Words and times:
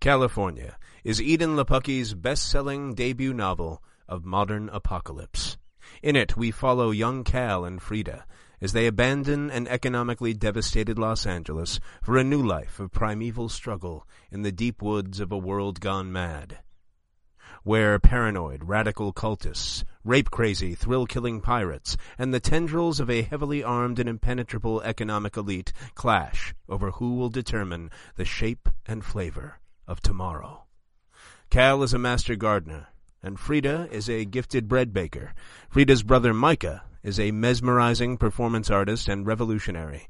California 0.00 0.78
is 1.02 1.18
Edan 1.18 1.56
Lepucki's 1.56 2.14
best-selling 2.14 2.94
debut 2.94 3.34
novel 3.34 3.82
of 4.06 4.24
modern 4.24 4.68
apocalypse. 4.68 5.58
In 6.04 6.14
it, 6.14 6.36
we 6.36 6.52
follow 6.52 6.92
young 6.92 7.24
Cal 7.24 7.64
and 7.64 7.82
Frida 7.82 8.24
as 8.60 8.72
they 8.72 8.86
abandon 8.86 9.50
an 9.50 9.66
economically 9.66 10.32
devastated 10.32 11.00
Los 11.00 11.26
Angeles 11.26 11.80
for 12.00 12.16
a 12.16 12.22
new 12.22 12.40
life 12.40 12.78
of 12.78 12.92
primeval 12.92 13.48
struggle 13.48 14.06
in 14.30 14.42
the 14.42 14.52
deep 14.52 14.82
woods 14.82 15.18
of 15.18 15.32
a 15.32 15.36
world 15.36 15.80
gone 15.80 16.12
mad. 16.12 16.60
Where 17.64 17.98
paranoid, 17.98 18.68
radical 18.68 19.12
cultists, 19.12 19.82
rape-crazy, 20.04 20.76
thrill-killing 20.76 21.40
pirates, 21.40 21.96
and 22.16 22.32
the 22.32 22.38
tendrils 22.38 23.00
of 23.00 23.10
a 23.10 23.22
heavily 23.22 23.64
armed 23.64 23.98
and 23.98 24.08
impenetrable 24.08 24.80
economic 24.82 25.36
elite 25.36 25.72
clash 25.96 26.54
over 26.68 26.92
who 26.92 27.16
will 27.16 27.30
determine 27.30 27.90
the 28.14 28.24
shape 28.24 28.68
and 28.86 29.04
flavor 29.04 29.58
of 29.88 30.00
tomorrow. 30.00 30.64
Cal 31.50 31.82
is 31.82 31.94
a 31.94 31.98
master 31.98 32.36
gardener, 32.36 32.88
and 33.22 33.40
Frida 33.40 33.88
is 33.90 34.08
a 34.08 34.24
gifted 34.24 34.68
bread 34.68 34.92
baker. 34.92 35.32
Frida's 35.70 36.02
brother 36.02 36.32
Micah 36.32 36.82
is 37.02 37.18
a 37.18 37.32
mesmerizing 37.32 38.18
performance 38.18 38.70
artist 38.70 39.08
and 39.08 39.26
revolutionary, 39.26 40.06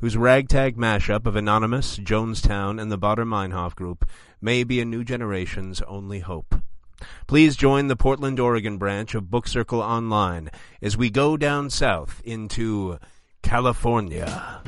whose 0.00 0.16
ragtag 0.16 0.76
mashup 0.76 1.26
of 1.26 1.36
Anonymous, 1.36 1.98
Jonestown, 1.98 2.80
and 2.80 2.90
the 2.90 2.98
Baader 2.98 3.26
Meinhof 3.26 3.74
Group 3.74 4.08
may 4.40 4.64
be 4.64 4.80
a 4.80 4.84
new 4.84 5.04
generation's 5.04 5.80
only 5.82 6.20
hope. 6.20 6.54
Please 7.26 7.56
join 7.56 7.86
the 7.86 7.96
Portland, 7.96 8.40
Oregon 8.40 8.76
branch 8.76 9.14
of 9.14 9.30
Book 9.30 9.46
Circle 9.46 9.80
Online 9.80 10.50
as 10.82 10.96
we 10.96 11.08
go 11.08 11.36
down 11.36 11.70
south 11.70 12.20
into 12.24 12.98
California. 13.42 14.62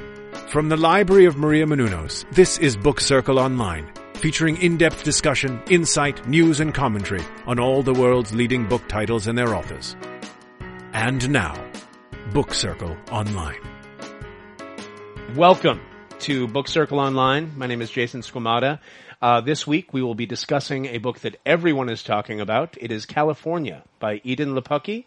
From 0.49 0.69
the 0.69 0.77
Library 0.77 1.25
of 1.25 1.37
Maria 1.37 1.67
Menounos, 1.67 2.25
this 2.33 2.59
is 2.59 2.77
Book 2.77 3.01
Circle 3.01 3.39
Online, 3.39 3.91
featuring 4.23 4.57
in-depth 4.63 5.03
discussion, 5.03 5.61
insight, 5.69 6.29
news, 6.29 6.61
and 6.61 6.73
commentary 6.73 7.25
on 7.45 7.59
all 7.59 7.83
the 7.83 7.93
world's 7.93 8.33
leading 8.33 8.69
book 8.69 8.87
titles 8.87 9.27
and 9.27 9.37
their 9.37 9.53
authors. 9.53 9.97
And 10.93 11.29
now, 11.29 11.61
Book 12.33 12.55
Circle 12.55 12.97
Online. 13.11 13.59
Welcome 15.35 15.81
to 16.21 16.47
Book 16.47 16.69
Circle 16.69 17.01
Online. 17.01 17.53
My 17.59 17.67
name 17.67 17.83
is 17.83 17.91
Jason 17.91 18.21
Squamata. 18.21 18.79
Uh, 19.21 19.41
this 19.41 19.67
week 19.67 19.93
we 19.93 20.03
will 20.03 20.15
be 20.15 20.27
discussing 20.27 20.87
a 20.87 20.99
book 20.99 21.19
that 21.21 21.41
everyone 21.45 21.89
is 21.89 22.05
talking 22.05 22.41
about. 22.41 22.77
It 22.81 22.93
is 22.93 23.07
California 23.07 23.83
by 23.99 24.21
Edan 24.21 24.57
Lepucki. 24.57 25.05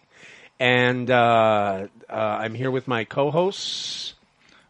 And 0.60 1.10
uh, 1.10 1.88
uh, 2.10 2.14
I'm 2.14 2.54
here 2.54 2.70
with 2.70 2.86
my 2.86 3.06
co-hosts. 3.06 4.14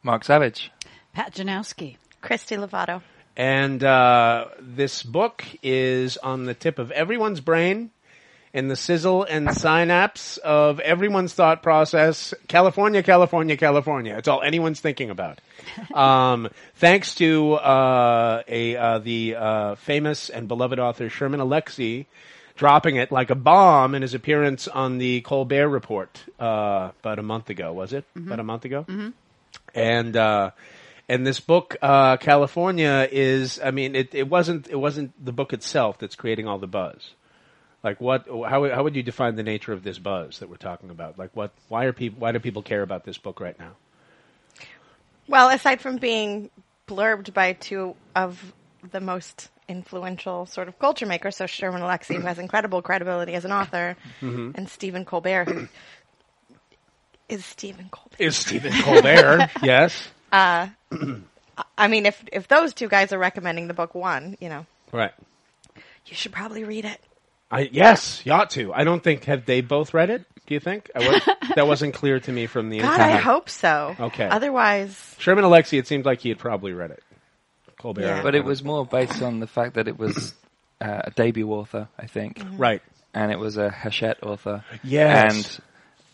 Mark 0.04 0.24
Savage. 0.24 0.72
Pat 1.14 1.34
Janowski. 1.34 1.98
Christy 2.22 2.58
Lovato. 2.58 3.02
And 3.38 3.83
uh, 3.83 4.47
this 4.59 5.03
book 5.03 5.44
is 5.61 6.17
on 6.17 6.45
the 6.45 6.53
tip 6.53 6.80
of 6.80 6.91
everyone's 6.91 7.41
brain, 7.41 7.91
in 8.55 8.69
the 8.69 8.75
sizzle 8.78 9.25
and 9.25 9.53
synapse 9.53 10.38
of 10.38 10.80
everyone's 10.80 11.33
thought 11.33 11.61
process. 11.61 12.33
California, 12.47 13.03
California, 13.03 13.58
California. 13.58 14.16
It's 14.17 14.30
all 14.30 14.41
anyone's 14.41 14.80
thinking 14.80 15.11
about. 15.11 15.39
Um, 15.94 16.50
thanks 16.75 17.16
to 17.16 17.53
uh, 17.53 18.44
a 18.47 18.75
uh, 18.75 19.00
the 19.00 19.36
uh, 19.36 19.75
famous 19.75 20.30
and 20.30 20.47
beloved 20.47 20.80
author 20.80 21.09
Sherman 21.09 21.39
Alexie 21.39 22.06
dropping 22.56 22.95
it 22.95 23.11
like 23.11 23.30
a 23.30 23.36
bomb 23.36 23.95
in 23.95 24.02
his 24.02 24.13
appearance 24.13 24.67
on 24.67 24.97
the 25.00 25.22
Colbert 25.22 25.67
Report 25.67 26.23
uh, 26.39 26.91
about 27.00 27.19
a 27.19 27.23
month 27.23 27.50
ago. 27.50 27.73
Was 27.73 27.94
it 27.94 28.06
about 28.16 28.39
a 28.39 28.44
month 28.44 28.66
ago? 28.66 28.86
Mm-hmm. 28.88 29.09
And 29.73 30.16
uh, 30.16 30.52
and 31.08 31.25
this 31.25 31.39
book, 31.39 31.75
uh, 31.81 32.17
California, 32.17 33.08
is 33.11 33.59
I 33.64 33.72
mean 33.72 33.95
it, 33.95 34.16
it 34.16 34.28
wasn't 34.28 34.67
it 34.70 34.78
wasn't 34.78 35.23
the 35.23 35.31
book 35.31 35.53
itself 35.53 36.00
that's 36.00 36.16
creating 36.16 36.47
all 36.47 36.58
the 36.58 36.67
buzz. 36.67 37.14
Like 37.84 38.02
what? 38.02 38.25
How 38.28 38.67
how 38.70 38.84
would 38.84 38.95
you 38.95 39.03
define 39.03 39.36
the 39.36 39.44
nature 39.44 39.72
of 39.72 39.84
this 39.84 40.00
buzz 40.00 40.39
that 40.39 40.50
we're 40.50 40.56
talking 40.56 40.89
about? 40.89 41.20
Like 41.20 41.36
what? 41.36 41.52
Why 41.70 41.86
are 41.86 41.94
people? 41.94 42.20
Why 42.20 42.31
do 42.31 42.40
people 42.40 42.63
care 42.63 42.81
about 42.81 43.06
this 43.06 43.18
book 43.18 43.40
right 43.40 43.57
now? 43.59 43.74
Well, 45.28 45.50
aside 45.50 45.81
from 45.81 45.97
being 45.97 46.50
blurbed 46.88 47.34
by 47.34 47.53
two 47.53 47.96
of 48.16 48.53
the 48.91 49.01
most 49.01 49.50
influential 49.68 50.46
sort 50.46 50.68
of 50.68 50.78
culture 50.80 51.06
makers, 51.06 51.35
so 51.35 51.46
Sherman 51.46 51.81
Alexie, 51.81 52.16
who 52.16 52.22
has 52.22 52.40
incredible 52.40 52.81
credibility 52.81 53.34
as 53.34 53.46
an 53.46 53.51
author, 53.51 53.96
and 54.22 54.69
Stephen 54.69 55.06
Colbert, 55.06 55.46
who 55.46 55.68
is 57.30 57.46
Stephen 57.46 57.90
Colbert. 57.90 58.16
Is 58.19 58.35
Stephen 58.35 58.72
Colbert? 58.84 59.50
yes. 59.63 60.07
I 61.78 61.88
mean, 61.88 62.06
if 62.06 62.23
if 62.31 62.47
those 62.47 62.73
two 62.73 62.88
guys 62.88 63.13
are 63.13 63.17
recommending 63.19 63.67
the 63.67 63.73
book 63.73 63.95
one, 63.95 64.38
you 64.39 64.50
know, 64.50 64.66
Right. 64.91 65.11
you 66.06 66.16
should 66.16 66.31
probably 66.31 66.63
read 66.63 66.85
it. 66.85 67.00
I 67.51 67.69
yes, 67.72 68.25
you 68.25 68.31
ought 68.31 68.50
to. 68.51 68.73
I 68.73 68.83
don't 68.83 69.03
think 69.03 69.25
have 69.25 69.45
they 69.45 69.61
both 69.61 69.94
read 69.94 70.09
it. 70.09 70.25
Do 70.47 70.53
you 70.53 70.59
think? 70.59 70.89
I 70.95 71.00
was, 71.00 71.22
that 71.56 71.66
wasn't 71.67 71.94
clear 71.95 72.19
to 72.19 72.31
me 72.31 72.45
from 72.47 72.69
the 72.69 72.79
God, 72.79 73.00
interview. 73.00 73.16
I 73.16 73.17
hope 73.17 73.50
so. 73.50 73.95
Okay. 74.00 74.25
Otherwise, 74.28 75.16
Sherman 75.17 75.44
Alexie, 75.44 75.79
it 75.79 75.88
seemed 75.88 76.06
like 76.06 76.22
he 76.22 76.29
had 76.29 76.38
probably 76.38 76.73
read 76.73 76.91
it. 76.91 77.03
Colbert, 77.79 78.01
Yeah. 78.01 78.22
But 78.22 78.35
it 78.35 78.44
was 78.44 78.63
more 78.63 78.85
based 78.85 79.22
on 79.22 79.39
the 79.39 79.47
fact 79.47 79.73
that 79.75 79.88
it 79.88 79.97
was 79.97 80.33
uh, 80.81 81.01
a 81.06 81.12
debut 81.12 81.50
author, 81.50 81.88
I 81.97 82.06
think, 82.07 82.41
right. 82.57 82.81
and 83.13 83.31
it 83.31 83.39
was 83.39 83.57
a 83.57 83.69
Hachette 83.69 84.22
author. 84.23 84.63
Yes. 84.83 85.33
And 85.33 85.63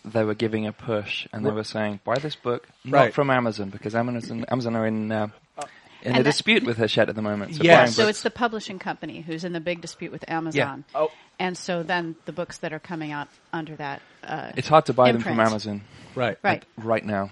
they 0.03 0.23
were 0.23 0.33
giving 0.35 0.65
a 0.67 0.71
push, 0.73 1.27
and 1.33 1.45
they 1.45 1.51
were 1.51 1.63
saying, 1.63 1.99
"Buy 2.03 2.15
this 2.19 2.35
book, 2.35 2.67
not 2.83 2.97
Right. 2.97 3.13
from 3.13 3.29
Amazon, 3.29 3.69
because 3.69 3.93
Amazon 3.95 4.45
Amazon 4.49 4.75
are 4.75 4.85
in 4.87 5.11
uh, 5.11 5.27
in 6.01 6.13
a 6.13 6.17
that- 6.17 6.23
dispute 6.23 6.63
with 6.63 6.77
Hachette 6.77 7.09
at 7.09 7.15
the 7.15 7.21
moment. 7.21 7.55
So 7.55 7.63
Yes. 7.63 7.77
buying 7.77 7.91
So 7.91 8.03
books- 8.03 8.09
it's 8.09 8.23
the 8.23 8.31
publishing 8.31 8.79
company 8.79 9.21
who's 9.21 9.43
in 9.43 9.53
the 9.53 9.59
big 9.59 9.81
dispute 9.81 10.11
with 10.11 10.27
Amazon. 10.29 10.83
Yeah. 10.93 10.99
Oh. 10.99 11.11
And 11.37 11.55
so 11.57 11.83
then 11.83 12.15
the 12.25 12.31
books 12.31 12.57
that 12.59 12.73
are 12.73 12.79
coming 12.79 13.11
out 13.11 13.27
under 13.53 13.75
that. 13.75 14.01
Uh, 14.23 14.51
it's 14.57 14.67
hard 14.67 14.85
to 14.87 14.93
buy 14.93 15.11
them 15.11 15.21
from 15.21 15.31
imprint. 15.33 15.49
Amazon 15.51 15.81
Right. 16.15 16.37
right. 16.43 16.63
right 16.77 17.05
now. 17.05 17.29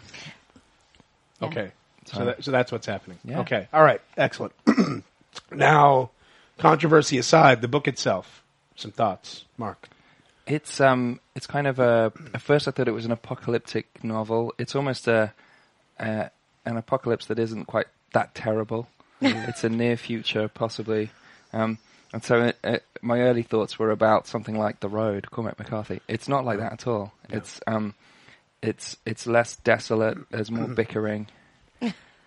Yeah. 1.41 1.47
Okay. 1.47 1.71
So, 2.05 2.17
So- 2.17 2.25
that, 2.25 2.43
so 2.43 2.51
that's 2.51 2.71
what's 2.71 2.85
happening. 2.85 3.17
Yeah. 3.23 3.39
Okay. 3.39 3.67
All 3.73 3.83
right. 3.83 4.01
Excellent. 4.17 4.53
now, 5.51 6.11
controversy 6.57 7.17
aside, 7.17 7.61
the 7.61 7.67
book 7.67 7.87
itself. 7.87 8.43
Some 8.75 8.91
thoughts, 8.91 9.45
Mark. 9.57 9.89
It's 10.49 10.81
um, 10.81 11.19
it's 11.35 11.45
kind 11.45 11.67
of 11.67 11.79
a. 11.79 12.11
At 12.33 12.41
first, 12.41 12.67
I 12.67 12.71
thought 12.71 12.87
it 12.87 12.93
was 12.93 13.05
an 13.05 13.11
apocalyptic 13.11 14.03
novel. 14.03 14.53
It's 14.57 14.75
almost 14.75 15.07
a, 15.07 15.31
an 15.99 16.31
apocalypse 16.65 17.27
that 17.27 17.37
isn't 17.37 17.65
quite 17.65 17.85
that 18.13 18.33
terrible. 18.33 18.87
it's 19.21 19.63
a 19.63 19.69
near 19.69 19.95
future, 19.95 20.47
possibly. 20.47 21.11
Um, 21.53 21.77
and 22.11 22.23
so, 22.23 22.45
it, 22.45 22.57
it, 22.63 22.83
my 23.01 23.21
early 23.21 23.43
thoughts 23.43 23.77
were 23.77 23.91
about 23.91 24.25
something 24.25 24.57
like 24.57 24.79
The 24.79 24.89
Road, 24.89 25.29
Cormac 25.29 25.59
McCarthy. 25.59 26.01
It's 26.07 26.27
not 26.27 26.45
like 26.45 26.57
that 26.57 26.73
at 26.73 26.87
all. 26.87 27.13
It's 27.29 27.61
um, 27.67 27.93
it's 28.63 28.97
it's 29.05 29.27
less 29.27 29.55
desolate. 29.57 30.17
There's 30.31 30.49
more 30.49 30.67
bickering. 30.75 31.27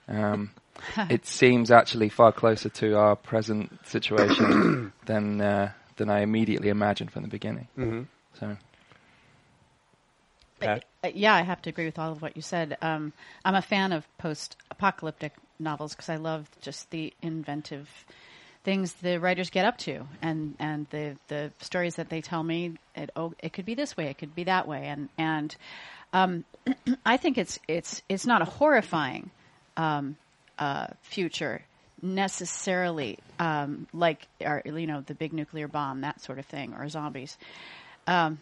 Um, 0.09 0.51
it 1.11 1.27
seems 1.27 1.71
actually 1.71 2.09
far 2.09 2.33
closer 2.33 2.69
to 2.69 2.97
our 2.97 3.17
present 3.17 3.87
situation 3.87 4.93
than 5.07 5.41
uh, 5.41 5.73
than 6.03 6.11
I 6.11 6.21
immediately 6.21 6.69
imagined 6.69 7.13
from 7.13 7.23
the 7.23 7.29
beginning. 7.29 7.69
Mm-hmm. 7.79 8.03
So 8.41 8.57
Pat? 10.59 10.85
Uh, 11.05 11.11
yeah, 11.15 11.35
I 11.35 11.43
have 11.43 11.63
to 11.63 11.71
agree 11.71 11.85
with 11.85 11.99
all 11.99 12.11
of 12.11 12.21
what 12.21 12.35
you 12.35 12.43
said. 12.43 12.77
Um, 12.83 13.13
I'm 13.45 13.55
a 13.55 13.63
fan 13.63 13.93
of 13.93 14.05
post-apocalyptic 14.19 15.33
novels 15.61 15.95
because 15.95 16.09
I 16.09 16.17
love 16.17 16.49
just 16.61 16.91
the 16.91 17.13
inventive 17.23 17.89
things 18.65 18.93
the 18.95 19.19
writers 19.19 19.51
get 19.51 19.65
up 19.65 19.79
to, 19.79 20.07
and 20.21 20.57
and 20.59 20.87
the 20.91 21.17
the 21.29 21.53
stories 21.61 21.97
that 21.97 22.09
they 22.09 22.21
tell 22.21 22.43
me. 22.43 22.79
It 22.97 23.11
oh, 23.15 23.33
it 23.39 23.53
could 23.53 23.65
be 23.65 23.75
this 23.75 23.97
way, 23.97 24.07
it 24.07 24.19
could 24.19 24.35
be 24.35 24.45
that 24.45 24.67
way, 24.67 24.87
and 24.87 25.09
and 25.17 25.55
um, 26.13 26.45
I 27.07 27.17
think 27.17 27.39
it's 27.39 27.61
it's 27.69 28.03
it's 28.09 28.27
not 28.27 28.43
a 28.43 28.47
horrifying 28.47 29.31
um, 29.77 30.17
uh, 30.59 30.89
future 31.03 31.63
necessarily 32.03 33.19
um, 33.39 33.87
like 33.93 34.27
or, 34.41 34.63
you 34.67 34.87
know 34.87 35.03
the 35.03 35.15
big 35.15 35.33
nuclear 35.33 35.69
bomb 35.69 36.01
that 36.01 36.21
sort 36.21 36.39
of 36.39 36.47
thing 36.47 36.75
or 36.75 36.89
zombies. 36.89 37.39
Um, 38.07 38.41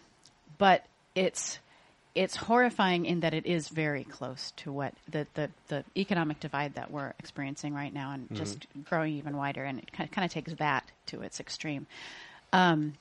but 0.59 0.85
it's 1.15 1.59
it's 2.15 2.35
horrifying 2.35 3.07
in 3.07 3.21
that 3.21 3.35
it 3.35 3.47
is 3.47 3.69
very 3.69 4.03
close 4.03 4.53
to 4.57 4.73
what 4.73 4.95
the, 5.09 5.27
the, 5.35 5.49
the 5.69 5.85
economic 5.97 6.41
divide 6.41 6.75
that 6.75 6.91
we're 6.91 7.15
experiencing 7.21 7.73
right 7.73 7.95
now 7.95 8.11
and 8.13 8.27
just 8.35 8.67
growing 8.85 9.15
even 9.15 9.37
wider 9.37 9.63
and 9.63 9.79
it 9.79 9.93
kind 9.93 10.25
of 10.25 10.31
takes 10.31 10.53
that 10.55 10.85
to 11.07 11.23
its 11.23 11.39
extreme. 11.39 11.87
Um, 12.53 12.95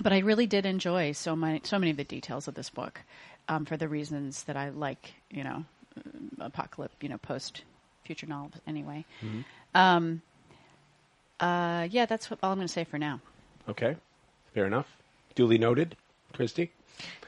but 0.00 0.14
I 0.14 0.20
really 0.20 0.46
did 0.46 0.64
enjoy 0.64 1.12
so 1.12 1.36
many 1.36 1.60
so 1.64 1.78
many 1.78 1.90
of 1.90 1.96
the 1.96 2.04
details 2.04 2.48
of 2.48 2.54
this 2.54 2.70
book 2.70 3.00
um, 3.48 3.66
for 3.66 3.76
the 3.76 3.88
reasons 3.88 4.44
that 4.44 4.56
I 4.56 4.70
like 4.70 5.12
you 5.30 5.44
know 5.44 5.64
apocalypse 6.40 6.94
you 7.00 7.10
know 7.10 7.18
post 7.18 7.62
future 8.04 8.26
novels 8.26 8.54
anyway 8.66 9.04
um, 9.74 10.22
uh, 11.40 11.86
yeah 11.90 12.06
that's 12.06 12.30
what, 12.30 12.38
all 12.42 12.52
I'm 12.52 12.58
going 12.58 12.66
to 12.66 12.72
say 12.72 12.84
for 12.84 12.98
now 12.98 13.20
Okay. 13.68 13.96
Fair 14.54 14.66
enough. 14.66 14.86
Duly 15.34 15.58
noted. 15.58 15.96
Christy? 16.32 16.72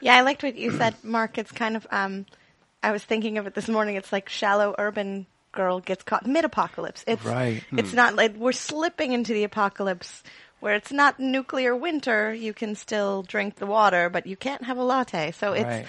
yeah, 0.01 0.15
I 0.15 0.21
liked 0.21 0.41
what 0.43 0.55
you 0.55 0.71
said, 0.71 0.95
Mark. 1.03 1.37
It's 1.37 1.51
kind 1.51 1.75
of, 1.75 1.85
um, 1.91 2.25
I 2.81 2.91
was 2.91 3.03
thinking 3.03 3.37
of 3.37 3.45
it 3.45 3.53
this 3.53 3.67
morning. 3.67 3.95
It's 3.95 4.11
like 4.11 4.29
shallow 4.29 4.73
urban 4.77 5.27
girl 5.51 5.79
gets 5.79 6.03
caught 6.03 6.25
mid-apocalypse. 6.25 7.03
It's 7.07 7.23
Right. 7.23 7.63
It's 7.71 7.93
not 7.93 8.15
like 8.15 8.35
we're 8.35 8.51
slipping 8.51 9.13
into 9.13 9.33
the 9.33 9.43
apocalypse 9.43 10.23
where 10.59 10.75
it's 10.75 10.91
not 10.91 11.19
nuclear 11.19 11.75
winter. 11.75 12.33
You 12.33 12.53
can 12.53 12.75
still 12.75 13.23
drink 13.23 13.55
the 13.55 13.65
water, 13.65 14.09
but 14.09 14.25
you 14.25 14.35
can't 14.35 14.63
have 14.63 14.77
a 14.77 14.83
latte. 14.83 15.31
So 15.31 15.53
it's 15.53 15.65
Right. 15.65 15.85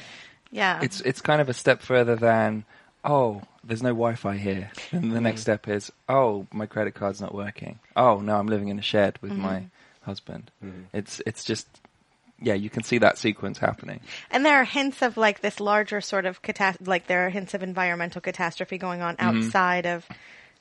yeah. 0.50 0.80
It's 0.82 1.00
it's 1.00 1.20
kind 1.20 1.40
of 1.40 1.48
a 1.48 1.54
step 1.54 1.80
further 1.82 2.16
than 2.16 2.64
oh, 3.06 3.42
there's 3.64 3.82
no 3.82 3.90
Wi-Fi 3.90 4.36
here. 4.36 4.70
And 4.92 5.12
the 5.12 5.20
next 5.20 5.40
mm. 5.40 5.42
step 5.42 5.68
is 5.68 5.90
oh, 6.08 6.46
my 6.52 6.66
credit 6.66 6.94
card's 6.94 7.20
not 7.20 7.34
working. 7.34 7.78
Oh, 7.96 8.20
no, 8.20 8.36
I'm 8.36 8.48
living 8.48 8.68
in 8.68 8.78
a 8.78 8.82
shed 8.82 9.18
with 9.22 9.32
mm-hmm. 9.32 9.42
my 9.42 9.66
husband. 10.02 10.50
Mm. 10.62 10.84
It's 10.92 11.22
it's 11.26 11.44
just 11.44 11.66
yeah, 12.40 12.54
you 12.54 12.68
can 12.68 12.82
see 12.82 12.98
that 12.98 13.18
sequence 13.18 13.58
happening. 13.58 14.00
And 14.30 14.44
there 14.44 14.56
are 14.56 14.64
hints 14.64 15.02
of 15.02 15.16
like 15.16 15.40
this 15.40 15.58
larger 15.58 16.00
sort 16.00 16.26
of 16.26 16.42
catas- 16.42 16.86
like 16.86 17.06
there 17.06 17.26
are 17.26 17.30
hints 17.30 17.54
of 17.54 17.62
environmental 17.62 18.20
catastrophe 18.20 18.78
going 18.78 19.02
on 19.02 19.16
mm-hmm. 19.16 19.38
outside 19.38 19.86
of 19.86 20.06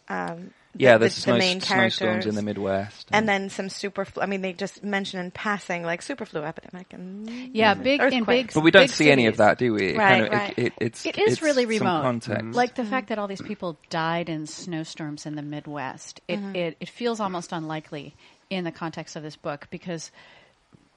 um, 0.08 0.52
the, 0.74 0.84
Yeah, 0.84 0.94
the, 0.94 1.00
there's 1.00 1.16
the 1.16 1.22
snow, 1.22 1.38
main 1.38 1.62
snowstorms 1.62 2.00
characters. 2.00 2.26
in 2.28 2.36
the 2.36 2.42
Midwest. 2.42 3.10
and 3.14 3.28
then 3.30 3.50
some 3.50 3.70
super. 3.70 4.04
Flu- 4.06 4.22
I 4.24 4.26
mean, 4.26 4.42
they 4.42 4.54
just 4.54 4.84
mention 4.84 5.20
in 5.20 5.32
passing 5.32 5.84
like 5.84 6.02
super 6.02 6.26
flu 6.26 6.44
epidemic 6.44 6.92
and 6.94 7.30
Yeah, 7.56 7.74
big 7.76 8.02
in 8.02 8.10
big. 8.10 8.20
Earthquakes. 8.20 8.54
but 8.56 8.62
we 8.62 8.72
don't 8.72 8.84
big 8.84 8.90
see 8.92 9.10
any 9.10 9.28
of 9.28 9.38
that, 9.38 9.58
do 9.58 9.74
we? 9.74 9.92
It 9.92 9.98
Right, 9.98 10.08
kind 10.08 10.26
of, 10.26 10.32
right. 10.34 10.54
It, 10.58 10.66
it, 10.66 10.74
it's 10.82 11.06
It 11.06 11.18
is 11.18 11.34
it's 11.34 11.42
really 11.42 11.64
some 11.78 11.88
remote. 11.88 12.02
context. 12.02 12.54
Like 12.56 12.76
the 12.76 12.84
fact 12.86 13.10
that 13.10 13.18
all 13.20 13.28
these 13.28 13.42
people 13.42 13.78
died 13.90 14.30
in 14.30 14.48
snowstorms 14.48 15.26
in 15.26 15.36
the 15.36 15.42
Midwest. 15.42 16.22
It, 16.28 16.40
it 16.56 16.78
it 16.82 16.90
feels 16.90 17.20
almost 17.20 17.52
unlikely 17.54 18.14
in 18.50 18.64
the 18.66 18.72
context 18.72 19.16
of 19.16 19.24
this 19.24 19.36
book 19.38 19.68
because 19.72 20.12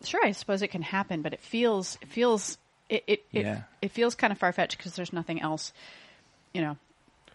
sure, 0.05 0.21
I 0.25 0.33
suppose 0.33 0.61
it 0.63 0.69
can 0.69 0.83
happen, 0.83 1.23
but 1.23 1.33
it 1.33 1.41
feels 1.41 1.97
it 2.03 2.09
feels 2.09 2.59
it 2.89 3.05
it 3.07 3.25
it, 3.33 3.45
it 3.81 3.93
feels 3.93 4.15
kind 4.17 4.33
of 4.33 4.39
far 4.39 4.53
fetched 4.53 4.77
because 4.77 4.95
there's 4.97 5.13
nothing 5.13 5.41
else, 5.41 5.73
you 6.53 6.63
know. 6.63 6.77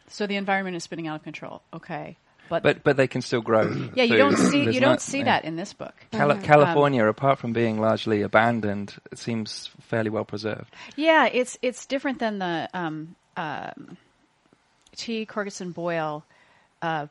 So 0.07 0.27
the 0.27 0.35
environment 0.35 0.75
is 0.75 0.83
spinning 0.83 1.07
out 1.07 1.15
of 1.15 1.23
control. 1.23 1.61
Okay, 1.73 2.17
but, 2.49 2.63
but 2.63 2.83
but 2.83 2.97
they 2.97 3.07
can 3.07 3.21
still 3.21 3.41
grow. 3.41 3.69
yeah, 3.95 4.03
you 4.03 4.09
food. 4.09 4.17
don't 4.17 4.37
see 4.37 4.63
There's 4.63 4.75
you 4.75 4.81
don't 4.81 4.91
not- 4.91 5.01
see 5.01 5.19
yeah. 5.19 5.23
that 5.25 5.45
in 5.45 5.55
this 5.55 5.73
book. 5.73 5.93
Cali- 6.11 6.41
California, 6.41 7.05
apart 7.05 7.39
from 7.39 7.53
being 7.53 7.79
largely 7.79 8.21
abandoned, 8.21 8.95
it 9.11 9.17
seems 9.17 9.69
fairly 9.81 10.09
well 10.09 10.25
preserved. 10.25 10.73
Yeah, 10.95 11.25
it's 11.25 11.57
it's 11.61 11.85
different 11.85 12.19
than 12.19 12.39
the 12.39 12.69
um, 12.73 13.15
um, 13.37 13.97
T. 14.95 15.25
Coraghessan 15.25 15.73
Boyle 15.73 16.23
uh, 16.81 17.07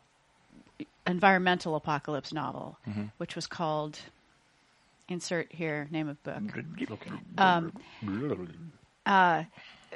environmental 1.07 1.75
apocalypse 1.75 2.33
novel, 2.33 2.79
which 3.17 3.35
was 3.35 3.47
called 3.47 3.99
insert 5.09 5.53
here 5.53 5.89
name 5.91 6.09
of 6.09 6.23
book. 6.23 6.41
Um, 7.37 7.73
uh, 9.05 9.45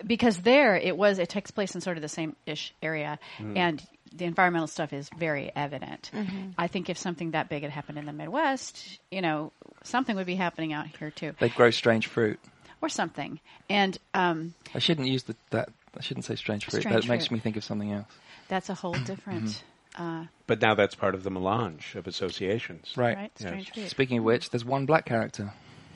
because 0.06 0.38
there 0.38 0.76
it 0.76 0.96
was 0.96 1.18
it 1.18 1.28
takes 1.28 1.50
place 1.50 1.74
in 1.74 1.80
sort 1.80 1.96
of 1.96 2.02
the 2.02 2.08
same 2.08 2.34
ish 2.46 2.74
area, 2.82 3.18
and 3.38 3.82
the 4.14 4.24
environmental 4.24 4.66
stuff 4.66 4.92
is 4.92 5.10
very 5.18 5.52
evident. 5.54 6.10
I 6.56 6.66
think 6.68 6.88
if 6.88 6.96
something 6.98 7.32
that 7.32 7.48
big 7.48 7.62
had 7.62 7.70
happened 7.70 7.98
in 7.98 8.06
the 8.06 8.12
Midwest, 8.12 8.98
you 9.10 9.20
know, 9.20 9.52
something 9.84 10.16
would 10.16 10.26
be 10.26 10.36
happening 10.36 10.72
out 10.72 10.86
here 10.98 11.10
too, 11.10 11.32
They 11.38 11.48
grow 11.50 11.70
strange 11.70 12.06
fruit. 12.06 12.40
or 12.80 12.88
something. 12.88 13.40
And 13.68 13.98
um, 14.14 14.54
I 14.74 14.78
shouldn't 14.78 15.08
use 15.08 15.24
the, 15.24 15.36
that. 15.50 15.68
I 15.98 16.02
shouldn't 16.02 16.24
say 16.26 16.36
strange 16.36 16.64
fruit. 16.66 16.80
Strange 16.82 17.04
that 17.06 17.08
makes 17.10 17.30
me 17.30 17.38
think 17.38 17.56
of 17.56 17.64
something 17.64 17.90
else. 17.92 18.06
that's 18.48 18.68
a 18.68 18.74
whole 18.74 18.92
different. 18.92 19.62
Uh, 19.98 20.24
But 20.46 20.60
now 20.60 20.74
that's 20.74 20.94
part 20.94 21.14
of 21.14 21.22
the 21.22 21.30
melange 21.30 21.94
of 21.96 22.06
associations. 22.06 22.92
Right. 22.96 23.16
right? 23.16 23.32
Yes. 23.40 23.66
Fruit. 23.74 23.88
Speaking 23.90 24.18
of 24.18 24.24
which, 24.24 24.50
there's 24.50 24.64
one 24.64 24.84
black 24.84 25.06
character, 25.06 25.52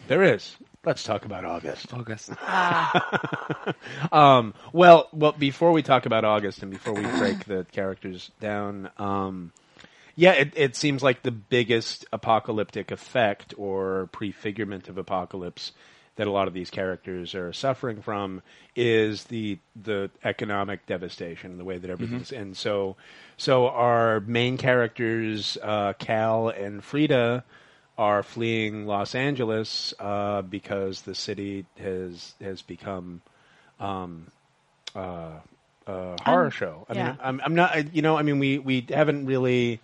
There 0.09 0.23
is. 0.23 0.57
Let's 0.85 1.03
talk 1.03 1.27
about 1.27 1.45
August. 1.45 1.93
August. 1.93 2.31
Um, 4.13 4.55
well, 4.73 5.09
well, 5.13 5.33
before 5.33 5.73
we 5.73 5.83
talk 5.83 6.07
about 6.07 6.25
August 6.25 6.63
and 6.63 6.71
before 6.71 6.95
we 6.95 7.03
break 7.03 7.45
the 7.45 7.65
characters 7.71 8.31
down, 8.41 8.91
um, 8.97 9.53
yeah, 10.17 10.33
it, 10.33 10.53
it 10.57 10.77
seems 10.77 11.03
like 11.03 11.23
the 11.23 11.31
biggest 11.31 12.07
apocalyptic 12.13 12.91
effect 12.91 13.55
or 13.57 14.09
prefigurement 14.13 14.89
of 14.89 14.99
apocalypse 14.99 15.73
that 16.17 16.27
a 16.27 16.31
lot 16.31 16.49
of 16.49 16.55
these 16.55 16.71
characters 16.71 17.35
are 17.35 17.53
suffering 17.53 18.03
from 18.03 18.43
is 18.75 19.25
the 19.25 19.59
the 19.81 20.11
economic 20.25 20.85
devastation, 20.87 21.57
the 21.57 21.65
way 21.65 21.79
that 21.79 21.91
everything's. 21.91 22.33
And 22.33 22.57
so, 22.57 22.97
so 23.37 23.69
our 23.69 24.21
main 24.21 24.57
characters, 24.59 25.57
uh, 25.63 25.93
Cal 25.99 26.49
and 26.49 26.83
Frida, 26.83 27.45
are 28.01 28.23
fleeing 28.23 28.87
Los 28.87 29.15
Angeles 29.15 29.93
uh, 30.01 30.41
because 30.43 31.03
the 31.03 31.15
city 31.15 31.67
has 31.79 32.33
has 32.41 32.63
become 32.63 33.21
um, 33.79 34.27
uh, 34.97 35.37
a 35.87 36.17
horror 36.25 36.47
Um, 36.47 36.51
show. 36.51 36.87
I 36.89 36.95
yeah. 36.95 37.07
mean, 37.09 37.19
I'm, 37.23 37.41
I'm 37.45 37.55
not. 37.55 37.71
I- 37.77 37.91
You 37.93 38.01
know, 38.03 38.17
I 38.17 38.23
mean, 38.23 38.39
we 38.41 38.59
we 38.59 38.87
haven't 38.89 39.27
really. 39.27 39.81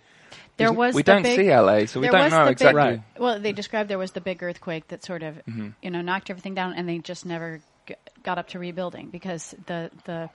There 0.57 0.73
was 0.73 0.95
we 0.95 1.03
the 1.03 1.11
don't 1.13 1.21
big, 1.21 1.35
see 1.39 1.53
LA, 1.53 1.85
so 1.85 1.99
we 1.99 2.07
don't 2.09 2.31
know 2.31 2.45
the 2.45 2.51
exactly. 2.51 2.81
Right. 2.81 3.01
Well, 3.19 3.39
they 3.39 3.53
described 3.53 3.89
there 3.89 3.99
was 3.99 4.11
the 4.13 4.21
big 4.21 4.41
earthquake 4.41 4.87
that 4.87 5.03
sort 5.05 5.21
of 5.21 5.35
Mm-hmm. 5.45 5.69
you 5.83 5.91
know 5.91 6.01
knocked 6.01 6.31
everything 6.31 6.55
down, 6.55 6.73
and 6.73 6.89
they 6.89 6.97
just 6.97 7.23
never 7.25 7.61
g- 7.87 7.93
got 8.23 8.39
up 8.39 8.47
to 8.49 8.59
rebuilding 8.59 9.09
because 9.11 9.53
the 9.67 9.91
the 10.05 10.29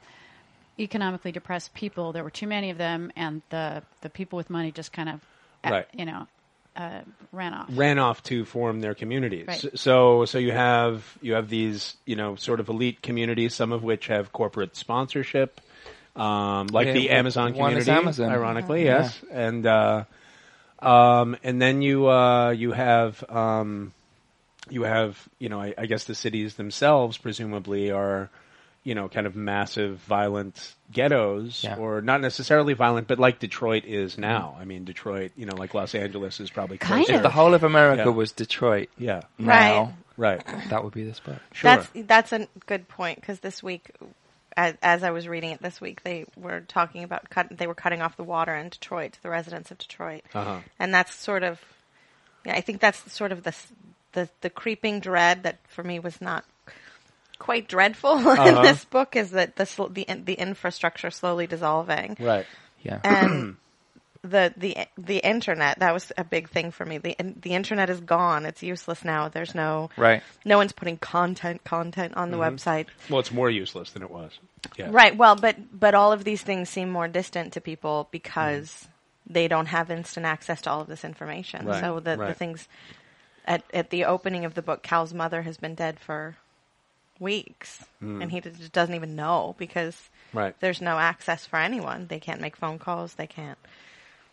economically 0.78 1.32
depressed 1.32 1.74
people 1.74 2.12
there 2.12 2.22
were 2.24 2.30
too 2.30 2.46
many 2.46 2.70
of 2.70 2.78
them, 2.78 3.10
and 3.16 3.42
the 3.50 3.82
the 4.02 4.08
people 4.10 4.36
with 4.36 4.48
money 4.50 4.70
just 4.70 4.92
kind 4.92 5.08
of 5.08 5.20
uh, 5.64 5.70
Right. 5.70 5.86
you 5.92 6.04
know 6.06 6.26
uh, 6.76 7.00
ran 7.32 7.52
off. 7.54 7.66
ran 7.70 7.98
off 7.98 8.22
to 8.24 8.44
form 8.44 8.80
their 8.80 8.94
communities. 8.94 9.46
Right. 9.48 9.78
So 9.78 10.24
so 10.24 10.38
you 10.38 10.52
have 10.52 11.18
you 11.20 11.34
have 11.34 11.48
these 11.48 11.96
you 12.06 12.16
know 12.16 12.36
sort 12.36 12.60
of 12.60 12.68
elite 12.68 13.02
communities, 13.02 13.54
some 13.54 13.72
of 13.72 13.82
which 13.82 14.06
have 14.06 14.32
corporate 14.32 14.74
sponsorship, 14.76 15.60
um, 16.16 16.68
like 16.68 16.86
Yeah, 16.88 16.92
the 16.94 17.08
one- 17.08 17.16
Amazon 17.18 17.54
one 17.54 17.76
is 17.76 17.84
community, 17.84 17.90
Amazon. 17.90 18.30
ironically, 18.30 18.84
Yeah. 18.84 19.02
yes, 19.02 19.24
and 19.30 19.66
uh, 19.66 20.04
um, 20.80 21.36
and 21.44 21.60
then 21.60 21.82
you 21.82 22.08
uh, 22.08 22.50
you 22.50 22.72
have 22.72 23.22
um, 23.30 23.92
you 24.70 24.82
have 24.84 25.28
you 25.38 25.48
know 25.48 25.60
I, 25.60 25.74
I 25.76 25.86
guess 25.86 26.04
the 26.04 26.14
cities 26.14 26.54
themselves 26.54 27.18
presumably 27.18 27.90
are 27.90 28.30
you 28.84 28.94
know 28.94 29.08
kind 29.08 29.26
of 29.26 29.36
massive 29.36 29.98
violent 29.98 30.74
ghettos 30.90 31.62
Yeah. 31.64 31.76
or 31.76 32.00
not 32.00 32.20
necessarily 32.20 32.74
violent 32.74 33.06
but 33.08 33.18
like 33.18 33.38
Detroit 33.38 33.84
is 33.84 34.18
now 34.18 34.56
I 34.60 34.64
mean 34.64 34.84
Detroit 34.84 35.32
you 35.36 35.46
know 35.46 35.54
like 35.56 35.74
Los 35.74 35.94
Angeles 35.94 36.40
is 36.40 36.50
probably 36.50 36.78
Kind 36.78 37.04
closer. 37.06 37.16
If 37.18 37.22
the 37.22 37.30
whole 37.30 37.54
of 37.54 37.62
America 37.64 38.02
Yeah. 38.06 38.10
was 38.10 38.32
Detroit 38.32 38.88
yeah 38.98 39.22
now, 39.38 39.94
right 40.16 40.44
that 40.70 40.82
would 40.84 40.92
be 40.94 41.04
this 41.04 41.20
book. 41.20 41.36
sure 41.52 41.76
That's 41.76 41.88
that's 42.06 42.32
a 42.32 42.48
good 42.66 42.88
point 42.88 43.20
because 43.20 43.40
this 43.40 43.62
week, 43.62 43.90
as, 44.56 44.74
as 44.82 45.02
I 45.02 45.10
was 45.10 45.26
reading 45.28 45.50
it 45.52 45.62
this 45.62 45.80
week, 45.80 46.02
they 46.02 46.26
were 46.36 46.60
talking 46.60 47.04
about 47.04 47.30
cut. 47.30 47.56
They 47.56 47.66
were 47.66 47.74
cutting 47.74 48.02
off 48.02 48.16
the 48.18 48.24
water 48.24 48.54
in 48.54 48.68
Detroit 48.68 49.12
to 49.14 49.22
the 49.22 49.30
residents 49.30 49.70
of 49.70 49.78
Detroit, 49.78 50.22
Uh-huh. 50.34 50.58
and 50.78 50.92
that's 50.92 51.14
sort 51.14 51.42
of, 51.42 51.58
yeah, 52.44 52.54
I 52.54 52.60
think 52.60 52.80
that's 52.80 53.10
sort 53.12 53.32
of 53.32 53.44
the 53.44 53.54
the 54.12 54.28
the 54.42 54.50
creeping 54.50 55.00
dread 55.00 55.44
that 55.44 55.58
for 55.68 55.82
me 55.82 55.98
was 55.98 56.20
not 56.20 56.44
quite 57.42 57.66
dreadful 57.68 58.16
in 58.18 58.26
Uh-huh. 58.38 58.62
this 58.62 58.84
book 58.86 59.16
is 59.16 59.32
that 59.32 59.56
the 59.56 59.66
sl- 59.66 59.90
the 59.96 60.06
the 60.24 60.34
infrastructure 60.34 61.10
slowly 61.10 61.46
dissolving 61.46 62.16
right 62.20 62.46
Yeah. 62.82 63.00
and 63.04 63.56
the 64.22 64.54
the 64.56 64.76
the 64.96 65.18
internet 65.18 65.80
that 65.80 65.92
was 65.92 66.12
a 66.16 66.22
big 66.22 66.48
thing 66.48 66.70
for 66.70 66.84
me. 66.86 66.98
the 66.98 67.16
The 67.42 67.54
internet 67.60 67.90
is 67.90 67.98
gone; 68.00 68.46
it's 68.46 68.62
useless 68.62 69.04
now. 69.04 69.28
There's 69.28 69.52
no 69.54 69.90
right. 69.96 70.22
no 70.44 70.56
one's 70.58 70.70
putting 70.72 70.96
content 70.98 71.64
content 71.64 72.14
on 72.16 72.30
the 72.30 72.36
website. 72.38 72.86
well 73.10 73.18
it's 73.18 73.32
more 73.32 73.50
useless 73.50 73.90
than 73.90 74.02
it 74.02 74.10
was 74.10 74.30
yeah 74.78 74.90
Right. 74.92 75.16
Well, 75.16 75.34
but 75.34 75.56
but 75.84 75.94
all 75.96 76.12
of 76.12 76.22
these 76.22 76.42
things 76.42 76.68
seem 76.70 76.88
more 76.88 77.08
distant 77.08 77.54
to 77.54 77.60
people 77.60 78.06
because 78.12 78.86
they 79.28 79.48
don't 79.48 79.66
have 79.66 79.90
instant 79.90 80.24
access 80.26 80.60
to 80.62 80.70
all 80.70 80.80
of 80.82 80.86
this 80.86 81.04
information. 81.04 81.66
Right, 81.66 81.80
So 81.82 81.98
the 81.98 82.14
the 82.16 82.34
things 82.34 82.68
at 83.44 83.62
at 83.74 83.90
the 83.90 84.04
opening 84.04 84.44
of 84.44 84.54
the 84.54 84.62
book, 84.62 84.84
Cal's 84.84 85.12
mother 85.12 85.42
has 85.42 85.56
been 85.56 85.74
dead 85.74 85.98
for 85.98 86.36
weeks, 87.18 87.84
and 88.00 88.30
he 88.30 88.40
just 88.40 88.72
doesn't 88.72 88.94
even 88.94 89.16
know 89.16 89.54
because 89.58 89.96
right 90.32 90.54
there's 90.60 90.80
no 90.80 90.98
access 90.98 91.46
for 91.46 91.58
anyone. 91.58 92.06
They 92.08 92.20
can't 92.20 92.40
make 92.40 92.56
phone 92.56 92.78
calls. 92.78 93.14
They 93.14 93.26
can't. 93.26 93.58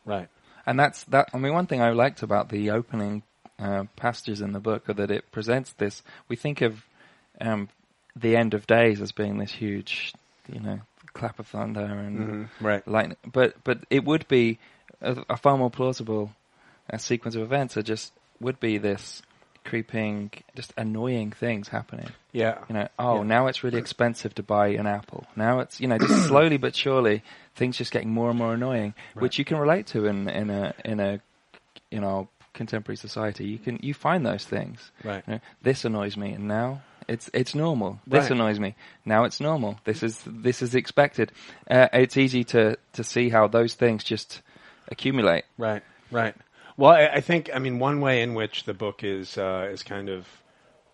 right 0.06 0.28
And 0.66 0.80
that's 0.80 1.04
that. 1.06 1.30
I 1.34 1.38
mean, 1.38 1.54
one 1.54 1.68
thing 1.68 1.82
I 1.82 1.92
liked 1.92 2.22
about 2.24 2.50
the 2.50 2.72
opening 2.72 3.24
uh, 3.58 3.86
passages 3.96 4.42
in 4.42 4.54
the 4.54 4.60
book 4.60 4.90
are 4.90 4.94
that 4.94 5.12
it 5.12 5.32
presents 5.32 5.74
this. 5.74 6.04
We 6.28 6.36
think 6.36 6.62
of 6.62 6.86
um, 7.42 7.70
the 8.16 8.36
end 8.36 8.54
of 8.54 8.68
days 8.68 9.02
as 9.02 9.12
being 9.12 9.38
this 9.38 9.52
huge, 9.52 10.14
you 10.48 10.60
know, 10.60 10.80
clap 11.14 11.40
of 11.40 11.48
thunder 11.48 11.82
and 11.82 12.18
Mhm, 12.20 12.50
right 12.60 12.88
lightning, 12.88 13.18
but 13.32 13.56
but 13.64 13.80
it 13.90 14.04
would 14.06 14.28
be 14.28 14.60
a, 15.02 15.24
a 15.30 15.38
far 15.38 15.58
more 15.58 15.72
plausible 15.72 16.32
uh, 16.92 16.98
sequence 16.98 17.36
of 17.36 17.42
events. 17.42 17.78
It 17.78 17.84
just 17.84 18.14
would 18.40 18.60
be 18.60 18.78
this 18.78 19.22
creeping, 19.70 20.32
just 20.56 20.74
annoying 20.78 21.32
things 21.32 21.68
happening. 21.70 22.10
yeah 22.32 22.58
You 22.70 22.74
know, 22.76 22.88
oh, 22.98 23.18
Yeah. 23.18 23.24
now 23.36 23.48
it's 23.48 23.64
really 23.64 23.80
expensive 23.80 24.34
to 24.36 24.44
buy 24.44 24.68
an 24.82 24.88
apple. 24.88 25.26
Now 25.36 25.60
it's, 25.60 25.80
you 25.82 25.88
know, 25.88 25.98
just 25.98 26.28
slowly 26.32 26.58
but 26.58 26.76
surely 26.76 27.22
things 27.56 27.78
just 27.78 27.92
getting 27.92 28.12
more 28.12 28.30
and 28.30 28.38
more 28.40 28.54
annoying, 28.54 28.94
which 29.16 29.38
you 29.40 29.46
can 29.46 29.58
relate 29.58 29.86
to 29.94 30.06
in 30.06 30.28
in 30.30 30.50
a 30.50 30.74
in 30.86 31.00
a 31.00 31.20
you 31.92 32.00
know 32.02 32.28
contemporary 32.54 32.98
society. 32.98 33.46
You 33.46 33.60
can 33.60 33.80
you 33.82 33.94
find 33.94 34.26
those 34.26 34.46
things. 34.46 34.92
Right. 35.04 35.24
You 35.28 35.34
know, 35.34 35.40
this 35.62 35.86
annoys 35.86 36.16
me, 36.18 36.34
and 36.34 36.48
now 36.48 36.82
It's 37.08 37.30
it's 37.34 37.56
normal. 37.56 37.92
This 38.06 38.24
Right. 38.24 38.32
annoys 38.38 38.60
me. 38.60 38.76
Now 39.06 39.24
it's 39.28 39.40
normal. 39.40 39.72
This 39.84 40.04
is 40.04 40.22
this 40.28 40.62
is 40.62 40.76
expected. 40.76 41.32
Uh, 41.70 41.88
it's 42.04 42.18
easy 42.18 42.44
to 42.54 42.62
to 42.94 43.04
see 43.04 43.30
how 43.30 43.48
those 43.48 43.74
things 43.76 44.04
just 44.04 44.42
accumulate. 44.92 45.44
Right, 45.58 45.84
right. 46.12 46.36
Well, 46.80 46.92
I, 46.92 47.08
I 47.16 47.20
think 47.20 47.50
I 47.54 47.60
mean 47.60 47.78
one 47.78 48.00
way 48.00 48.22
in 48.22 48.36
which 48.36 48.64
the 48.64 48.74
book 48.74 49.04
is 49.04 49.38
uh, 49.38 49.68
is 49.70 49.84
kind 49.84 50.08
of 50.08 50.26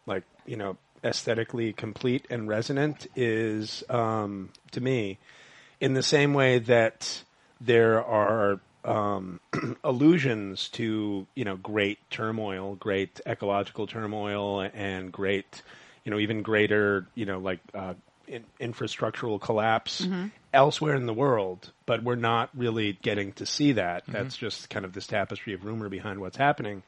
like 0.07 0.23
you 0.47 0.57
know 0.57 0.77
aesthetically 1.03 1.73
complete 1.73 2.25
and 2.31 2.47
resonant 2.47 3.05
is 3.15 3.83
um, 3.87 4.49
to 4.71 4.81
me 4.81 5.19
in 5.79 5.93
the 5.93 6.01
same 6.01 6.33
way 6.33 6.57
that 6.57 7.21
there 7.61 8.03
are 8.03 8.59
um, 8.83 9.39
allusions 9.83 10.69
to 10.69 11.27
you 11.35 11.45
know 11.45 11.55
great 11.57 11.99
turmoil, 12.09 12.73
great 12.73 13.21
ecological 13.27 13.85
turmoil, 13.85 14.61
and 14.73 15.11
great 15.11 15.61
you 16.03 16.09
know 16.09 16.17
even 16.17 16.41
greater 16.41 17.05
you 17.13 17.27
know 17.27 17.37
like 17.37 17.59
uh, 17.75 17.93
in, 18.27 18.43
infrastructural 18.59 19.39
collapse 19.39 20.01
elsewhere 20.55 20.95
in 20.95 21.05
the 21.05 21.13
world, 21.13 21.71
but 21.85 22.01
we're 22.01 22.15
not 22.15 22.49
really 22.55 22.97
getting 23.01 23.33
to 23.33 23.45
see 23.45 23.73
that. 23.73 24.03
That's 24.07 24.35
just 24.37 24.69
kind 24.69 24.85
of 24.85 24.93
this 24.93 25.05
tapestry 25.05 25.53
of 25.53 25.65
rumor 25.65 25.89
behind 25.89 26.19
what's 26.19 26.37
happening. 26.37 26.81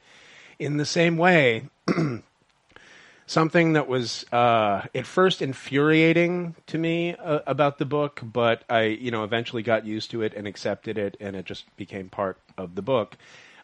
In 0.58 0.78
the 0.78 0.86
same 0.86 1.16
way, 1.16 1.68
something 3.26 3.74
that 3.74 3.86
was 3.86 4.24
uh, 4.32 4.86
at 4.94 5.06
first 5.06 5.42
infuriating 5.42 6.56
to 6.66 6.78
me 6.78 7.14
uh, 7.14 7.40
about 7.46 7.78
the 7.78 7.84
book, 7.84 8.20
but 8.24 8.64
I, 8.68 8.84
you 8.84 9.10
know, 9.10 9.22
eventually 9.22 9.62
got 9.62 9.86
used 9.86 10.10
to 10.12 10.22
it 10.22 10.34
and 10.34 10.48
accepted 10.48 10.98
it, 10.98 11.16
and 11.20 11.36
it 11.36 11.44
just 11.44 11.64
became 11.76 12.08
part 12.08 12.38
of 12.56 12.74
the 12.74 12.82
book. 12.82 13.16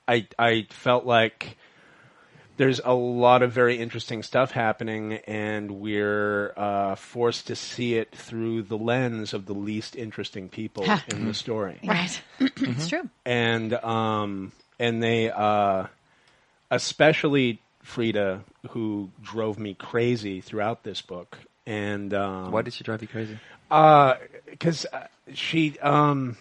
I 0.07 0.29
I 0.39 0.67
felt 0.71 1.07
like 1.07 1.57
there's 2.57 2.81
a 2.85 2.95
lot 2.95 3.43
of 3.43 3.53
very 3.53 3.79
interesting 3.79 4.23
stuff 4.23 4.53
happening, 4.53 5.15
and 5.27 5.71
we're 5.81 6.53
uh, 6.57 6.95
forced 6.95 7.49
to 7.49 7.57
see 7.57 7.95
it 7.95 8.15
through 8.15 8.63
the 8.63 8.79
lens 8.79 9.33
of 9.35 9.47
the 9.47 9.55
least 9.55 9.97
interesting 9.97 10.49
people 10.49 10.85
in 11.09 11.27
the 11.27 11.35
story 11.35 11.81
Right. 11.83 12.21
It's 12.57 12.89
true. 12.89 13.09
and 13.25 13.73
um, 13.75 14.53
and 14.79 15.03
they 15.03 15.31
uh, 15.31 15.87
especially 16.71 17.61
Frida, 17.83 18.45
who 18.71 19.11
drove 19.23 19.59
me 19.59 19.75
crazy 19.75 20.41
throughout 20.41 20.85
this 20.85 21.03
book, 21.03 21.39
and 21.67 22.15
um, 22.15 22.51
Why 22.51 22.63
did 22.63 22.73
she 22.73 22.85
drive 22.85 23.03
you 23.03 23.09
crazy? 23.09 23.39
because 24.51 24.87
uh, 24.93 25.07
she 25.33 25.79
um 25.81 26.37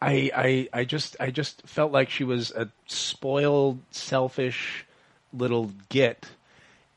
I, 0.00 0.30
I 0.34 0.68
I 0.80 0.84
just 0.84 1.16
I 1.20 1.30
just 1.30 1.62
felt 1.66 1.92
like 1.92 2.10
she 2.10 2.24
was 2.24 2.50
a 2.50 2.68
spoiled, 2.86 3.80
selfish 3.90 4.84
little 5.32 5.70
git, 5.88 6.26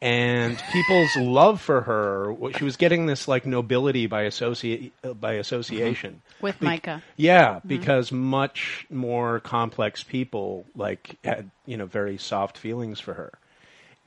and 0.02 0.62
people's 0.72 1.16
love 1.18 1.62
for 1.62 1.82
her. 1.82 2.36
She 2.58 2.64
was 2.64 2.78
getting 2.78 3.06
this 3.06 3.28
like 3.28 3.46
nobility 3.46 4.08
by 4.08 4.24
associate 4.24 4.94
by 5.20 5.34
association 5.34 6.22
With 6.42 6.62
Micah. 6.62 7.02
Yeah, 7.16 7.60
because 7.66 8.12
much 8.12 8.86
more 8.90 9.40
complex 9.40 10.04
people 10.04 10.66
like 10.76 11.18
had 11.24 11.50
you 11.66 11.78
know 11.78 11.86
very 11.86 12.18
soft 12.18 12.58
feelings 12.58 13.00
for 13.00 13.14
her, 13.14 13.32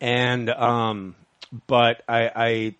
and 0.00 0.50
um, 0.50 1.16
but 1.66 2.02
I, 2.08 2.30
I 2.34 2.74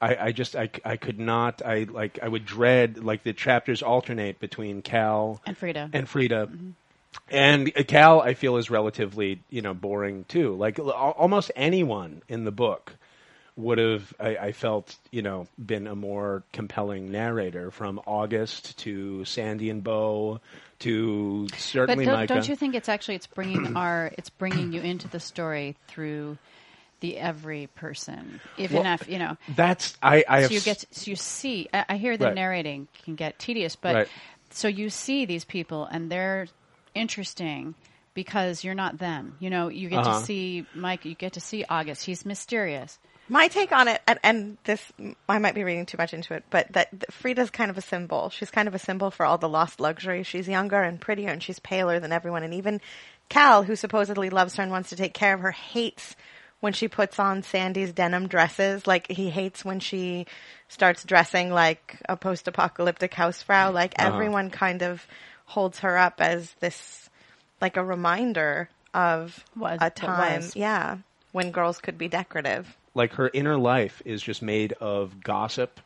I, 0.00 0.16
I 0.16 0.32
just 0.32 0.56
I, 0.56 0.70
I 0.84 0.96
could 0.96 1.18
not 1.18 1.62
I 1.64 1.86
like 1.90 2.18
I 2.22 2.28
would 2.28 2.46
dread 2.46 3.04
like 3.04 3.22
the 3.22 3.32
chapters 3.32 3.82
alternate 3.82 4.40
between 4.40 4.82
Cal 4.82 5.40
And 5.46 5.56
Frida. 5.56 5.90
and 5.92 6.08
Frida. 6.08 6.48
And 7.30 7.72
uh, 7.76 7.82
Cal, 7.82 8.20
I 8.20 8.34
feel, 8.34 8.56
is 8.56 8.70
relatively, 8.70 9.40
you 9.50 9.62
know, 9.62 9.74
boring 9.74 10.24
too. 10.28 10.54
Like 10.54 10.78
al- 10.78 10.90
almost 10.90 11.50
anyone 11.56 12.22
in 12.28 12.44
the 12.44 12.52
book 12.52 12.94
would 13.56 13.78
have, 13.78 14.14
I, 14.20 14.36
I 14.36 14.52
felt, 14.52 14.96
you 15.10 15.20
know, 15.22 15.48
been 15.58 15.86
a 15.86 15.96
more 15.96 16.44
compelling 16.52 17.10
narrator, 17.10 17.70
from 17.72 18.00
August 18.06 18.78
to 18.78 19.24
Sandy 19.24 19.70
and 19.70 19.82
Bo 19.82 20.40
to 20.80 21.46
but 21.50 21.58
certainly 21.58 22.04
don't, 22.06 22.14
Micah. 22.14 22.34
don't 22.34 22.48
you 22.48 22.56
think 22.56 22.74
it's 22.74 22.88
actually 22.88 23.16
it's 23.16 23.26
bringing 23.26 23.76
our 23.76 24.12
it's 24.16 24.30
bringing 24.30 24.72
you 24.72 24.80
into 24.80 25.08
the 25.08 25.20
story 25.20 25.76
through 25.88 26.38
the 27.00 27.16
every 27.16 27.66
person, 27.74 28.40
if 28.56 28.70
Well, 28.72 28.84
if 28.84 29.08
you 29.08 29.18
know. 29.18 29.36
That's 29.48 29.96
I. 30.02 30.24
I 30.28 30.40
have 30.40 30.48
So 30.48 30.54
you 30.54 30.58
s- 30.58 30.64
get 30.64 30.84
so 30.90 31.10
you 31.10 31.16
see. 31.16 31.68
I, 31.72 31.84
I 31.90 31.96
hear 31.96 32.16
the 32.16 32.26
Right. 32.26 32.34
narrating 32.34 32.88
can 33.04 33.14
get 33.14 33.38
tedious, 33.38 33.76
but 33.76 33.94
Right. 33.94 34.08
so 34.50 34.68
you 34.68 34.90
see 34.90 35.24
these 35.24 35.44
people 35.44 35.84
and 35.86 36.10
they're 36.10 36.46
interesting 36.94 37.74
because 38.14 38.64
you're 38.64 38.74
not 38.74 38.98
them. 38.98 39.36
You 39.38 39.50
know, 39.50 39.68
you 39.68 39.88
get 39.88 40.00
Uh-huh. 40.00 40.18
to 40.20 40.24
see 40.26 40.66
Mike. 40.74 41.04
You 41.04 41.14
get 41.14 41.34
to 41.34 41.40
see 41.40 41.64
August. 41.68 42.04
He's 42.04 42.24
mysterious. 42.26 42.98
My 43.28 43.46
take 43.46 43.70
on 43.70 43.86
it, 43.86 44.02
and, 44.08 44.18
and 44.24 44.58
this, 44.64 44.92
I 45.28 45.38
might 45.38 45.54
be 45.54 45.62
reading 45.62 45.86
too 45.86 45.96
much 45.96 46.12
into 46.12 46.34
it, 46.34 46.42
but 46.50 46.72
that, 46.72 46.88
that 46.90 47.12
Frida's 47.12 47.48
kind 47.50 47.70
of 47.70 47.78
a 47.78 47.80
symbol. 47.80 48.28
She's 48.30 48.50
kind 48.50 48.66
of 48.66 48.74
a 48.74 48.78
symbol 48.80 49.12
for 49.12 49.24
all 49.24 49.38
the 49.38 49.48
lost 49.48 49.78
luxury. 49.78 50.24
She's 50.24 50.48
younger 50.48 50.82
and 50.82 51.00
prettier, 51.00 51.28
and 51.28 51.40
she's 51.40 51.60
paler 51.60 52.00
than 52.00 52.10
everyone. 52.10 52.42
And 52.42 52.54
even 52.54 52.80
Cal, 53.28 53.62
who 53.62 53.76
supposedly 53.76 54.30
loves 54.30 54.56
her 54.56 54.64
and 54.64 54.72
wants 54.72 54.88
to 54.88 54.96
take 54.96 55.14
care 55.14 55.32
of 55.32 55.40
her, 55.42 55.52
hates 55.52 56.16
when 56.60 56.72
she 56.72 56.88
puts 56.88 57.18
on 57.18 57.42
Sandy's 57.42 57.92
denim 57.92 58.28
dresses. 58.28 58.86
Like, 58.86 59.10
he 59.10 59.30
hates 59.30 59.64
when 59.64 59.80
she 59.80 60.26
starts 60.68 61.04
dressing 61.04 61.50
like 61.50 61.96
a 62.08 62.16
post-apocalyptic 62.16 63.12
housefrau. 63.12 63.64
Uh-huh. 63.64 63.72
Like, 63.72 63.94
everyone 63.98 64.50
kind 64.50 64.82
of 64.82 65.06
holds 65.46 65.80
her 65.80 65.96
up 65.98 66.20
as 66.20 66.52
this, 66.60 67.08
like 67.60 67.76
a 67.76 67.84
reminder 67.84 68.68
of 68.94 69.44
Was- 69.56 69.78
a 69.80 69.90
time, 69.90 70.42
was. 70.42 70.56
yeah, 70.56 70.98
when 71.32 71.50
girls 71.50 71.78
could 71.78 71.96
be 71.98 72.08
decorative. 72.08 72.76
like 72.94 73.12
her 73.14 73.30
inner 73.32 73.56
life 73.56 74.02
is 74.04 74.20
just 74.20 74.42
made 74.42 74.72
of 74.74 75.22
gossip 75.22 75.78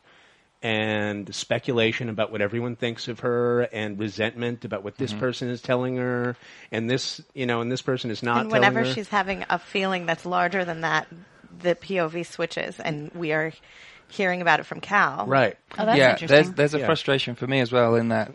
and 0.65 1.35
speculation 1.35 2.09
about 2.09 2.31
what 2.31 2.41
everyone 2.41 2.75
thinks 2.75 3.07
of 3.07 3.19
her 3.19 3.61
and 3.71 3.99
resentment 3.99 4.65
about 4.65 4.83
what 4.83 4.97
this 4.97 5.11
mm-hmm. 5.11 5.19
person 5.19 5.47
is 5.47 5.61
telling 5.61 5.97
her 5.97 6.35
and 6.71 6.89
this 6.89 7.21
you 7.35 7.45
know 7.45 7.61
and 7.61 7.71
this 7.71 7.83
person 7.83 8.09
is 8.09 8.23
not 8.23 8.41
and 8.41 8.51
whenever 8.51 8.79
telling 8.79 8.89
her. 8.89 8.95
she's 8.95 9.07
having 9.09 9.45
a 9.51 9.59
feeling 9.59 10.07
that's 10.07 10.25
larger 10.25 10.65
than 10.65 10.81
that, 10.81 11.05
the 11.61 11.75
POV 11.75 12.25
switches, 12.25 12.79
and 12.79 13.11
we 13.13 13.31
are 13.31 13.53
hearing 14.07 14.41
about 14.41 14.59
it 14.59 14.65
from 14.65 14.81
Cal. 14.81 15.27
right 15.27 15.55
Oh, 15.77 15.85
that's 15.85 15.99
yeah, 15.99 16.13
interesting. 16.13 16.35
there's 16.35 16.55
there's 16.55 16.73
a 16.73 16.79
Yeah. 16.79 16.87
frustration 16.87 17.35
for 17.35 17.45
me 17.45 17.59
as 17.59 17.71
well 17.71 17.93
in 17.93 18.09
that 18.09 18.31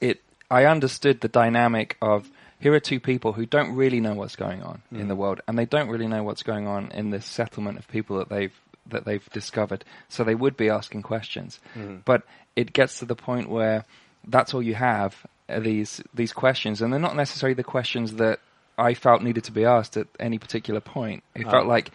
it. 0.00 0.22
I 0.48 0.66
understood 0.66 1.20
the 1.20 1.28
dynamic 1.28 1.96
of 2.00 2.30
here 2.60 2.72
are 2.74 2.80
two 2.80 3.00
people 3.00 3.32
who 3.32 3.44
don't 3.44 3.74
really 3.74 3.98
know 3.98 4.14
what's 4.14 4.36
going 4.36 4.62
on 4.62 4.82
in 4.92 5.06
mm. 5.06 5.08
the 5.08 5.16
world, 5.16 5.40
and 5.48 5.58
they 5.58 5.64
don't 5.64 5.88
really 5.88 6.06
know 6.06 6.22
what's 6.22 6.44
going 6.44 6.68
on 6.68 6.92
in 6.92 7.10
this 7.10 7.26
settlement 7.26 7.80
of 7.80 7.88
people 7.88 8.18
that 8.18 8.28
they've 8.28 8.56
that 8.86 9.04
they've 9.04 9.28
discovered. 9.30 9.84
So 10.08 10.24
they 10.24 10.34
would 10.34 10.56
be 10.56 10.68
asking 10.68 11.02
questions, 11.02 11.60
mm-hmm. 11.74 11.98
but 12.04 12.22
it 12.56 12.72
gets 12.72 12.98
to 12.98 13.04
the 13.04 13.14
point 13.16 13.48
where 13.48 13.84
that's 14.26 14.54
all 14.54 14.62
you 14.62 14.74
have 14.74 15.26
are 15.48 15.60
these 15.60 16.02
these 16.14 16.32
questions, 16.32 16.82
and 16.82 16.92
they're 16.92 17.00
not 17.00 17.16
necessarily 17.16 17.54
the 17.54 17.64
questions 17.64 18.14
that 18.16 18.40
I 18.78 18.94
felt 18.94 19.22
needed 19.22 19.44
to 19.44 19.52
be 19.52 19.64
asked 19.64 19.96
at 19.96 20.06
any 20.18 20.38
particular 20.38 20.80
point. 20.80 21.22
It 21.34 21.44
felt 21.44 21.66
oh. 21.66 21.68
like 21.68 21.90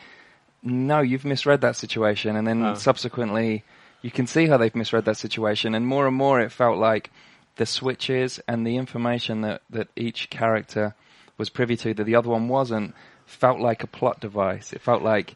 no, 0.64 1.02
you've 1.02 1.26
misread 1.26 1.62
that 1.62 1.76
situation, 1.76 2.36
and 2.36 2.48
then 2.48 2.64
Oh. 2.64 2.74
subsequently 2.74 3.64
you 4.02 4.12
can 4.12 4.28
see 4.28 4.48
how 4.48 4.58
they've 4.58 4.76
misread 4.76 5.06
that 5.06 5.18
situation, 5.18 5.76
and 5.76 5.86
more 5.86 6.08
and 6.08 6.16
more 6.16 6.40
it 6.40 6.52
felt 6.52 6.78
like 6.78 7.10
the 7.56 7.66
switches 7.66 8.40
and 8.48 8.66
the 8.66 8.78
information 8.78 9.42
that, 9.42 9.62
that 9.70 9.88
each 9.96 10.30
character 10.30 10.96
was 11.38 11.50
privy 11.50 11.76
to 11.78 11.94
that 11.94 12.04
the 12.04 12.16
other 12.16 12.30
one 12.30 12.48
wasn't 12.48 12.94
felt 13.26 13.60
like 13.60 13.84
a 13.84 13.88
plot 13.88 14.20
device. 14.20 14.74
It 14.74 14.82
felt 14.82 15.04
like 15.04 15.36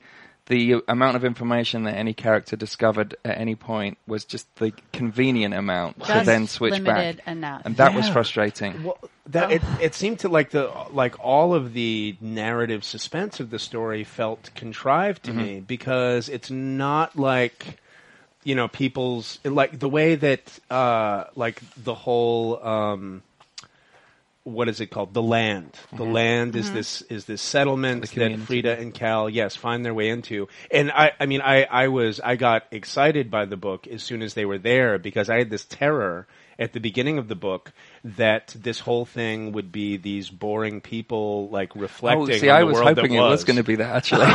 the 0.51 0.83
amount 0.89 1.15
of 1.15 1.23
information 1.23 1.83
that 1.83 1.95
any 1.95 2.13
character 2.13 2.57
discovered 2.57 3.15
at 3.23 3.37
any 3.37 3.55
point 3.55 3.97
was 4.05 4.25
just 4.25 4.53
the 4.57 4.73
convenient 4.91 5.53
amount 5.53 6.03
to 6.03 6.23
then 6.25 6.45
switch 6.45 6.83
back, 6.83 7.19
enough. 7.25 7.61
and 7.63 7.77
that 7.77 7.95
was 7.95 8.09
frustrating. 8.09 8.83
well, 8.83 8.97
that 9.27 9.49
it, 9.49 9.61
it 9.79 9.95
seemed 9.95 10.19
to 10.19 10.27
like 10.27 10.49
the 10.49 10.69
like 10.91 11.17
all 11.23 11.53
of 11.53 11.71
the 11.71 12.17
narrative 12.19 12.83
suspense 12.83 13.39
of 13.39 13.49
the 13.49 13.59
story 13.59 14.03
felt 14.03 14.49
contrived 14.53 15.23
to 15.23 15.31
me 15.31 15.61
because 15.61 16.27
it's 16.27 16.51
not 16.51 17.17
like 17.17 17.79
you 18.43 18.53
know 18.53 18.67
people's 18.67 19.39
like 19.45 19.79
the 19.79 19.87
way 19.87 20.15
that 20.15 20.59
uh 20.69 21.23
like 21.35 21.61
the 21.77 21.95
whole 21.95 22.61
um 22.61 23.23
what 24.43 24.69
is 24.69 24.81
it 24.81 24.87
called? 24.87 25.13
The 25.13 25.21
land. 25.21 25.77
The 25.91 25.97
mm-hmm. 25.97 26.13
land 26.13 26.55
is 26.55 26.67
mm-hmm. 26.67 26.75
this 26.75 27.01
is 27.03 27.25
this 27.25 27.41
settlement 27.41 28.09
that 28.11 28.39
frida 28.39 28.77
and 28.77 28.93
cal 28.93 29.29
yes 29.29 29.55
find 29.55 29.85
their 29.85 29.93
way 29.93 30.09
into. 30.09 30.47
And 30.71 30.91
i 30.91 31.11
i 31.19 31.25
mean 31.25 31.41
i 31.41 31.63
i 31.63 31.87
was 31.87 32.19
i 32.19 32.35
got 32.35 32.63
excited 32.71 33.29
by 33.29 33.45
the 33.45 33.57
book 33.57 33.87
as 33.87 34.03
soon 34.03 34.21
as 34.21 34.33
they 34.33 34.45
were 34.45 34.57
there 34.57 34.97
because 34.97 35.29
i 35.29 35.37
had 35.37 35.49
this 35.49 35.65
terror 35.65 36.27
at 36.61 36.71
the 36.73 36.79
beginning 36.79 37.17
of 37.17 37.27
the 37.27 37.35
book 37.35 37.73
that 38.05 38.55
this 38.57 38.79
whole 38.79 39.03
thing 39.05 39.51
would 39.51 39.71
be 39.71 39.97
these 39.97 40.29
boring 40.29 40.79
people 40.79 41.49
like 41.49 41.75
reflecting 41.75 42.35
Oh, 42.35 42.37
see, 42.37 42.49
I 42.49 42.61
the 42.61 42.67
was 42.67 42.75
world 42.75 42.87
hoping 42.89 43.11
that 43.11 43.17
it 43.17 43.21
was 43.21 43.31
was 43.31 43.43
going 43.43 43.57
to 43.57 43.63
be 43.63 43.75
that 43.77 43.95
actually. 43.95 44.27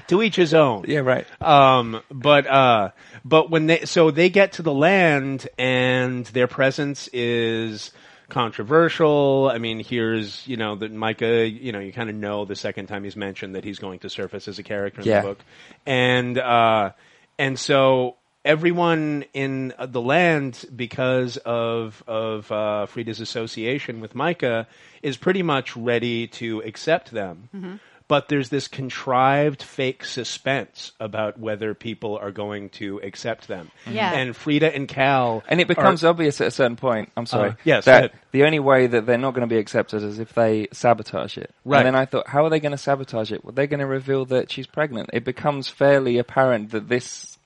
to 0.08 0.22
each 0.22 0.36
his 0.36 0.54
own 0.54 0.84
yeah, 0.86 1.00
right. 1.00 1.26
um, 1.42 2.00
but 2.10 2.46
uh, 2.46 2.90
but 3.24 3.50
when 3.50 3.66
they 3.66 3.84
so 3.86 4.10
they 4.10 4.30
get 4.30 4.52
to 4.52 4.62
the 4.62 4.72
land 4.72 5.48
and 5.58 6.26
their 6.26 6.46
presence 6.46 7.08
is 7.12 7.90
controversial. 8.28 9.50
I 9.52 9.58
mean, 9.58 9.80
here's 9.80 10.46
you 10.46 10.56
know 10.56 10.76
that 10.76 10.92
Micah. 10.92 11.48
You 11.48 11.72
know, 11.72 11.80
you 11.80 11.92
kind 11.92 12.08
of 12.08 12.14
know 12.16 12.44
the 12.44 12.54
second 12.56 12.86
time 12.86 13.04
he's 13.04 13.16
mentioned 13.16 13.54
that 13.56 13.64
he's 13.64 13.78
going 13.78 13.98
to 14.00 14.10
surface 14.10 14.46
as 14.48 14.58
a 14.58 14.62
character 14.62 15.00
in 15.02 15.06
Yeah. 15.08 15.20
the 15.22 15.28
book, 15.28 15.38
and 15.86 16.38
uh, 16.38 16.92
and 17.38 17.58
so 17.58 18.16
everyone 18.44 19.24
in 19.32 19.72
uh, 19.78 19.86
the 19.86 20.00
land, 20.00 20.64
because 20.74 21.36
of 21.38 22.02
of 22.06 22.50
uh, 22.50 22.86
Frida's 22.86 23.20
association 23.20 24.00
with 24.00 24.14
Micah, 24.14 24.66
is 25.02 25.16
pretty 25.16 25.42
much 25.42 25.76
ready 25.76 26.26
to 26.28 26.60
accept 26.60 27.10
them. 27.10 27.80
But 28.08 28.28
there's 28.28 28.48
this 28.48 28.66
contrived 28.66 29.62
fake 29.62 30.04
suspense 30.04 30.90
about 30.98 31.38
whether 31.38 31.74
people 31.74 32.18
are 32.18 32.32
going 32.32 32.70
to 32.70 32.98
accept 33.04 33.46
them. 33.46 33.70
Yeah. 33.88 34.12
And 34.12 34.34
Frida 34.34 34.74
and 34.74 34.88
Cal. 34.88 35.44
And 35.46 35.60
it 35.60 35.68
becomes 35.68 36.02
are- 36.02 36.08
obvious 36.08 36.40
at 36.40 36.48
a 36.48 36.50
certain 36.50 36.74
point. 36.74 37.12
I'm 37.16 37.26
sorry. 37.26 37.50
Uh, 37.50 37.54
yes, 37.62 37.84
that 37.84 38.12
the 38.32 38.42
only 38.42 38.58
way 38.58 38.88
that 38.88 39.06
they're 39.06 39.16
not 39.16 39.34
going 39.34 39.48
to 39.48 39.54
be 39.54 39.60
accepted 39.60 40.02
is 40.02 40.18
if 40.18 40.34
they 40.34 40.66
sabotage 40.72 41.38
it. 41.38 41.54
Right. 41.64 41.78
And 41.78 41.86
then 41.86 41.94
I 41.94 42.04
thought, 42.04 42.26
how 42.26 42.44
are 42.44 42.50
they 42.50 42.58
going 42.58 42.72
to 42.72 42.78
sabotage 42.78 43.30
it? 43.30 43.44
Well, 43.44 43.52
they're 43.52 43.68
going 43.68 43.78
to 43.78 43.86
reveal 43.86 44.24
that 44.24 44.50
she's 44.50 44.66
pregnant. 44.66 45.10
It 45.12 45.24
becomes 45.24 45.68
fairly 45.68 46.18
apparent 46.18 46.72
that 46.72 46.88
this 46.88 47.38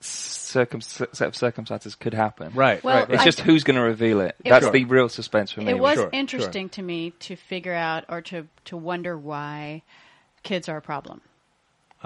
circum- 0.55 0.81
set 0.81 1.21
of 1.21 1.37
circumstances 1.37 1.95
could 1.95 2.15
happen. 2.15 2.53
Right. 2.55 2.83
Well, 2.83 2.95
right, 3.01 3.11
It's 3.11 3.19
right. 3.19 3.25
just 3.25 3.41
who's 3.41 3.65
going 3.65 3.77
to 3.77 3.83
reveal 3.83 4.21
it. 4.21 4.37
It 4.45 4.49
That's 4.51 4.65
was- 4.67 4.73
the 4.73 4.85
real 4.87 5.09
suspense 5.09 5.51
for 5.53 5.61
me. 5.61 5.71
It 5.73 5.79
was 5.79 5.97
Sure, 5.99 6.09
interesting 6.13 6.69
to 6.71 6.83
me 6.83 7.11
to 7.21 7.37
figure 7.37 7.75
out 7.75 8.05
or 8.09 8.21
to 8.23 8.47
to 8.67 8.77
wonder 8.77 9.19
why 9.19 9.83
kids 10.43 10.69
are 10.69 10.77
a 10.77 10.83
problem. 10.83 11.21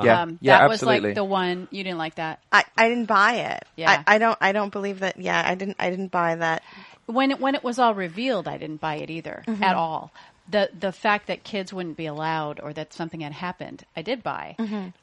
Yeah, 0.02 0.22
Um, 0.22 0.38
yeah, 0.40 0.58
that 0.60 0.68
was 0.68 0.82
like 0.82 1.14
the 1.14 1.24
one 1.24 1.66
you 1.72 1.82
didn't 1.82 1.98
like 1.98 2.14
that. 2.16 2.40
I, 2.52 2.64
I 2.76 2.88
didn't 2.88 3.06
buy 3.06 3.32
it. 3.34 3.64
Yeah. 3.76 4.02
I, 4.06 4.14
I 4.14 4.18
don't 4.18 4.38
I 4.40 4.52
don't 4.52 4.70
believe 4.72 5.00
that. 5.00 5.18
Yeah, 5.18 5.42
I 5.44 5.54
didn't 5.56 5.76
I 5.80 5.90
didn't 5.90 6.12
buy 6.12 6.36
that. 6.36 6.62
When 7.06 7.32
it 7.32 7.40
when 7.40 7.54
it 7.56 7.64
was 7.64 7.78
all 7.80 7.94
revealed, 7.94 8.46
I 8.46 8.58
didn't 8.58 8.80
buy 8.80 8.96
it 8.96 9.10
either 9.10 9.42
Mm-hmm. 9.46 9.62
at 9.62 9.74
all. 9.74 10.12
The 10.50 10.70
the 10.78 10.92
fact 10.92 11.26
that 11.26 11.44
kids 11.44 11.72
wouldn't 11.74 11.96
be 11.98 12.06
allowed 12.06 12.58
or 12.60 12.72
that 12.72 12.94
something 12.94 13.20
had 13.20 13.32
happened, 13.32 13.84
I 13.96 14.02
did 14.02 14.22
buy, 14.22 14.56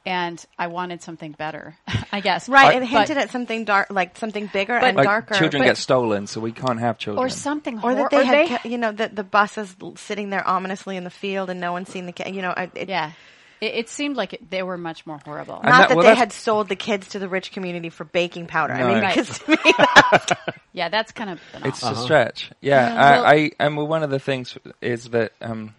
and 0.04 0.44
I 0.58 0.66
wanted 0.66 1.02
something 1.02 1.32
better. 1.32 1.76
I 2.12 2.20
guess 2.20 2.44
Mm-hmm. 2.44 2.52
Right, 2.52 2.74
But- 2.74 2.82
it 2.82 2.86
hinted 2.86 3.16
but- 3.16 3.22
at 3.24 3.30
something 3.30 3.64
dark, 3.64 3.88
like 3.90 4.16
something 4.16 4.48
bigger 4.52 4.78
But- 4.80 4.88
and 4.88 4.96
like 4.96 5.04
darker. 5.06 5.34
children 5.34 5.62
but- 5.62 5.66
get 5.66 5.76
stolen, 5.76 6.26
so 6.26 6.40
we 6.40 6.52
can't 6.52 6.80
have 6.80 6.98
children. 6.98 7.24
or 7.24 7.28
something, 7.28 7.80
or 7.82 7.94
that 7.94 8.10
they 8.10 8.24
had, 8.24 8.34
they- 8.38 8.46
kept, 8.48 8.66
you 8.66 8.78
know, 8.78 8.92
that 8.92 9.14
the 9.14 9.24
bus 9.24 9.56
is 9.58 9.76
sitting 9.96 10.30
there 10.30 10.46
ominously 10.46 10.96
in 10.96 11.04
the 11.04 11.10
field 11.10 11.48
and 11.50 11.60
no 11.60 11.72
one's 11.72 11.88
seen 11.90 12.06
the 12.06 12.12
kid. 12.12 12.34
You 12.34 12.42
know, 12.42 12.54
I- 12.56 12.70
it, 12.74 12.88
yeah. 12.88 13.12
It, 13.60 13.74
it 13.74 13.88
seemed 13.88 14.16
like 14.16 14.32
it, 14.34 14.50
they 14.50 14.62
were 14.62 14.76
much 14.78 15.06
more 15.06 15.18
horrible. 15.24 15.56
And 15.56 15.64
Not 15.64 15.78
that- 15.78 15.88
that, 15.88 15.96
well, 15.96 16.04
they 16.04 16.10
that's- 16.10 16.18
had 16.18 16.32
sold 16.32 16.68
the 16.68 16.76
kids 16.76 17.08
to 17.10 17.18
the 17.18 17.28
rich 17.28 17.52
community 17.52 17.88
for 17.90 18.04
baking 18.04 18.46
powder. 18.46 18.74
I 18.74 18.80
No. 18.80 18.88
mean, 18.88 19.02
Right. 19.02 19.14
because 19.16 19.38
to 19.40 19.50
me, 19.50 19.56
that- 19.64 20.54
yeah, 20.72 20.88
that's 20.88 21.12
kind 21.12 21.30
of 21.30 21.40
banal. 21.52 21.68
It's 21.68 21.82
a 21.82 21.94
stretch. 21.96 22.50
Yeah, 22.60 22.86
Yeah, 22.88 23.00
I, 23.02 23.10
well- 23.16 23.26
I 23.26 23.50
and 23.58 23.76
well, 23.76 23.86
one 23.86 24.02
of 24.02 24.10
the 24.10 24.18
things 24.18 24.56
is 24.80 25.04
that 25.10 25.32
um, 25.40 25.74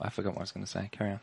I 0.00 0.10
forgot 0.10 0.34
what 0.34 0.38
I 0.38 0.42
was 0.42 0.52
going 0.52 0.64
to 0.66 0.70
say. 0.70 0.88
Carry 0.92 1.10
on. 1.10 1.20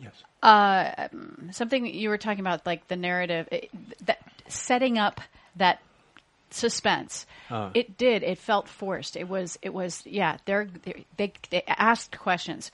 yes. 0.00 0.12
uh, 0.42 1.08
something 1.52 1.86
you 1.86 2.08
were 2.08 2.18
talking 2.18 2.40
about, 2.40 2.64
like 2.64 2.86
the 2.88 2.96
narrative, 2.96 3.48
it, 3.52 3.70
that 4.06 4.18
setting 4.48 4.98
up 4.98 5.20
that 5.56 5.80
suspense. 6.50 7.26
Uh. 7.50 7.70
It 7.74 7.98
did. 7.98 8.22
It 8.22 8.38
felt 8.38 8.68
forced. 8.68 9.16
It 9.16 9.28
was. 9.28 9.58
It 9.62 9.74
was. 9.74 10.02
Yeah. 10.06 10.38
They're, 10.46 10.68
they're, 10.84 11.00
they 11.16 11.32
they 11.50 11.62
asked 11.66 12.16
questions. 12.18 12.70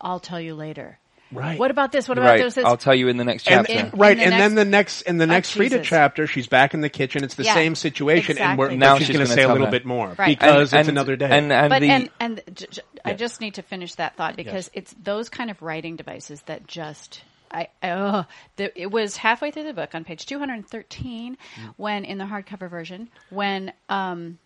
I'll 0.00 0.20
tell 0.20 0.40
you 0.40 0.54
later. 0.54 0.98
Right. 1.34 1.58
What 1.58 1.70
about 1.70 1.92
this? 1.92 2.08
What 2.08 2.16
about 2.18 2.28
right, 2.30 2.42
this? 2.42 2.54
this? 2.54 2.64
I'll 2.64 2.76
tell 2.76 2.94
you 2.94 3.08
in 3.08 3.16
the 3.16 3.24
next 3.24 3.48
And, 3.50 3.66
chapter. 3.66 3.96
Right, 3.96 4.16
the 4.16 4.24
and 4.24 4.32
then 4.32 4.54
the 4.54 4.64
next 4.64 5.02
in 5.02 5.18
the 5.18 5.24
Oh, 5.24 5.28
next 5.28 5.50
Frida 5.52 5.76
Jesus. 5.78 5.86
chapter, 5.88 6.26
she's 6.26 6.46
back 6.46 6.74
in 6.74 6.80
the 6.80 6.88
kitchen. 6.88 7.24
It's 7.24 7.34
the 7.34 7.44
Yeah, 7.44 7.54
same 7.54 7.74
situation, 7.74 8.38
and 8.38 8.58
we're. 8.58 8.70
Now 8.70 8.98
she's 8.98 9.08
she's 9.08 9.16
going 9.16 9.26
to 9.26 9.32
say 9.32 9.42
a 9.42 9.48
little 9.48 9.66
her. 9.66 9.70
bit 9.70 9.84
more 9.84 10.14
Right. 10.18 10.38
because 10.38 10.72
And- 10.72 10.80
it's 10.80 10.88
and- 10.88 10.96
another 10.96 11.16
day. 11.16 11.28
And, 11.30 11.52
and 11.52 11.70
but 11.70 11.80
the, 11.80 11.90
and 11.90 12.10
and 12.20 12.42
j- 12.54 12.66
j- 12.70 12.82
I 13.04 13.10
Yes. 13.10 13.18
just 13.18 13.40
need 13.40 13.54
to 13.54 13.62
finish 13.62 13.94
that 13.96 14.16
thought 14.16 14.36
because 14.36 14.70
it's 14.72 14.94
those 15.02 15.28
kind 15.28 15.50
of 15.50 15.60
writing 15.60 15.96
devices 15.96 16.40
that 16.42 16.66
just 16.66 17.22
I 17.50 17.68
oh 17.82 18.24
the, 18.56 18.80
it 18.80 18.90
was 18.90 19.16
halfway 19.16 19.50
through 19.50 19.64
the 19.64 19.74
book 19.74 19.94
on 19.94 20.04
page 20.04 20.26
213 20.26 21.36
when 21.76 22.04
in 22.04 22.18
the 22.18 22.24
hardcover 22.24 22.68
version 22.70 23.08
when 23.30 23.72
um 23.88 24.38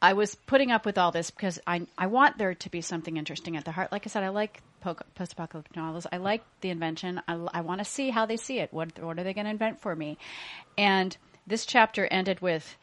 I 0.00 0.14
was 0.14 0.34
putting 0.34 0.70
up 0.72 0.84
with 0.84 0.98
all 0.98 1.12
this 1.12 1.30
because 1.30 1.58
I 1.66 1.86
I 1.96 2.08
want 2.08 2.36
there 2.38 2.54
to 2.54 2.70
be 2.70 2.80
something 2.80 3.16
interesting 3.16 3.56
at 3.56 3.64
the 3.64 3.70
heart. 3.72 3.92
Like 3.92 4.02
I 4.06 4.08
said, 4.10 4.22
I 4.24 4.28
like 4.30 4.60
po- 4.60 4.62
post-apocalyptic 4.82 5.76
novels. 5.76 6.06
I 6.12 6.16
like 6.18 6.42
the 6.60 6.70
invention. 6.70 7.20
I, 7.28 7.34
I 7.54 7.60
want 7.62 7.78
to 7.80 7.84
see 7.84 8.10
how 8.10 8.26
they 8.26 8.36
see 8.36 8.58
it. 8.58 8.72
What 8.72 8.98
what 8.98 9.18
are 9.18 9.24
they 9.24 9.32
going 9.34 9.44
to 9.46 9.50
invent 9.50 9.80
for 9.80 9.94
me? 9.96 10.18
And 10.76 11.16
this 11.46 11.64
chapter 11.66 12.06
ended 12.06 12.40
with 12.40 12.76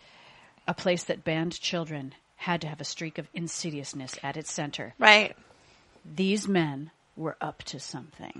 a 0.67 0.73
place 0.73 1.03
that 1.05 1.23
banned 1.23 1.59
children 1.59 2.13
had 2.35 2.61
to 2.61 2.67
have 2.67 2.79
a 2.81 2.85
streak 2.85 3.17
of 3.17 3.27
insidiousness 3.33 4.17
at 4.23 4.37
its 4.37 4.51
center. 4.51 4.93
right? 4.99 5.35
These 6.05 6.47
men 6.47 6.91
were 7.17 7.35
up 7.41 7.63
to 7.63 7.79
something. 7.79 8.31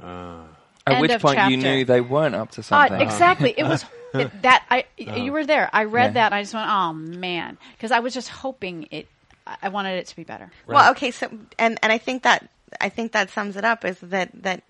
at 0.88 0.94
end 0.94 1.02
which 1.02 1.12
of 1.12 1.22
point 1.22 1.38
you 1.52 1.58
knew 1.58 1.84
they 1.86 2.02
weren't 2.02 2.36
up 2.36 2.52
to 2.52 2.62
Uh, 2.62 2.64
something. 2.64 3.02
exactly. 3.02 3.54
It 3.58 3.64
was 3.66 3.84
it, 4.14 4.42
that 4.42 4.66
I 4.70 4.86
you 4.98 5.32
were 5.34 5.46
there. 5.46 5.70
I 5.74 5.84
read 5.84 6.12
Yeah. 6.12 6.12
that 6.14 6.26
and 6.28 6.36
I 6.36 6.42
just 6.44 6.54
went, 6.54 6.68
"Oh 6.70 6.94
man," 6.94 7.58
because 7.76 7.92
I 7.92 8.00
was 8.00 8.14
just 8.14 8.30
hoping 8.30 8.88
it 8.92 9.08
I 9.46 9.58
I 9.64 9.70
wanted 9.70 9.98
it 10.00 10.08
to 10.08 10.16
be 10.16 10.24
better. 10.24 10.50
Well, 10.66 10.92
okay, 10.92 11.12
so 11.12 11.30
and 11.60 11.78
and 11.84 11.92
I 11.92 11.98
think 11.98 12.24
that 12.24 12.50
I 12.80 12.90
think 12.90 13.12
that 13.14 13.30
sums 13.30 13.56
it 13.58 13.64
up 13.66 13.84
is 13.86 14.00
that 14.00 14.30
that 14.44 14.64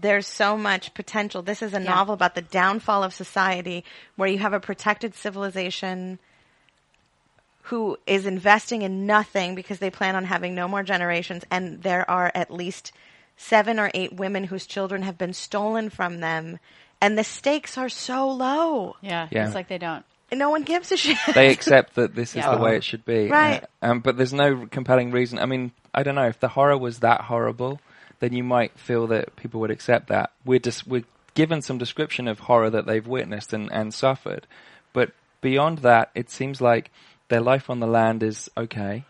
there's 0.00 0.26
so 0.28 0.56
much 0.56 0.94
potential. 0.94 1.42
This 1.42 1.60
is 1.62 1.74
a 1.74 1.80
Yeah. 1.82 1.90
novel 1.90 2.14
about 2.14 2.34
the 2.36 2.42
downfall 2.42 3.02
of 3.02 3.12
society 3.12 3.84
where 4.16 4.28
you 4.28 4.38
have 4.38 4.52
a 4.52 4.60
protected 4.60 5.14
civilization 5.16 6.18
who 7.62 7.98
is 8.06 8.24
investing 8.24 8.82
in 8.82 9.06
nothing 9.06 9.54
because 9.54 9.78
they 9.78 9.90
plan 9.90 10.16
on 10.16 10.24
having 10.24 10.54
no 10.54 10.68
more 10.68 10.82
generations 10.82 11.44
and 11.50 11.82
there 11.82 12.08
are 12.10 12.30
at 12.34 12.50
least 12.50 12.92
7 13.36 13.78
or 13.78 13.90
8 13.92 14.14
women 14.14 14.44
whose 14.44 14.66
children 14.66 15.02
have 15.02 15.18
been 15.18 15.34
stolen 15.34 15.90
from 15.90 16.20
them 16.20 16.58
and 17.00 17.18
the 17.18 17.24
stakes 17.24 17.76
are 17.76 17.88
so 17.88 18.28
low. 18.28 18.96
Yeah, 19.00 19.28
Yeah. 19.30 19.46
it's 19.46 19.54
like 19.54 19.68
they 19.68 19.78
don't. 19.78 20.04
And 20.30 20.38
no 20.38 20.50
one 20.50 20.62
gives 20.62 20.92
a 20.92 20.96
shit. 20.96 21.16
they 21.34 21.50
accept 21.50 21.94
that 21.94 22.14
this 22.14 22.30
is 22.30 22.36
Yeah. 22.44 22.54
the 22.54 22.60
way 22.62 22.76
it 22.76 22.84
should 22.84 23.04
be. 23.04 23.28
Right. 23.28 23.64
Um, 23.80 24.00
but 24.00 24.16
there's 24.16 24.32
no 24.34 24.66
compelling 24.66 25.10
reason. 25.10 25.38
I 25.38 25.46
mean, 25.46 25.72
I 25.94 26.02
don't 26.02 26.14
know 26.14 26.28
if 26.28 26.38
the 26.40 26.48
horror 26.48 26.76
was 26.76 26.98
that 27.00 27.22
horrible, 27.22 27.80
then 28.20 28.32
you 28.34 28.44
might 28.44 28.78
feel 28.78 29.06
that 29.08 29.36
people 29.36 29.60
would 29.60 29.70
accept 29.70 30.08
that. 30.08 30.32
We're 30.44 30.58
just 30.58 30.86
we're 30.86 31.04
given 31.34 31.62
some 31.62 31.78
description 31.78 32.28
of 32.28 32.40
horror 32.40 32.68
that 32.70 32.84
they've 32.86 33.06
witnessed 33.06 33.52
and, 33.52 33.72
and 33.72 33.94
suffered, 33.94 34.46
but 34.92 35.12
beyond 35.40 35.78
that, 35.78 36.10
it 36.14 36.30
seems 36.30 36.60
like 36.60 36.90
their 37.28 37.40
life 37.40 37.70
on 37.70 37.78
the 37.80 37.86
land 37.86 38.22
is 38.22 38.50
okay. 38.56 39.04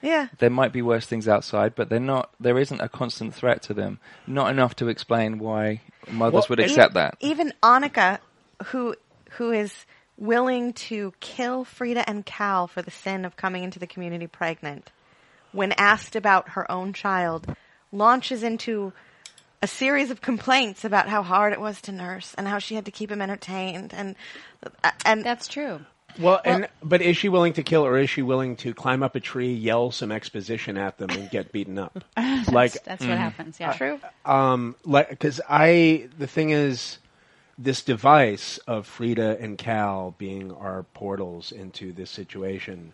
yeah. 0.00 0.28
There 0.38 0.48
might 0.50 0.72
be 0.72 0.80
worse 0.82 1.06
things 1.06 1.28
outside, 1.28 1.74
but 1.76 1.88
they're 1.88 2.00
not. 2.00 2.30
There 2.40 2.58
isn't 2.58 2.80
a 2.80 2.88
constant 2.88 3.34
threat 3.34 3.62
to 3.64 3.74
them. 3.74 3.98
Not 4.26 4.50
enough 4.50 4.74
to 4.76 4.88
explain 4.88 5.38
why 5.38 5.82
mothers 6.10 6.32
Well, 6.34 6.46
would 6.50 6.60
and- 6.60 6.70
accept 6.70 6.94
that. 6.94 7.16
Even 7.20 7.52
Annika, 7.62 8.18
who 8.66 8.96
who 9.32 9.50
is 9.52 9.84
willing 10.16 10.72
to 10.72 11.12
kill 11.20 11.64
Frida 11.64 12.08
and 12.08 12.24
Cal 12.24 12.66
for 12.66 12.82
the 12.82 12.90
sin 12.90 13.24
of 13.24 13.36
coming 13.36 13.64
into 13.64 13.78
the 13.78 13.86
community 13.86 14.26
pregnant, 14.26 14.90
when 15.52 15.72
asked 15.72 16.16
about 16.16 16.50
her 16.50 16.70
own 16.70 16.92
child, 16.92 17.46
launches 17.92 18.42
into 18.42 18.92
a 19.62 19.66
series 19.66 20.10
of 20.10 20.20
complaints 20.20 20.84
about 20.84 21.08
how 21.08 21.22
hard 21.22 21.52
it 21.52 21.60
was 21.60 21.80
to 21.82 21.92
nurse 21.92 22.34
and 22.36 22.46
how 22.46 22.58
she 22.58 22.74
had 22.74 22.84
to 22.84 22.90
keep 22.90 23.10
him 23.10 23.22
entertained 23.22 23.92
and 23.94 24.14
and 25.04 25.24
That's 25.24 25.48
true. 25.48 25.80
well, 26.18 26.40
and 26.44 26.68
but 26.82 27.00
is 27.02 27.16
she 27.16 27.28
willing 27.28 27.54
to 27.54 27.62
kill, 27.62 27.84
or 27.84 27.98
is 27.98 28.08
she 28.10 28.22
willing 28.22 28.56
to 28.56 28.72
climb 28.74 29.02
up 29.02 29.14
a 29.16 29.20
tree, 29.20 29.52
yell 29.52 29.90
some 29.90 30.12
exposition 30.12 30.76
at 30.76 30.98
them, 30.98 31.10
and 31.10 31.30
get 31.30 31.50
beaten 31.52 31.78
up? 31.78 32.04
like 32.50 32.72
That's 32.84 33.02
Mm-hmm. 33.02 33.08
what 33.08 33.18
happens. 33.18 33.58
Yeah, 33.60 33.72
true. 33.72 34.00
um 34.24 34.76
like 34.84 35.08
because 35.10 35.40
i 35.48 36.08
the 36.18 36.26
thing 36.26 36.50
is 36.50 36.98
this 37.58 37.82
device 37.82 38.58
of 38.66 38.86
frida 38.86 39.36
and 39.40 39.58
cal 39.58 40.14
being 40.18 40.52
our 40.52 40.82
portals 40.94 41.52
into 41.52 41.92
this 41.92 42.10
situation 42.10 42.92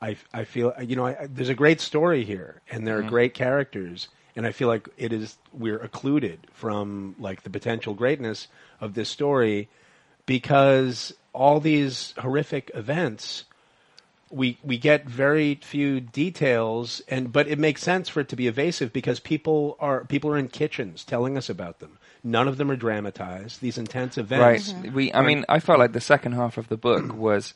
i 0.00 0.16
i 0.32 0.44
feel 0.44 0.72
you 0.82 0.96
know 0.96 1.06
I, 1.06 1.26
there's 1.28 1.48
a 1.48 1.54
great 1.54 1.80
story 1.80 2.24
here 2.24 2.60
and 2.70 2.86
there 2.86 2.96
are 2.96 3.00
mm-hmm. 3.00 3.10
great 3.10 3.34
characters 3.34 4.08
and 4.36 4.46
i 4.46 4.52
feel 4.52 4.68
like 4.68 4.88
it 4.96 5.12
is 5.12 5.36
we're 5.52 5.78
occluded 5.78 6.46
from 6.52 7.16
like 7.18 7.42
the 7.42 7.50
potential 7.50 7.94
greatness 7.94 8.48
of 8.80 8.94
this 8.94 9.08
story 9.08 9.68
because 10.26 11.14
all 11.32 11.58
these 11.58 12.14
horrific 12.18 12.70
events 12.74 13.44
we 14.30 14.58
we 14.62 14.78
get 14.78 15.08
very 15.08 15.56
few 15.56 16.00
details 16.00 17.00
and 17.08 17.32
but 17.32 17.48
it 17.48 17.58
makes 17.58 17.82
sense 17.82 18.08
for 18.08 18.20
it 18.20 18.28
to 18.28 18.36
be 18.36 18.46
evasive 18.46 18.92
because 18.92 19.20
people 19.20 19.76
are 19.80 20.04
people 20.04 20.30
are 20.30 20.38
in 20.38 20.48
kitchens 20.48 21.04
telling 21.04 21.36
us 21.36 21.48
about 21.48 21.78
them 21.78 21.97
none 22.24 22.48
of 22.48 22.56
them 22.56 22.70
are 22.70 22.76
dramatized 22.76 23.60
these 23.60 23.78
intense 23.78 24.18
events 24.18 24.72
Right. 24.72 24.92
We. 24.92 25.12
I 25.12 25.22
mean, 25.22 25.44
I 25.48 25.60
felt 25.60 25.78
like 25.78 25.92
the 25.92 26.00
second 26.00 26.32
half 26.32 26.58
of 26.58 26.68
the 26.68 26.76
book 26.76 27.12
was 27.14 27.54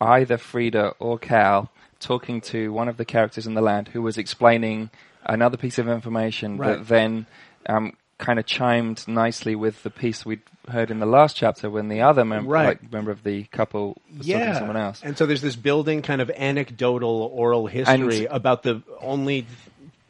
either 0.00 0.38
Frida 0.38 0.94
or 0.98 1.18
Cal 1.18 1.70
talking 2.00 2.40
to 2.40 2.72
one 2.72 2.88
of 2.88 2.96
the 2.96 3.04
characters 3.04 3.46
in 3.46 3.54
the 3.54 3.60
land 3.62 3.88
who 3.88 4.02
was 4.02 4.18
explaining 4.18 4.90
another 5.24 5.56
piece 5.56 5.78
of 5.78 5.88
information 5.88 6.56
Right. 6.58 6.78
that 6.78 6.88
then 6.88 7.26
um, 7.66 7.92
kind 8.18 8.38
of 8.40 8.46
chimed 8.46 9.06
nicely 9.06 9.54
with 9.54 9.82
the 9.84 9.90
piece 9.90 10.26
we'd 10.26 10.40
heard 10.68 10.90
in 10.90 10.98
the 10.98 11.06
last 11.06 11.36
chapter 11.36 11.70
when 11.70 11.86
the 11.88 12.00
other 12.02 12.24
mem- 12.24 12.46
Right. 12.48 12.66
like, 12.82 12.92
member 12.92 13.10
of 13.12 13.22
the 13.22 13.44
couple 13.44 14.00
was 14.18 14.26
talking 14.26 14.46
to 14.46 14.54
someone 14.56 14.76
else. 14.76 15.00
And 15.04 15.16
so 15.16 15.26
there's 15.26 15.42
this 15.42 15.54
building 15.56 16.02
kind 16.02 16.20
of 16.20 16.30
anecdotal 16.30 17.30
oral 17.32 17.66
history 17.68 18.26
And- 18.26 18.34
about 18.34 18.64
the 18.64 18.82
only 19.00 19.46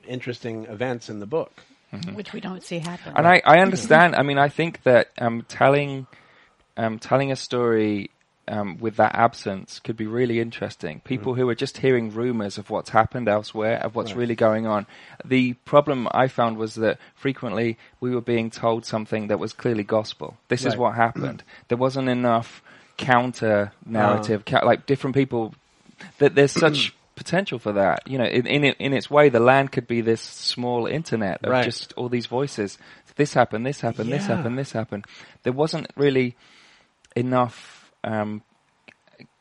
interesting 0.06 0.64
events 0.66 1.08
in 1.08 1.20
the 1.20 1.26
book. 1.26 1.52
Which 2.14 2.32
we 2.32 2.40
don't 2.40 2.62
see 2.62 2.78
happen. 2.78 3.12
And 3.16 3.26
I, 3.26 3.42
I 3.44 3.58
understand. 3.58 4.16
I 4.16 4.22
mean, 4.22 4.38
I 4.38 4.48
think 4.48 4.82
that 4.84 5.10
um, 5.18 5.44
telling 5.48 6.06
um, 6.76 6.98
telling 6.98 7.30
a 7.30 7.36
story 7.36 8.10
um, 8.48 8.78
with 8.78 8.96
that 8.96 9.14
absence 9.14 9.78
could 9.78 9.96
be 9.96 10.06
really 10.06 10.40
interesting. 10.40 11.00
People 11.04 11.34
who 11.34 11.48
are 11.48 11.54
just 11.54 11.78
hearing 11.78 12.12
rumors 12.12 12.58
of 12.58 12.70
what's 12.70 12.90
happened 12.90 13.28
elsewhere, 13.28 13.78
of 13.78 13.94
what's 13.94 14.14
really 14.14 14.34
going 14.34 14.66
on. 14.66 14.86
The 15.24 15.52
problem 15.64 16.08
I 16.10 16.28
found 16.28 16.56
was 16.56 16.74
that 16.76 16.98
frequently 17.14 17.78
we 18.00 18.14
were 18.14 18.20
being 18.20 18.50
told 18.50 18.84
something 18.84 19.28
that 19.28 19.38
was 19.38 19.52
clearly 19.52 19.84
gospel. 19.84 20.36
This 20.48 20.64
is 20.64 20.76
what 20.76 20.94
happened. 20.94 21.42
there 21.68 21.78
wasn't 21.78 22.08
enough 22.08 22.62
counter 22.96 23.72
narrative, 23.86 24.44
ca- 24.44 24.64
like 24.64 24.86
different 24.86 25.14
people. 25.14 25.54
That 26.18 26.34
there's 26.34 26.52
such 26.52 26.94
potential 27.14 27.58
for 27.58 27.72
that. 27.72 28.08
You 28.08 28.18
know, 28.18 28.24
in 28.24 28.46
in, 28.46 28.64
in 28.64 28.92
its 28.92 29.10
way, 29.10 29.28
the 29.28 29.40
land 29.40 29.72
could 29.72 29.86
be 29.86 30.00
this 30.00 30.20
small 30.20 30.86
internet 30.86 31.44
of 31.44 31.50
Right. 31.50 31.64
just 31.64 31.92
all 31.94 32.08
these 32.08 32.26
voices. 32.26 32.78
This 33.16 33.34
happened. 33.34 33.66
This 33.66 33.80
happened. 33.80 34.10
This 34.10 34.26
happened. 34.26 34.58
This 34.58 34.72
happened. 34.72 35.04
There 35.42 35.52
wasn't 35.52 35.86
really 35.96 36.34
enough 37.14 37.92
um, 38.04 38.42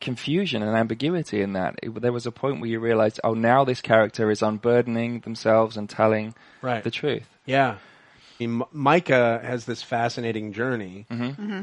confusion 0.00 0.62
and 0.62 0.76
ambiguity 0.76 1.40
in 1.42 1.54
that. 1.54 1.76
It, 1.82 2.00
there 2.00 2.12
was 2.12 2.26
a 2.26 2.30
point 2.32 2.60
where 2.60 2.68
you 2.70 2.80
realized, 2.80 3.20
oh, 3.24 3.34
now 3.34 3.64
this 3.64 3.80
character 3.80 4.30
is 4.30 4.42
unburdening 4.42 5.20
themselves 5.20 5.76
and 5.76 5.88
telling 5.88 6.34
Right. 6.60 6.84
the 6.84 6.90
truth. 6.90 7.28
Yeah. 7.46 7.76
I 8.40 8.46
mean, 8.46 8.60
M- 8.62 8.68
Micah 8.72 9.40
has 9.42 9.64
this 9.64 9.82
fascinating 9.82 10.52
journey 10.52 11.06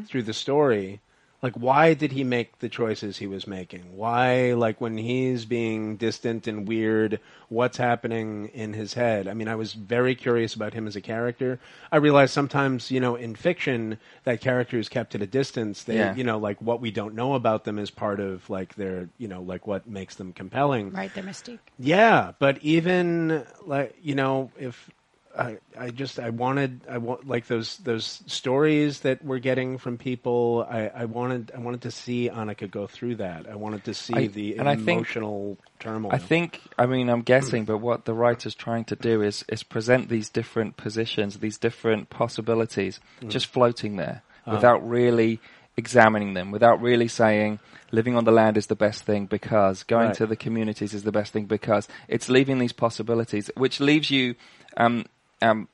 through 0.07 0.23
the 0.23 0.33
story. 0.33 0.99
Like, 1.41 1.53
why 1.53 1.93
did 1.93 2.11
he 2.11 2.25
make 2.25 2.59
the 2.59 2.67
choices 2.67 3.17
he 3.17 3.27
was 3.27 3.47
making? 3.47 3.95
Why, 3.95 4.51
like, 4.53 4.81
when 4.81 4.97
he's 4.97 5.45
being 5.45 5.95
distant 5.95 6.47
and 6.47 6.67
weird, 6.67 7.21
what's 7.47 7.77
happening 7.77 8.47
in 8.53 8.73
his 8.73 8.93
head? 8.95 9.25
I 9.25 9.33
mean, 9.33 9.47
I 9.47 9.55
was 9.55 9.71
very 9.71 10.15
curious 10.15 10.53
about 10.53 10.73
him 10.73 10.85
as 10.85 10.97
a 10.97 11.01
character. 11.01 11.57
I 11.93 11.97
realized 11.97 12.33
sometimes, 12.33 12.91
you 12.91 12.99
know, 12.99 13.15
in 13.15 13.35
fiction, 13.35 13.99
that 14.25 14.41
character 14.41 14.77
is 14.77 14.89
kept 14.89 15.15
at 15.15 15.21
a 15.21 15.27
distance. 15.27 15.83
They, 15.85 15.95
Yeah. 15.97 16.13
you 16.13 16.25
know, 16.25 16.37
like, 16.37 16.61
what 16.61 16.81
we 16.81 16.91
don't 16.91 17.15
know 17.15 17.33
about 17.35 17.63
them 17.63 17.79
is 17.79 17.89
part 17.89 18.19
of, 18.19 18.49
like, 18.49 18.75
their, 18.75 19.07
you 19.17 19.29
know, 19.29 19.41
like, 19.41 19.65
what 19.65 19.87
makes 19.87 20.15
them 20.15 20.33
compelling. 20.33 20.91
right, 20.91 21.13
their 21.13 21.23
mystique. 21.23 21.59
Yeah, 21.77 22.33
but 22.39 22.57
even 22.61 23.45
like 23.65 23.95
you 24.01 24.15
know, 24.15 24.51
if 24.59 24.89
I 25.37 25.57
I 25.77 25.91
just 25.91 26.19
I 26.19 26.29
wanted 26.31 26.81
I 26.89 26.97
want 26.97 27.27
like 27.27 27.47
those 27.47 27.77
those 27.77 28.23
stories 28.25 29.01
that 29.01 29.23
we're 29.23 29.39
getting 29.39 29.77
from 29.77 29.97
people. 29.97 30.65
I, 30.69 30.87
I 30.87 31.05
wanted 31.05 31.51
I 31.55 31.59
wanted 31.59 31.81
to 31.83 31.91
see 31.91 32.29
Annika 32.29 32.69
go 32.69 32.87
through 32.87 33.15
that. 33.17 33.47
I 33.49 33.55
wanted 33.55 33.83
to 33.85 33.93
see 33.93 34.13
I- 34.15 34.27
the 34.27 34.57
and 34.57 34.67
I 34.67 34.75
think- 34.75 34.89
emotional 35.01 35.57
turmoil. 35.79 36.11
I 36.13 36.17
think, 36.17 36.59
I 36.77 36.87
mean, 36.87 37.09
I'm 37.09 37.21
guessing, 37.21 37.63
but 37.65 37.77
what 37.77 38.03
the 38.05 38.13
writer's 38.13 38.53
trying 38.53 38.83
to 38.85 38.95
do 38.97 39.21
is, 39.21 39.45
is 39.47 39.63
present 39.63 40.09
these 40.09 40.29
different 40.29 40.75
positions, 40.75 41.39
these 41.39 41.57
different 41.57 42.09
possibilities, 42.09 42.99
just 43.29 43.45
floating 43.47 43.95
there 43.95 44.21
without 44.45 44.85
really 44.89 45.39
examining 45.77 46.33
them, 46.33 46.51
without 46.51 46.81
really 46.81 47.07
saying 47.07 47.59
living 47.91 48.15
on 48.17 48.25
the 48.25 48.31
land 48.31 48.57
is 48.57 48.67
the 48.67 48.75
best 48.75 49.03
thing 49.03 49.25
because 49.25 49.83
going 49.83 50.07
Right. 50.07 50.15
to 50.17 50.27
the 50.27 50.35
communities 50.35 50.93
is 50.93 51.03
the 51.03 51.11
best 51.11 51.31
thing 51.33 51.45
because 51.45 51.87
it's 52.09 52.27
leaving 52.29 52.59
these 52.59 52.73
possibilities, 52.73 53.49
which 53.55 53.79
leaves 53.79 54.11
you 54.11 54.35
um, 54.77 55.05
um, 55.41 55.67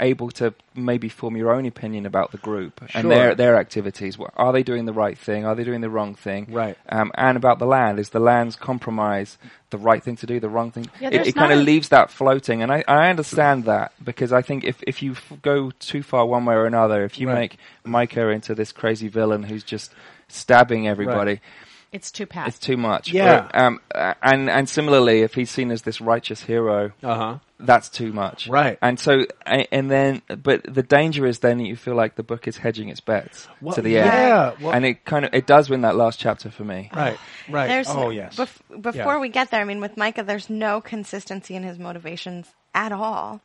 able 0.00 0.30
to 0.30 0.54
maybe 0.76 1.08
form 1.08 1.36
your 1.36 1.52
own 1.52 1.66
opinion 1.66 2.06
about 2.06 2.30
the 2.30 2.38
group 2.38 2.80
and 2.94 3.10
their 3.10 3.34
their 3.34 3.56
activities. 3.56 4.14
Wh- 4.16 4.30
Are 4.36 4.52
they 4.52 4.62
doing 4.62 4.84
the 4.84 4.92
right 4.92 5.18
thing? 5.18 5.44
Are 5.44 5.56
they 5.56 5.64
doing 5.64 5.80
the 5.80 5.90
wrong 5.90 6.14
thing? 6.14 6.46
Right. 6.50 6.76
Um, 6.88 7.10
and 7.16 7.36
about 7.36 7.58
the 7.58 7.66
land, 7.66 7.98
is 7.98 8.10
the 8.10 8.20
land's 8.20 8.54
compromise 8.54 9.38
the 9.70 9.78
right 9.78 10.00
thing 10.02 10.14
to 10.16 10.26
do, 10.26 10.38
the 10.38 10.48
wrong 10.48 10.70
thing? 10.70 10.88
Yeah, 11.00 11.08
it 11.10 11.26
it 11.26 11.34
kind 11.34 11.52
of 11.52 11.58
leaves 11.64 11.88
that 11.88 12.10
floating, 12.12 12.62
and 12.62 12.70
I, 12.72 12.84
I 12.86 13.10
understand 13.10 13.64
that 13.64 13.92
because 14.04 14.32
I 14.32 14.40
think 14.42 14.62
if 14.62 14.80
if 14.86 15.02
you 15.02 15.12
f- 15.12 15.32
go 15.42 15.72
too 15.80 16.02
far 16.04 16.26
one 16.26 16.44
way 16.44 16.54
or 16.54 16.66
another, 16.66 17.02
if 17.04 17.18
you 17.18 17.26
Right. 17.26 17.38
make 17.40 17.56
Micah 17.84 18.28
into 18.28 18.54
this 18.54 18.70
crazy 18.70 19.08
villain 19.08 19.42
who's 19.42 19.64
just 19.64 19.92
stabbing 20.28 20.86
everybody. 20.86 21.40
It's 21.92 22.10
too 22.10 22.26
past. 22.26 22.48
It's 22.48 22.58
too 22.58 22.76
much. 22.78 23.12
Yeah. 23.12 23.48
Or, 23.52 23.56
um, 23.66 23.80
uh, 23.94 24.14
and 24.22 24.48
and 24.48 24.66
similarly, 24.68 25.20
if 25.20 25.34
he's 25.34 25.50
seen 25.50 25.70
as 25.70 25.82
this 25.82 26.00
righteous 26.00 26.42
hero, 26.42 26.92
uh 27.02 27.14
huh. 27.14 27.38
that's 27.60 27.90
too 27.90 28.12
much. 28.14 28.48
Right. 28.48 28.78
And 28.80 28.98
so, 28.98 29.26
and 29.44 29.90
then, 29.90 30.22
but 30.42 30.62
the 30.64 30.82
danger 30.82 31.26
is 31.26 31.40
then 31.40 31.60
you 31.60 31.76
feel 31.76 31.94
like 31.94 32.16
the 32.16 32.22
book 32.22 32.48
is 32.48 32.56
hedging 32.56 32.88
its 32.88 33.00
bets 33.00 33.46
Well, 33.60 33.74
to 33.74 33.82
the 33.82 33.98
end. 33.98 34.06
yeah, 34.06 34.54
well- 34.60 34.72
and 34.72 34.86
it 34.86 35.04
kind 35.04 35.26
of 35.26 35.34
it 35.34 35.46
does 35.46 35.68
win 35.68 35.82
that 35.82 35.94
last 35.96 36.18
chapter 36.18 36.50
for 36.50 36.64
me. 36.64 36.90
Right. 36.94 37.18
Right. 37.50 37.68
There's 37.68 37.88
oh 37.90 38.08
yes. 38.08 38.36
bef- 38.36 38.80
before 38.82 39.14
Yeah. 39.14 39.20
we 39.20 39.28
get 39.28 39.50
there, 39.50 39.60
I 39.60 39.64
mean, 39.64 39.80
with 39.80 39.98
Micah, 39.98 40.22
there's 40.22 40.48
no 40.48 40.80
consistency 40.80 41.54
in 41.56 41.62
his 41.62 41.78
motivations 41.78 42.50
at 42.74 42.92
all. 42.92 43.42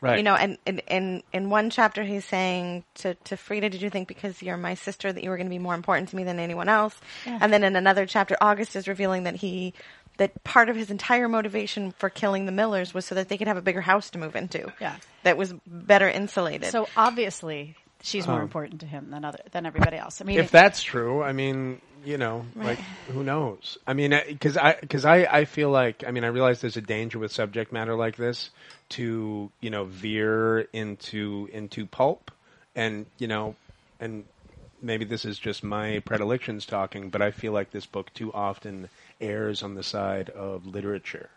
Right. 0.00 0.18
You 0.18 0.22
know, 0.22 0.34
and 0.34 0.58
in, 0.66 0.78
in 0.80 1.22
in 1.32 1.50
one 1.50 1.70
chapter 1.70 2.02
he's 2.04 2.24
saying 2.24 2.84
to 2.96 3.14
to 3.14 3.36
Frida, 3.36 3.70
"Did 3.70 3.82
you 3.82 3.90
think 3.90 4.08
because 4.08 4.42
you're 4.42 4.56
my 4.56 4.74
sister 4.74 5.12
that 5.12 5.22
you 5.22 5.30
were 5.30 5.36
going 5.36 5.46
to 5.46 5.50
be 5.50 5.58
more 5.58 5.74
important 5.74 6.08
to 6.10 6.16
me 6.16 6.24
than 6.24 6.38
anyone 6.38 6.68
else?" 6.68 6.94
And 7.26 7.52
then 7.52 7.64
in 7.64 7.76
another 7.76 8.06
chapter, 8.06 8.36
August 8.40 8.76
is 8.76 8.88
revealing 8.88 9.24
that 9.24 9.36
he 9.36 9.74
that 10.18 10.42
part 10.44 10.68
of 10.68 10.76
his 10.76 10.90
entire 10.90 11.28
motivation 11.28 11.92
for 11.92 12.10
killing 12.10 12.44
the 12.46 12.52
Millers 12.52 12.92
was 12.92 13.04
so 13.06 13.14
that 13.14 13.28
they 13.28 13.38
could 13.38 13.46
have 13.46 13.56
a 13.56 13.62
bigger 13.62 13.80
house 13.80 14.10
to 14.10 14.18
move 14.18 14.34
into. 14.34 14.72
Yeah. 14.80 14.96
that 15.22 15.36
was 15.36 15.54
better 15.66 16.08
insulated. 16.08 16.70
so 16.70 16.88
obviously, 16.96 17.76
she's 18.02 18.26
more 18.26 18.36
um, 18.36 18.42
important 18.42 18.80
to 18.80 18.86
him 18.86 19.10
than 19.10 19.24
other 19.24 19.38
than 19.52 19.66
everybody 19.66 19.96
else. 19.96 20.20
I 20.20 20.24
mean, 20.24 20.38
if 20.38 20.46
it- 20.46 20.52
that's 20.52 20.82
true, 20.82 21.22
I 21.22 21.32
mean, 21.32 21.80
you 22.04 22.18
know, 22.18 22.44
like 22.56 22.78
who 23.08 23.22
knows? 23.24 23.78
I 23.86 23.92
mean, 23.94 24.18
because 24.26 24.56
I 24.56 24.76
because 24.80 25.04
I 25.04 25.24
I 25.24 25.44
feel 25.44 25.70
like 25.70 26.04
I 26.06 26.10
mean 26.10 26.24
I 26.24 26.28
realize 26.28 26.60
there's 26.60 26.76
a 26.76 26.82
danger 26.82 27.18
with 27.18 27.32
subject 27.32 27.72
matter 27.72 27.94
like 27.94 28.16
this 28.16 28.50
to 28.90 29.50
you 29.60 29.70
know 29.70 29.84
veer 29.84 30.60
into 30.72 31.48
into 31.52 31.86
pulp, 31.86 32.30
and 32.74 33.06
you 33.18 33.26
know, 33.26 33.56
and 34.00 34.24
maybe 34.80 35.04
this 35.04 35.24
is 35.24 35.38
just 35.38 35.64
my 35.64 36.00
predilections 36.04 36.64
talking, 36.66 37.10
but 37.10 37.20
I 37.20 37.30
feel 37.30 37.52
like 37.52 37.70
this 37.70 37.86
book 37.86 38.12
too 38.14 38.32
often 38.32 38.88
errs 39.20 39.62
on 39.62 39.74
the 39.74 39.82
side 39.82 40.30
of 40.30 40.66
literature. 40.66 41.30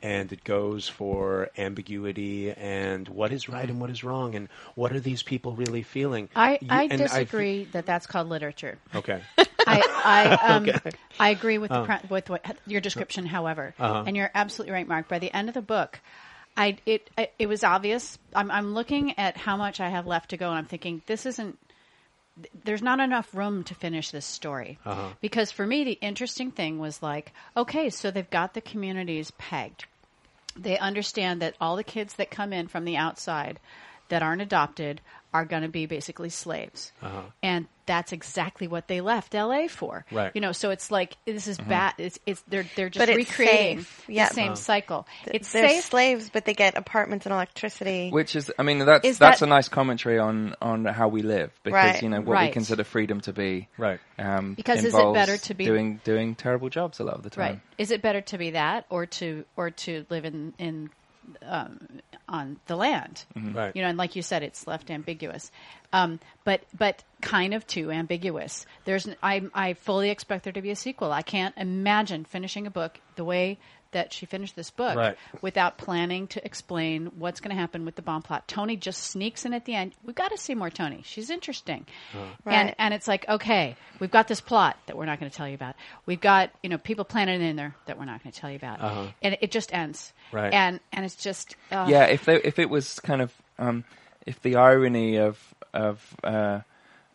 And 0.00 0.32
it 0.32 0.44
goes 0.44 0.88
for 0.88 1.50
ambiguity 1.58 2.52
and 2.52 3.08
what 3.08 3.32
is 3.32 3.48
right 3.48 3.68
and 3.68 3.80
what 3.80 3.90
is 3.90 4.04
wrong 4.04 4.34
and 4.36 4.48
what 4.76 4.92
are 4.92 5.00
these 5.00 5.22
people 5.24 5.52
really 5.56 5.82
feeling. 5.82 6.28
I, 6.36 6.52
You- 6.60 6.68
I 6.70 6.82
and 6.84 6.90
fe- 6.92 7.04
disagree 7.04 7.64
that 7.72 7.84
that's 7.86 8.06
called 8.06 8.28
literature. 8.28 8.78
okay. 8.94 9.20
I 9.66 9.82
I, 10.04 10.30
um, 10.54 10.70
I 11.18 11.30
agree 11.30 11.58
with 11.58 11.70
the 11.70 11.82
pre- 11.84 12.08
with 12.08 12.30
what, 12.30 12.44
your 12.66 12.80
description. 12.80 13.26
However, 13.26 13.74
Uh-huh. 13.78 14.04
and 14.06 14.16
you're 14.16 14.30
absolutely 14.34 14.72
right, 14.72 14.86
Mark. 14.86 15.08
By 15.08 15.18
the 15.18 15.34
end 15.34 15.48
of 15.48 15.54
the 15.54 15.62
book, 15.62 16.00
I 16.56 16.78
it 16.86 17.10
it, 17.18 17.32
it 17.38 17.46
was 17.48 17.64
obvious. 17.64 18.18
I'm 18.34 18.50
I'm 18.50 18.74
looking 18.74 19.18
at 19.18 19.36
how 19.36 19.56
much 19.56 19.80
I 19.80 19.88
have 19.90 20.06
left 20.06 20.30
to 20.30 20.36
go, 20.36 20.48
and 20.48 20.58
I'm 20.58 20.64
thinking 20.66 21.02
this 21.06 21.26
isn't. 21.26 21.58
Th- 22.42 22.50
There's 22.64 22.82
not 22.82 23.00
enough 23.00 23.34
room 23.34 23.64
to 23.64 23.74
finish 23.74 24.10
this 24.10 24.26
story 24.26 24.78
Uh-huh. 24.84 25.08
because 25.20 25.50
for 25.52 25.66
me 25.66 25.84
the 25.84 25.98
interesting 26.00 26.50
thing 26.50 26.78
was 26.78 27.02
like, 27.02 27.32
okay, 27.56 27.90
so 27.90 28.10
they've 28.10 28.30
got 28.30 28.54
the 28.54 28.60
communities 28.60 29.32
pegged. 29.38 29.86
They 30.56 30.78
understand 30.78 31.40
that 31.42 31.54
all 31.60 31.76
the 31.76 31.84
kids 31.84 32.14
that 32.14 32.30
come 32.30 32.52
in 32.52 32.68
from 32.68 32.84
the 32.84 32.96
outside 32.96 33.60
that 34.08 34.22
aren't 34.22 34.42
adopted 34.42 35.00
are 35.34 35.44
going 35.44 35.62
to 35.62 35.68
be 35.68 35.86
basically 35.86 36.30
slaves. 36.30 36.92
Uh-huh. 37.02 37.20
And 37.42 37.66
that's 37.84 38.12
exactly 38.12 38.68
what 38.68 38.86
they 38.88 39.00
left 39.00 39.32
LA 39.34 39.66
for. 39.66 40.04
Right. 40.12 40.30
You 40.34 40.40
know, 40.42 40.52
so 40.52 40.70
it's 40.70 40.90
like 40.90 41.16
this 41.24 41.46
is 41.46 41.56
bad. 41.58 41.94
It's, 41.98 42.18
it's 42.26 42.42
they're 42.48 42.66
they're 42.76 42.90
just 42.90 43.00
But 43.00 43.08
it's 43.08 43.16
recreating 43.30 43.78
safe. 43.78 44.04
Yeah. 44.08 44.28
the 44.28 44.34
same 44.34 44.52
Uh. 44.52 44.56
cycle. 44.56 45.06
It's 45.26 45.52
They're 45.52 45.68
safe. 45.68 45.84
slaves, 45.84 46.30
but 46.30 46.44
they 46.44 46.52
get 46.54 46.76
apartments 46.76 47.24
and 47.24 47.32
electricity. 47.32 48.10
Which 48.10 48.36
is, 48.36 48.52
I 48.58 48.62
mean, 48.62 48.78
that's 48.80 49.06
Is 49.06 49.18
that's 49.18 49.40
that- 49.40 49.46
a 49.46 49.48
nice 49.48 49.68
commentary 49.68 50.18
on 50.18 50.54
on 50.60 50.84
how 50.84 51.08
we 51.08 51.22
live 51.22 51.50
because 51.62 51.72
Right. 51.94 52.02
you 52.02 52.08
know 52.10 52.20
what 52.20 52.40
we 52.42 52.50
consider 52.50 52.84
freedom 52.84 53.20
to 53.22 53.32
be. 53.32 53.68
Right. 53.78 54.00
Um, 54.18 54.54
Because 54.54 54.84
is 54.84 54.94
it 54.94 55.14
better 55.14 55.38
to 55.38 55.54
be- 55.54 55.64
doing 55.64 56.00
doing 56.04 56.34
terrible 56.34 56.68
jobs 56.68 57.00
a 57.00 57.04
lot 57.04 57.14
of 57.16 57.22
the 57.22 57.30
time? 57.30 57.44
Right. 57.44 57.60
Is 57.78 57.90
it 57.90 58.02
better 58.02 58.20
to 58.22 58.38
be 58.38 58.50
that 58.50 58.84
or 58.90 59.06
to 59.06 59.44
or 59.56 59.70
to 59.70 60.04
live 60.10 60.24
in 60.26 60.52
in 60.58 60.90
um, 61.42 61.78
on 62.28 62.58
the 62.66 62.76
land? 62.76 63.24
Right. 63.36 63.74
You 63.74 63.82
know, 63.82 63.88
and 63.88 63.98
like 63.98 64.16
you 64.16 64.22
said, 64.22 64.42
it's 64.42 64.66
left 64.66 64.90
ambiguous, 64.90 65.50
um, 65.92 66.20
but 66.44 66.62
but 66.76 67.02
kind 67.20 67.54
of 67.54 67.66
too 67.66 67.90
ambiguous. 67.90 68.66
There's 68.84 69.06
n- 69.06 69.16
I 69.22 69.42
I 69.54 69.74
fully 69.74 70.10
expect 70.10 70.44
there 70.44 70.52
to 70.52 70.62
be 70.62 70.70
a 70.70 70.76
sequel. 70.76 71.12
I 71.12 71.22
can't 71.22 71.54
imagine 71.56 72.24
finishing 72.24 72.66
a 72.66 72.70
book 72.70 73.00
the 73.16 73.24
way 73.24 73.58
that 73.92 74.12
she 74.12 74.26
finished 74.26 74.54
this 74.54 74.70
book 74.70 74.96
Right. 74.96 75.16
without 75.40 75.78
planning 75.78 76.26
to 76.28 76.44
explain 76.44 77.06
what's 77.18 77.40
going 77.40 77.54
to 77.54 77.60
happen 77.60 77.84
with 77.84 77.94
the 77.96 78.02
bomb 78.02 78.22
plot. 78.22 78.46
Tony 78.46 78.76
just 78.76 79.02
sneaks 79.02 79.44
in 79.46 79.54
at 79.54 79.64
the 79.64 79.74
end. 79.74 79.94
We've 80.04 80.14
got 80.14 80.30
to 80.30 80.36
see 80.36 80.54
more 80.54 80.68
Tony. 80.70 81.02
She's 81.04 81.30
interesting, 81.30 81.86
and 82.12 82.28
Right. 82.44 82.74
and 82.78 82.92
it's 82.94 83.08
like 83.08 83.28
okay, 83.28 83.76
we've 83.98 84.10
got 84.10 84.28
this 84.28 84.40
plot 84.40 84.76
that 84.86 84.96
we're 84.96 85.06
not 85.06 85.18
going 85.20 85.30
to 85.30 85.36
tell 85.36 85.48
you 85.48 85.54
about. 85.54 85.74
We've 86.06 86.20
got 86.20 86.50
you 86.62 86.68
know 86.68 86.78
people 86.78 87.04
planted 87.04 87.40
in 87.40 87.56
there 87.56 87.74
that 87.86 87.98
we're 87.98 88.04
not 88.04 88.22
going 88.22 88.32
to 88.32 88.38
tell 88.40 88.50
you 88.50 88.56
about, 88.56 88.80
and 89.22 89.36
it 89.40 89.50
just 89.50 89.72
ends. 89.72 90.12
Right. 90.32 90.52
And 90.52 90.80
and 90.92 91.04
it's 91.04 91.16
just 91.16 91.56
uh, 91.72 91.86
yeah, 91.88 92.04
if 92.04 92.24
they, 92.26 92.36
if 92.42 92.58
it 92.58 92.68
was 92.68 93.00
kind 93.00 93.22
of 93.22 93.32
um, 93.58 93.84
if 94.26 94.42
the 94.42 94.56
irony 94.56 95.16
of 95.16 95.38
of 95.72 96.14
uh, 96.22 96.60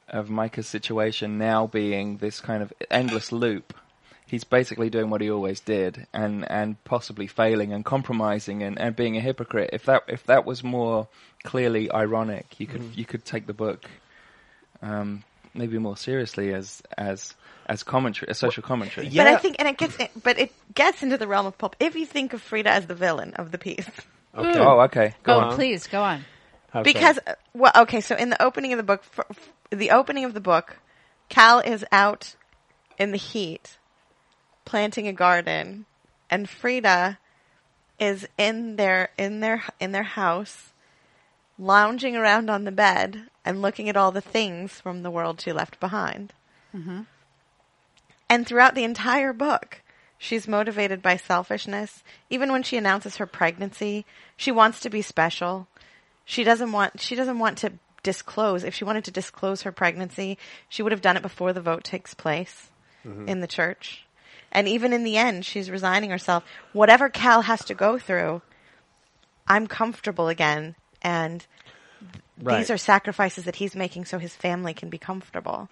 of 0.07 0.29
Micah's 0.29 0.67
situation 0.67 1.37
now 1.37 1.67
being 1.67 2.17
this 2.17 2.39
kind 2.41 2.61
of 2.63 2.73
endless 2.89 3.31
loop, 3.31 3.73
he's 4.33 4.43
basically 4.43 4.89
doing 4.89 5.11
what 5.11 5.21
he 5.21 5.29
always 5.29 5.59
did, 5.59 6.07
and 6.11 6.49
and 6.49 6.83
possibly 6.85 7.27
failing 7.27 7.71
and 7.71 7.85
compromising 7.85 8.63
and, 8.63 8.79
and 8.79 8.95
being 8.95 9.15
a 9.15 9.19
hypocrite. 9.19 9.69
If 9.73 9.85
that 9.85 10.03
if 10.07 10.23
that 10.25 10.43
was 10.43 10.63
more 10.63 11.07
clearly 11.43 11.91
ironic, 11.91 12.59
you 12.59 12.65
could 12.65 12.81
Mm-hmm. 12.81 12.99
you 12.99 13.05
could 13.05 13.23
take 13.23 13.45
the 13.45 13.53
book 13.53 13.89
um, 14.81 15.23
maybe 15.53 15.77
more 15.77 15.95
seriously 15.97 16.51
as 16.51 16.81
as 16.97 17.35
as 17.67 17.83
commentary, 17.83 18.31
a 18.31 18.33
social 18.33 18.63
commentary. 18.63 19.07
But 19.07 19.27
I 19.27 19.37
think, 19.37 19.57
and 19.59 19.67
it 19.67 19.77
gets, 19.77 19.97
but 20.23 20.39
it 20.39 20.51
gets 20.73 21.03
into 21.03 21.17
the 21.17 21.27
realm 21.27 21.45
of 21.45 21.55
pulp. 21.57 21.75
If 21.79 21.95
you 21.95 22.07
think 22.07 22.33
of 22.33 22.41
Frida 22.41 22.69
as 22.69 22.87
the 22.87 22.95
villain 22.95 23.35
of 23.35 23.51
the 23.51 23.59
piece, 23.59 23.85
Okay. 24.35 24.59
Oh, 24.59 24.81
okay. 24.81 25.13
Go 25.21 25.35
oh, 25.35 25.39
on. 25.41 25.55
please 25.55 25.85
go 25.85 26.01
on. 26.01 26.25
How 26.71 26.81
because 26.81 27.19
uh, 27.27 27.35
well, 27.53 27.71
okay, 27.83 28.01
so 28.01 28.15
in 28.15 28.31
the 28.31 28.41
opening 28.41 28.73
of 28.73 28.77
the 28.77 28.83
book, 28.83 29.03
f- 29.15 29.25
f- 29.29 29.49
the 29.69 29.91
opening 29.91 30.25
of 30.25 30.33
the 30.33 30.41
book, 30.41 30.79
Cal 31.29 31.59
is 31.59 31.85
out 31.91 32.35
in 32.97 33.11
the 33.11 33.17
heat 33.17 33.77
planting 34.65 35.07
a 35.07 35.13
garden, 35.13 35.85
and 36.29 36.49
Frida 36.49 37.19
is 37.99 38.27
in 38.37 38.75
their 38.75 39.09
in 39.17 39.39
their 39.39 39.63
in 39.79 39.91
their 39.91 40.03
house, 40.03 40.73
lounging 41.57 42.15
around 42.15 42.49
on 42.49 42.63
the 42.63 42.71
bed 42.71 43.29
and 43.45 43.61
looking 43.61 43.89
at 43.89 43.97
all 43.97 44.11
the 44.11 44.21
things 44.21 44.79
from 44.81 45.03
the 45.03 45.11
world 45.11 45.41
she 45.41 45.51
left 45.51 45.79
behind. 45.79 46.33
Mm-hmm. 46.75 47.01
And 48.29 48.47
throughout 48.47 48.73
the 48.73 48.83
entire 48.83 49.33
book, 49.33 49.81
she's 50.17 50.47
motivated 50.47 51.01
by 51.01 51.17
selfishness. 51.17 52.03
Even 52.29 52.51
when 52.51 52.63
she 52.63 52.77
announces 52.77 53.17
her 53.17 53.27
pregnancy, 53.27 54.05
she 54.35 54.51
wants 54.51 54.79
to 54.79 54.89
be 54.89 55.01
special. 55.01 55.67
She 56.25 56.43
doesn't 56.43 56.71
want 56.71 56.99
she 56.99 57.15
doesn't 57.15 57.39
want 57.39 57.57
to 57.59 57.73
disclose. 58.01 58.63
If 58.63 58.73
she 58.73 58.85
wanted 58.85 59.05
to 59.05 59.11
disclose 59.11 59.63
her 59.63 59.71
pregnancy, 59.71 60.37
she 60.69 60.83
would 60.83 60.91
have 60.91 61.01
done 61.01 61.17
it 61.17 61.21
before 61.21 61.53
the 61.53 61.61
vote 61.61 61.83
takes 61.83 62.13
place 62.13 62.69
mm-hmm. 63.05 63.27
in 63.27 63.39
the 63.39 63.47
church. 63.47 64.02
And 64.53 64.67
even 64.67 64.93
in 64.93 65.03
the 65.03 65.17
end, 65.17 65.45
she's 65.45 65.69
resigning 65.69 66.11
herself. 66.11 66.43
Whatever 66.71 67.09
Cal 67.09 67.41
has 67.41 67.65
to 67.65 67.73
go 67.73 67.97
through, 67.99 68.41
I'm 69.47 69.67
comfortable 69.67 70.29
again 70.29 70.75
and 71.01 71.45
Right. 72.41 72.57
these 72.59 72.69
are 72.71 72.77
sacrifices 72.77 73.45
that 73.45 73.57
he's 73.57 73.75
making 73.75 74.05
so 74.05 74.17
his 74.19 74.35
family 74.35 74.73
can 74.73 74.89
be 74.89 74.97
comfortable. 74.97 75.69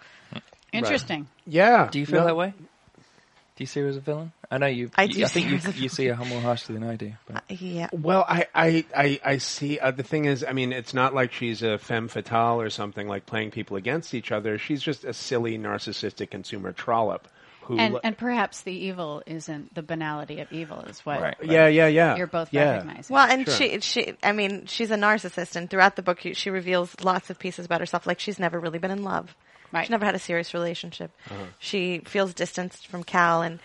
Interesting. 0.71 1.27
yeah. 1.45 1.89
Do 1.91 1.99
you 1.99 2.05
feel 2.05 2.21
No. 2.21 2.25
that 2.27 2.35
way? 2.35 2.53
Do 2.57 3.63
you 3.63 3.65
see 3.65 3.81
her 3.81 3.87
as 3.87 3.97
a 3.97 3.99
villain? 3.99 4.31
I 4.49 4.57
know 4.57 4.67
you. 4.67 4.89
I 4.95 5.03
you- 5.03 5.13
do 5.13 5.23
I 5.23 5.27
think 5.27 5.31
see 5.33 5.41
her 5.43 5.49
you, 5.49 5.55
as 5.57 5.67
a 5.67 5.71
you 5.81 5.89
see 5.89 6.05
her 6.07 6.25
more 6.25 6.39
harshly 6.41 6.75
than 6.75 6.83
I 6.87 6.95
do. 6.95 7.13
But. 7.27 7.43
Yeah. 7.49 7.89
Well, 7.91 8.25
I, 8.27 8.47
I, 8.55 8.85
I, 8.95 9.19
I 9.23 9.37
see. 9.37 9.79
Uh, 9.79 9.91
the 9.91 10.03
thing 10.03 10.25
is, 10.25 10.43
I 10.47 10.53
mean, 10.53 10.71
it's 10.71 10.93
not 10.93 11.13
like 11.13 11.33
she's 11.33 11.61
a 11.61 11.77
femme 11.77 12.07
fatale 12.07 12.61
or 12.61 12.69
something 12.69 13.07
like 13.07 13.25
playing 13.25 13.51
people 13.51 13.75
against 13.77 14.13
each 14.13 14.31
other. 14.31 14.57
She's 14.57 14.81
just 14.81 15.03
a 15.03 15.13
silly, 15.13 15.57
narcissistic 15.57 16.29
consumer 16.31 16.71
trollop 16.71 17.27
who. 17.71 17.79
And 17.79 17.97
and 18.03 18.17
perhaps 18.17 18.61
the 18.61 18.71
evil 18.73 19.21
isn't 19.25 19.73
the 19.75 19.81
banality 19.81 20.39
of 20.39 20.51
evil 20.51 20.81
is 20.81 20.99
what 21.05 21.21
Right. 21.21 21.35
yeah, 21.43 21.67
yeah, 21.67 21.87
yeah. 21.87 22.15
you're 22.15 22.27
both 22.27 22.51
yeah. 22.51 22.71
recognizing. 22.73 23.13
Well, 23.13 23.29
and 23.29 23.45
Sure. 23.45 23.55
she, 23.55 23.79
she, 23.81 24.13
I 24.23 24.31
mean, 24.31 24.65
she's 24.67 24.91
a 24.91 24.95
narcissist, 24.97 25.55
and 25.55 25.69
throughout 25.69 25.95
the 25.95 26.01
book, 26.03 26.19
she 26.33 26.49
reveals 26.49 26.95
lots 27.03 27.29
of 27.29 27.39
pieces 27.39 27.65
about 27.65 27.79
herself. 27.79 28.05
Like 28.07 28.19
she's 28.19 28.39
never 28.39 28.59
really 28.59 28.79
been 28.79 28.91
in 28.91 29.03
love. 29.03 29.35
Right. 29.71 29.83
She's 29.83 29.89
never 29.91 30.05
had 30.05 30.15
a 30.15 30.19
serious 30.19 30.53
relationship. 30.53 31.11
Uh-huh. 31.29 31.45
She 31.59 31.99
feels 32.05 32.33
distanced 32.33 32.87
from 32.87 33.03
Cal, 33.03 33.41
and 33.41 33.59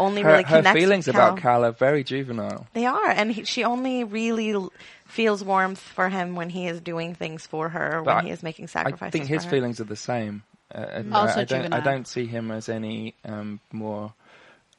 only 0.00 0.22
Her, 0.22 0.30
really 0.30 0.44
her 0.44 0.62
feelings 0.72 1.08
with 1.08 1.16
about 1.16 1.38
Cal 1.38 1.64
are 1.64 1.72
very 1.72 2.04
juvenile. 2.04 2.68
They 2.72 2.86
are, 2.86 3.08
and 3.10 3.32
he, 3.32 3.42
she 3.42 3.64
only 3.64 4.04
really 4.04 4.52
l- 4.52 4.72
feels 5.06 5.42
warmth 5.42 5.80
for 5.80 6.08
him 6.08 6.36
when 6.36 6.50
he 6.50 6.68
is 6.68 6.80
doing 6.80 7.16
things 7.16 7.44
for 7.48 7.68
her, 7.70 8.02
But 8.04 8.14
when 8.14 8.24
I- 8.24 8.28
he 8.28 8.30
is 8.30 8.44
making 8.44 8.68
sacrifices. 8.68 9.02
I 9.08 9.10
think 9.10 9.26
his 9.26 9.42
for 9.42 9.46
her. 9.46 9.56
feelings 9.56 9.80
are 9.80 9.84
the 9.84 9.96
same. 9.96 10.44
Uh, 10.74 10.78
and 10.78 11.14
Also 11.14 11.38
I, 11.38 11.42
I 11.42 11.44
don't. 11.44 11.72
I 11.72 11.80
don't 11.80 12.06
see 12.06 12.26
him 12.26 12.50
as 12.50 12.68
any 12.68 13.14
um, 13.24 13.60
more. 13.72 14.12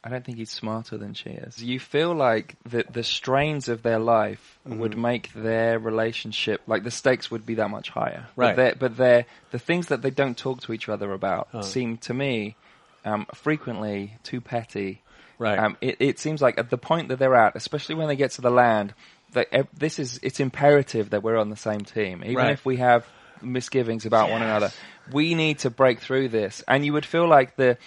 I 0.01 0.07
don't 0.09 0.23
think 0.23 0.37
he's 0.37 0.49
smarter 0.51 0.97
than 0.97 1.13
she 1.13 1.29
is. 1.31 1.61
You 1.61 1.79
feel 1.79 2.13
like 2.15 2.55
the 2.63 2.85
the 2.89 3.03
strains 3.03 3.67
of 3.67 3.81
their 3.83 3.99
life 3.99 4.57
would 4.65 4.91
Mm-hmm. 4.91 5.01
make 5.01 5.33
their 5.33 5.77
relationship 5.79 6.61
like 6.67 6.83
the 6.83 6.91
stakes 6.91 7.29
would 7.31 7.45
be 7.45 7.55
that 7.55 7.69
much 7.69 7.89
higher. 7.89 8.25
Right. 8.37 8.55
But 8.55 8.55
they're, 8.55 8.75
but 8.75 8.97
they're 8.97 9.25
the 9.51 9.59
things 9.59 9.87
that 9.87 10.01
they 10.01 10.11
don't 10.11 10.37
talk 10.37 10.61
to 10.61 10.73
each 10.73 10.87
other 10.87 11.11
about 11.11 11.49
Uh. 11.53 11.61
seem 11.63 11.97
to 11.97 12.13
me 12.13 12.55
um, 13.03 13.25
frequently 13.33 14.15
too 14.23 14.39
petty. 14.41 15.01
Right. 15.37 15.57
Um, 15.59 15.75
it, 15.81 15.97
it 15.99 16.19
seems 16.19 16.41
like 16.41 16.57
at 16.57 16.69
the 16.69 16.77
point 16.77 17.07
that 17.09 17.17
they're 17.19 17.35
at, 17.35 17.55
especially 17.55 17.95
when 17.95 18.07
they 18.07 18.15
get 18.15 18.31
to 18.31 18.41
the 18.41 18.51
land, 18.51 18.93
that 19.33 19.47
ev- 19.51 19.67
this 19.77 19.99
is 19.99 20.19
it's 20.23 20.39
imperative 20.39 21.09
that 21.11 21.23
we're 21.23 21.37
on 21.37 21.49
the 21.49 21.55
same 21.57 21.81
team, 21.81 22.23
even 22.23 22.35
Right. 22.35 22.51
if 22.51 22.65
we 22.65 22.77
have 22.77 23.05
misgivings 23.41 24.05
about 24.05 24.29
one 24.29 24.41
another. 24.41 24.71
We 25.11 25.35
need 25.35 25.59
to 25.59 25.69
break 25.69 25.99
through 25.99 26.29
this, 26.29 26.63
and 26.67 26.85
you 26.85 26.93
would 26.93 27.05
feel 27.05 27.27
like 27.27 27.55
the 27.55 27.77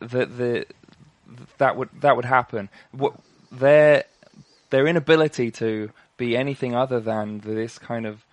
the 0.00 0.26
the 0.26 0.66
that 1.58 1.76
would 1.76 1.88
that 2.00 2.16
would 2.16 2.24
happen. 2.24 2.68
What 2.92 3.14
their 3.52 4.04
their 4.70 4.86
inability 4.86 5.50
to 5.52 5.90
be 6.16 6.36
anything 6.36 6.74
other 6.74 7.00
than 7.00 7.40
this 7.40 7.78
kind 7.78 8.06
of 8.06 8.24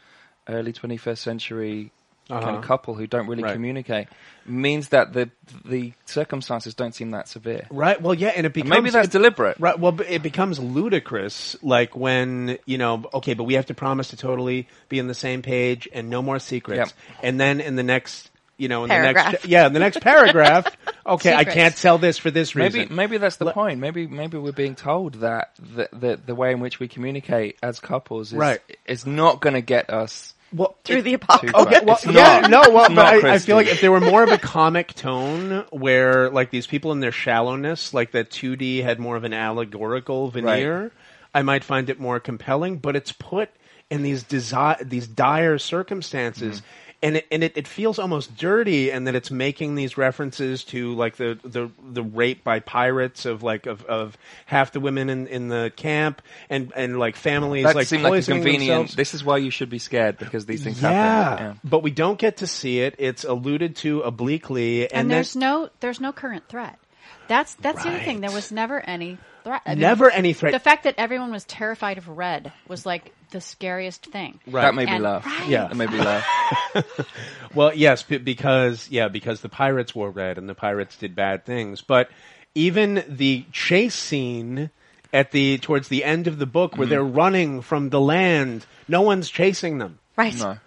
early 0.48 0.74
21st 0.74 1.18
century 1.18 1.92
kind 2.30 2.44
Uh-huh. 2.46 2.58
of 2.58 2.64
couple 2.64 2.94
who 2.96 3.06
don't 3.06 3.28
really 3.28 3.44
Right. 3.44 3.54
communicate 3.54 4.08
means 4.46 4.90
that 4.90 5.12
the 5.14 5.30
the 5.66 5.92
circumstances 6.06 6.74
don't 6.74 6.96
seem 6.96 7.12
that 7.12 7.28
severe. 7.28 7.68
Right. 7.70 8.02
Well, 8.02 8.14
yeah, 8.14 8.30
and 8.30 8.46
it 8.46 8.46
And 8.46 8.54
becomes 8.54 8.70
maybe 8.70 8.90
that's 8.90 9.08
it- 9.10 9.12
deliberate. 9.12 9.58
Right. 9.60 9.78
Well, 9.78 10.00
it 10.02 10.24
becomes 10.24 10.58
ludicrous, 10.60 11.58
like 11.62 11.96
when 11.98 12.58
you 12.66 12.78
know, 12.78 13.04
okay, 13.14 13.34
but 13.34 13.44
we 13.44 13.56
have 13.56 13.66
to 13.68 13.74
promise 13.74 14.08
to 14.10 14.18
totally 14.18 14.68
be 14.90 15.00
on 15.02 15.08
the 15.08 15.14
same 15.14 15.42
page 15.42 15.88
and 15.94 16.10
no 16.10 16.22
more 16.22 16.40
secrets. 16.40 16.78
Yep. 16.78 17.24
And 17.24 17.40
then 17.40 17.60
in 17.60 17.76
the 17.76 17.84
next, 17.84 18.32
you 18.64 18.70
know, 18.70 18.84
in 18.86 18.90
the 18.90 19.12
next, 19.12 19.46
yeah, 19.46 19.68
in 19.68 19.74
the 19.74 19.80
next 19.80 20.00
paragraph, 20.02 20.66
okay, 21.06 21.34
I 21.36 21.44
can't 21.44 21.76
sell 21.78 21.98
this 21.98 22.18
for 22.18 22.32
this 22.32 22.56
reason. 22.56 22.80
Maybe 22.80 22.94
maybe 22.96 23.18
that's 23.18 23.36
the 23.36 23.46
Let- 23.46 23.56
point. 23.56 23.80
Maybe 23.80 24.08
maybe 24.08 24.38
we're 24.38 24.54
being 24.54 24.76
told 24.76 25.16
that 25.16 25.52
the 25.60 25.90
the, 25.92 26.20
the 26.26 26.34
way 26.34 26.52
in 26.54 26.62
which 26.62 26.80
we 26.80 26.88
communicate 26.88 27.58
as 27.62 27.80
couples 27.80 28.32
is 28.32 28.38
Right. 28.38 28.62
is 28.86 29.06
not 29.06 29.42
going 29.42 29.54
to 29.54 29.62
get 29.62 29.90
us 29.90 30.34
well, 30.54 30.76
through 30.84 31.02
the 31.02 31.16
apocalypse. 31.16 31.60
Okay, 31.60 31.80
well, 31.84 31.96
it's 31.96 32.06
yeah, 32.06 32.40
not. 32.42 32.50
no, 32.50 32.62
well, 32.74 32.90
but 32.90 33.06
I, 33.26 33.34
I 33.34 33.38
feel 33.40 33.56
like 33.56 33.68
if 33.68 33.82
there 33.82 33.92
were 33.92 34.00
more 34.00 34.24
of 34.24 34.30
a 34.32 34.38
comic 34.38 34.94
tone, 34.94 35.66
where 35.72 36.30
like 36.30 36.52
these 36.52 36.68
people 36.68 36.92
in 36.94 37.00
their 37.02 37.12
shallowness, 37.12 37.94
like 37.94 38.12
that 38.12 38.30
2D 38.30 38.82
had 38.84 39.00
more 39.00 39.16
of 39.16 39.24
an 39.24 39.34
allegorical 39.34 40.30
veneer, 40.30 40.92
I 41.34 41.42
might 41.42 41.64
find 41.64 41.90
it 41.90 42.00
more 42.00 42.20
compelling. 42.20 42.78
But 42.78 42.96
it's 42.96 43.12
put 43.12 43.50
in 43.90 44.04
these 44.04 44.24
desi- 44.24 44.88
these 44.88 45.08
dire 45.08 45.58
circumstances. 45.58 46.58
Mm-hmm. 46.62 46.68
And 47.04 47.18
it, 47.18 47.28
and 47.30 47.44
it, 47.44 47.58
it 47.58 47.68
feels 47.68 48.00
almost 48.00 48.36
dirty, 48.38 48.90
and 48.90 49.06
that 49.08 49.14
it's 49.14 49.30
making 49.30 49.76
these 49.76 49.98
references 49.98 50.64
to 50.66 50.96
like 50.96 51.18
the, 51.18 51.38
the, 51.44 51.70
the 51.92 52.02
rape 52.02 52.44
by 52.46 52.62
pirates 52.62 53.26
of 53.26 53.44
like 53.44 53.66
of, 53.66 53.84
of 53.84 54.18
half 54.46 54.72
the 54.72 54.80
women 54.80 55.10
in, 55.10 55.28
in 55.28 55.50
the 55.50 55.72
camp, 55.76 56.22
and, 56.50 56.72
and 56.76 56.98
like 56.98 57.18
families 57.18 57.66
that 57.66 57.76
like 57.76 57.88
seemed 57.88 58.04
like 58.04 58.24
convenient. 58.24 58.60
themselves. 58.62 58.96
This 58.96 59.14
is 59.14 59.22
why 59.24 59.38
you 59.38 59.52
should 59.52 59.70
be 59.70 59.80
scared 59.80 60.18
because 60.18 60.46
these 60.46 60.64
things 60.64 60.82
Yeah, 60.82 60.92
happen. 60.92 61.60
but 61.64 61.84
we 61.84 61.92
don't 61.92 62.18
get 62.18 62.38
to 62.38 62.48
see 62.48 62.80
it. 62.80 62.96
It's 62.98 63.26
alluded 63.26 63.76
to 63.78 64.00
obliquely, 64.02 64.84
and, 64.84 64.94
and 64.94 65.12
then- 65.12 65.16
there's 65.18 65.36
no 65.36 65.70
there's 65.82 66.00
no 66.00 66.14
current 66.14 66.48
threat. 66.48 66.80
That's 67.28 67.54
that's 67.56 67.84
the 67.84 67.90
other 67.90 68.00
thing. 68.00 68.22
There 68.22 68.32
was 68.32 68.52
never 68.52 68.80
any 68.80 69.18
threat. 69.44 69.62
I 69.66 69.72
mean, 69.72 69.80
never 69.80 70.10
any 70.10 70.34
threat. 70.34 70.54
The 70.54 70.60
fact 70.60 70.84
that 70.84 70.96
everyone 70.98 71.32
was 71.32 71.44
terrified 71.46 71.98
of 71.98 72.08
red 72.08 72.52
was 72.68 72.86
like 72.86 73.14
the 73.34 73.42
scariest 73.42 74.06
thing. 74.06 74.40
Right. 74.48 74.62
That 74.62 74.74
made 74.76 74.88
me 74.88 74.94
And- 74.96 75.04
laugh. 75.04 75.26
Right. 75.26 75.50
Yeah. 75.50 75.68
That 75.68 75.76
made 75.76 75.92
me 75.92 75.98
laugh. 76.00 76.26
Well, 77.54 77.72
yes, 77.76 78.02
b- 78.02 78.18
because 78.18 78.90
yeah, 78.90 79.10
because 79.10 79.42
the 79.42 79.50
pirates 79.50 79.94
wore 79.94 80.10
red 80.10 80.38
and 80.40 80.50
the 80.50 80.56
pirates 80.56 80.98
did 80.98 81.16
bad 81.16 81.46
things. 81.46 81.82
But 81.82 82.10
even 82.56 83.04
the 83.08 83.46
chase 83.52 83.94
scene 83.94 84.72
at 85.14 85.30
the 85.32 85.60
towards 85.60 85.88
the 85.90 86.04
end 86.04 86.26
of 86.28 86.40
the 86.40 86.48
book, 86.48 86.72
Mm-hmm. 86.72 86.80
where 86.80 86.88
they're 86.88 87.04
running 87.04 87.62
from 87.62 87.90
the 87.92 88.00
land, 88.02 88.66
no 88.88 89.02
one's 89.02 89.30
chasing 89.30 89.78
them. 89.78 90.00
Right. 90.16 90.36
No. 90.36 90.58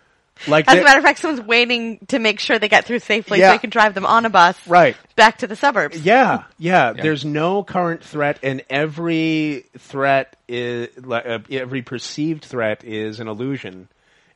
Like 0.46 0.68
As 0.68 0.78
a 0.78 0.82
matter 0.84 0.98
of 0.98 1.04
fact, 1.04 1.18
someone's 1.20 1.46
waiting 1.46 1.98
to 2.08 2.18
make 2.18 2.40
sure 2.40 2.58
they 2.58 2.68
get 2.68 2.84
through 2.84 2.98
safely 2.98 3.38
Yeah. 3.38 3.48
so 3.48 3.54
they 3.54 3.58
can 3.58 3.70
drive 3.70 3.94
them 3.94 4.04
on 4.06 4.26
a 4.26 4.30
bus 4.30 4.56
Right. 4.66 4.94
back 5.16 5.38
to 5.38 5.46
the 5.46 5.56
suburbs. 5.56 6.00
Yeah, 6.04 6.42
yeah, 6.58 6.92
There's 6.92 7.24
no 7.24 7.62
current 7.64 8.04
threat, 8.04 8.38
and 8.42 8.62
every 8.68 9.64
threat 9.78 10.36
is 10.46 10.88
uh, 11.10 11.38
every 11.50 11.82
perceived 11.82 12.44
threat 12.44 12.84
is 12.84 13.18
an 13.20 13.28
illusion. 13.28 13.88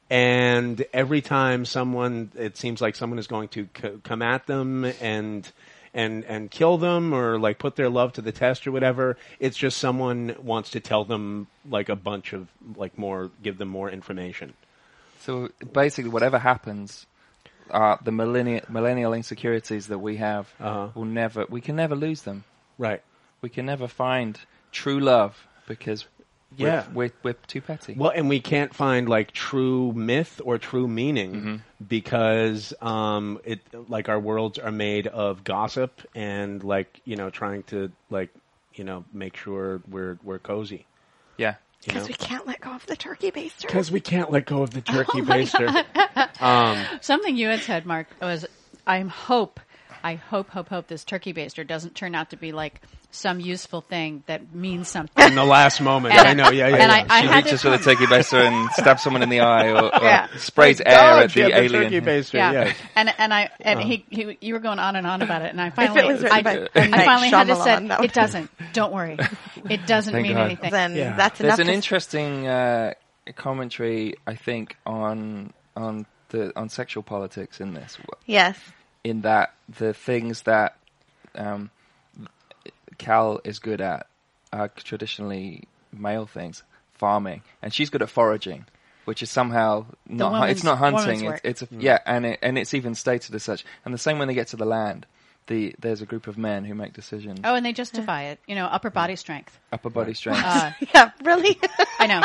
And 0.08 0.84
every 0.92 1.20
time 1.20 1.64
someone, 1.64 2.32
it 2.34 2.56
seems 2.56 2.80
like 2.80 2.96
someone 2.96 3.18
is 3.18 3.28
going 3.28 3.48
to 3.50 3.68
c- 3.80 3.90
come 4.02 4.22
at 4.22 4.46
them 4.46 4.84
and 5.00 5.50
and 5.94 6.24
and 6.24 6.50
kill 6.50 6.78
them 6.78 7.12
or 7.12 7.38
like 7.38 7.58
put 7.58 7.76
their 7.76 7.88
love 7.88 8.14
to 8.14 8.22
the 8.22 8.32
test 8.32 8.66
or 8.66 8.72
whatever. 8.72 9.16
It's 9.38 9.56
just 9.56 9.78
someone 9.78 10.34
wants 10.42 10.70
to 10.70 10.80
tell 10.80 11.04
them 11.04 11.46
like 11.68 11.88
a 11.88 11.96
bunch 11.96 12.32
of 12.32 12.48
like 12.74 12.96
more, 12.98 13.30
give 13.42 13.58
them 13.58 13.68
more 13.68 13.88
information. 13.90 14.54
So 15.20 15.48
basically, 15.72 16.10
whatever 16.10 16.38
happens, 16.38 17.06
uh, 17.70 17.96
the 18.02 18.12
millennial, 18.12 18.62
millennial 18.68 19.12
insecurities 19.14 19.86
that 19.88 19.98
we 19.98 20.16
have 20.16 20.52
Uh-huh. 20.58 20.88
will 20.94 21.04
never. 21.04 21.46
We 21.48 21.60
can 21.60 21.76
never 21.76 21.94
lose 21.96 22.22
them. 22.22 22.44
Right. 22.78 23.02
We 23.42 23.48
can 23.48 23.66
never 23.66 23.86
find 23.88 24.38
true 24.72 25.00
love 25.00 25.46
because 25.66 26.06
We're- 26.58 26.72
Yeah. 26.72 26.86
we're, 26.92 27.12
we're 27.22 27.34
too 27.46 27.60
petty. 27.60 27.94
Well, 27.96 28.10
and 28.10 28.28
we 28.28 28.40
can't 28.40 28.74
find 28.74 29.08
like 29.08 29.30
true 29.30 29.92
myth 29.92 30.40
or 30.44 30.58
true 30.58 30.88
meaning 30.88 31.32
Mm-hmm. 31.34 31.56
because 31.86 32.74
um, 32.82 33.38
it 33.44 33.60
like 33.88 34.08
our 34.08 34.18
worlds 34.18 34.58
are 34.58 34.72
made 34.72 35.06
of 35.06 35.44
gossip 35.44 35.92
and 36.14 36.64
like 36.64 37.00
you 37.04 37.14
know 37.14 37.30
trying 37.30 37.62
to 37.64 37.92
like 38.10 38.30
you 38.74 38.82
know 38.82 39.04
make 39.12 39.36
sure 39.36 39.80
we're 39.88 40.18
we're 40.24 40.40
cozy. 40.40 40.86
yeah. 41.36 41.54
You 41.84 41.94
know? 41.94 42.00
Because 42.00 42.08
we 42.08 42.14
can't 42.14 42.46
let 42.46 42.60
go 42.60 42.72
of 42.72 42.84
the 42.86 42.96
turkey 42.96 43.30
baster. 43.30 43.62
Because 43.62 43.90
we 43.90 44.00
can't 44.00 44.30
let 44.30 44.44
go 44.46 44.62
of 44.62 44.70
the 44.70 44.82
Oh 44.88 44.92
turkey 44.92 45.20
baster. 45.22 46.42
Um, 46.42 46.84
Something 47.00 47.36
you 47.36 47.48
had 47.48 47.60
said, 47.60 47.86
Mark, 47.86 48.06
was 48.20 48.46
I 48.86 48.98
hope, 49.00 49.60
I 50.02 50.14
hope, 50.14 50.48
hope, 50.50 50.68
hope 50.68 50.86
this 50.86 51.04
turkey 51.04 51.32
baster 51.34 51.66
doesn't 51.66 51.94
turn 51.94 52.14
out 52.14 52.30
to 52.30 52.36
be 52.36 52.52
like 52.52 52.80
some 53.12 53.40
useful 53.40 53.80
thing 53.80 54.22
that 54.26 54.54
means 54.54 54.88
something. 54.88 55.26
In 55.26 55.34
the 55.34 55.44
last 55.44 55.80
moment, 55.80 56.14
And- 56.14 56.28
I 56.28 56.32
know. 56.34 56.50
Yeah, 56.50 56.68
yeah. 56.68 56.76
and 56.76 56.92
yeah. 56.92 57.06
I- 57.14 57.18
I 57.18 57.20
She 57.22 57.26
had 57.26 57.44
reaches 57.44 57.60
to- 57.62 57.70
with 57.70 57.80
a 57.80 57.84
turkey 57.84 58.06
baster 58.06 58.46
and 58.46 58.70
stabs 58.72 59.02
someone 59.02 59.22
in 59.22 59.28
the 59.28 59.40
eye 59.40 59.68
or, 59.68 59.94
or 59.94 60.02
Yeah. 60.02 60.28
sprays 60.36 60.80
My 60.84 60.90
air 60.90 60.98
God, 60.98 61.22
at 61.24 61.30
she 61.32 61.42
the 61.42 61.56
alien. 61.58 61.82
turkey 61.84 62.00
baster. 62.00 62.34
Yeah, 62.34 62.52
yes. 62.52 62.76
and 62.94 63.12
and 63.18 63.34
I 63.34 63.50
and 63.60 63.80
he, 63.80 64.04
he 64.10 64.38
you 64.40 64.54
were 64.54 64.60
going 64.60 64.78
on 64.78 64.94
and 64.96 65.06
on 65.06 65.22
about 65.22 65.42
it, 65.42 65.50
and 65.50 65.60
I 65.60 65.70
finally 65.70 66.04
was 66.12 66.22
written 66.22 66.38
I, 66.38 66.42
by 66.42 66.50
I 66.52 66.68
M. 66.76 66.90
Night 66.92 67.04
finally 67.04 67.28
had 67.30 67.46
to 67.48 67.54
Shyamalan, 67.54 67.64
say 67.82 67.88
that 67.88 68.04
it 68.04 68.12
doesn't. 68.12 68.50
Don't 68.72 68.92
worry, 68.92 69.18
it 69.68 69.86
doesn't 69.86 70.12
Thank 70.12 70.22
mean 70.26 70.36
God. 70.36 70.46
anything. 70.46 70.70
then 70.70 70.94
Yeah. 70.94 71.16
that's 71.16 71.38
There's 71.40 71.54
enough. 71.58 71.68
an 71.68 71.74
interesting 71.74 72.46
uh, 72.46 72.94
commentary, 73.34 74.14
I 74.26 74.34
think, 74.36 74.76
on 74.86 75.52
on 75.76 76.06
the 76.28 76.56
on 76.56 76.68
sexual 76.68 77.02
politics 77.02 77.60
in 77.60 77.74
this. 77.74 77.98
yes. 78.26 78.56
In 79.02 79.22
that 79.22 79.54
the 79.78 79.94
things 79.94 80.42
that 80.42 80.76
um, 81.34 81.70
Cal 82.98 83.40
is 83.44 83.58
good 83.58 83.80
at 83.80 84.06
are 84.52 84.68
traditionally 84.68 85.64
male 85.92 86.26
things, 86.26 86.62
farming, 86.94 87.42
and 87.62 87.72
she's 87.72 87.88
good 87.88 88.02
at 88.02 88.10
foraging, 88.10 88.66
which 89.06 89.22
is 89.22 89.30
somehow 89.30 89.86
not 90.06 90.32
hu- 90.44 90.50
it's 90.50 90.64
not 90.64 90.78
hunting. 90.78 91.24
It's, 91.24 91.40
it's 91.44 91.62
a, 91.62 91.68
yeah, 91.78 91.98
and 92.04 92.26
it, 92.26 92.38
and 92.42 92.58
it's 92.58 92.74
even 92.74 92.94
stated 92.94 93.34
as 93.34 93.42
such. 93.42 93.64
And 93.84 93.94
the 93.94 93.98
same 93.98 94.18
when 94.18 94.28
they 94.28 94.34
get 94.34 94.48
to 94.48 94.56
the 94.56 94.66
land. 94.66 95.06
The, 95.46 95.74
there's 95.80 96.00
a 96.00 96.06
group 96.06 96.28
of 96.28 96.38
men 96.38 96.64
who 96.64 96.74
make 96.76 96.92
decisions. 96.92 97.40
Oh, 97.42 97.56
and 97.56 97.66
they 97.66 97.72
justify 97.72 98.24
it. 98.24 98.38
You 98.46 98.54
know, 98.54 98.66
upper 98.66 98.88
body 98.88 99.16
strength. 99.16 99.58
Upper 99.72 99.90
body 99.90 100.14
strength. 100.14 100.42
Uh, 100.44 100.70
Yeah, 100.94 101.10
really. 101.24 101.58
I 101.98 102.06
know, 102.06 102.22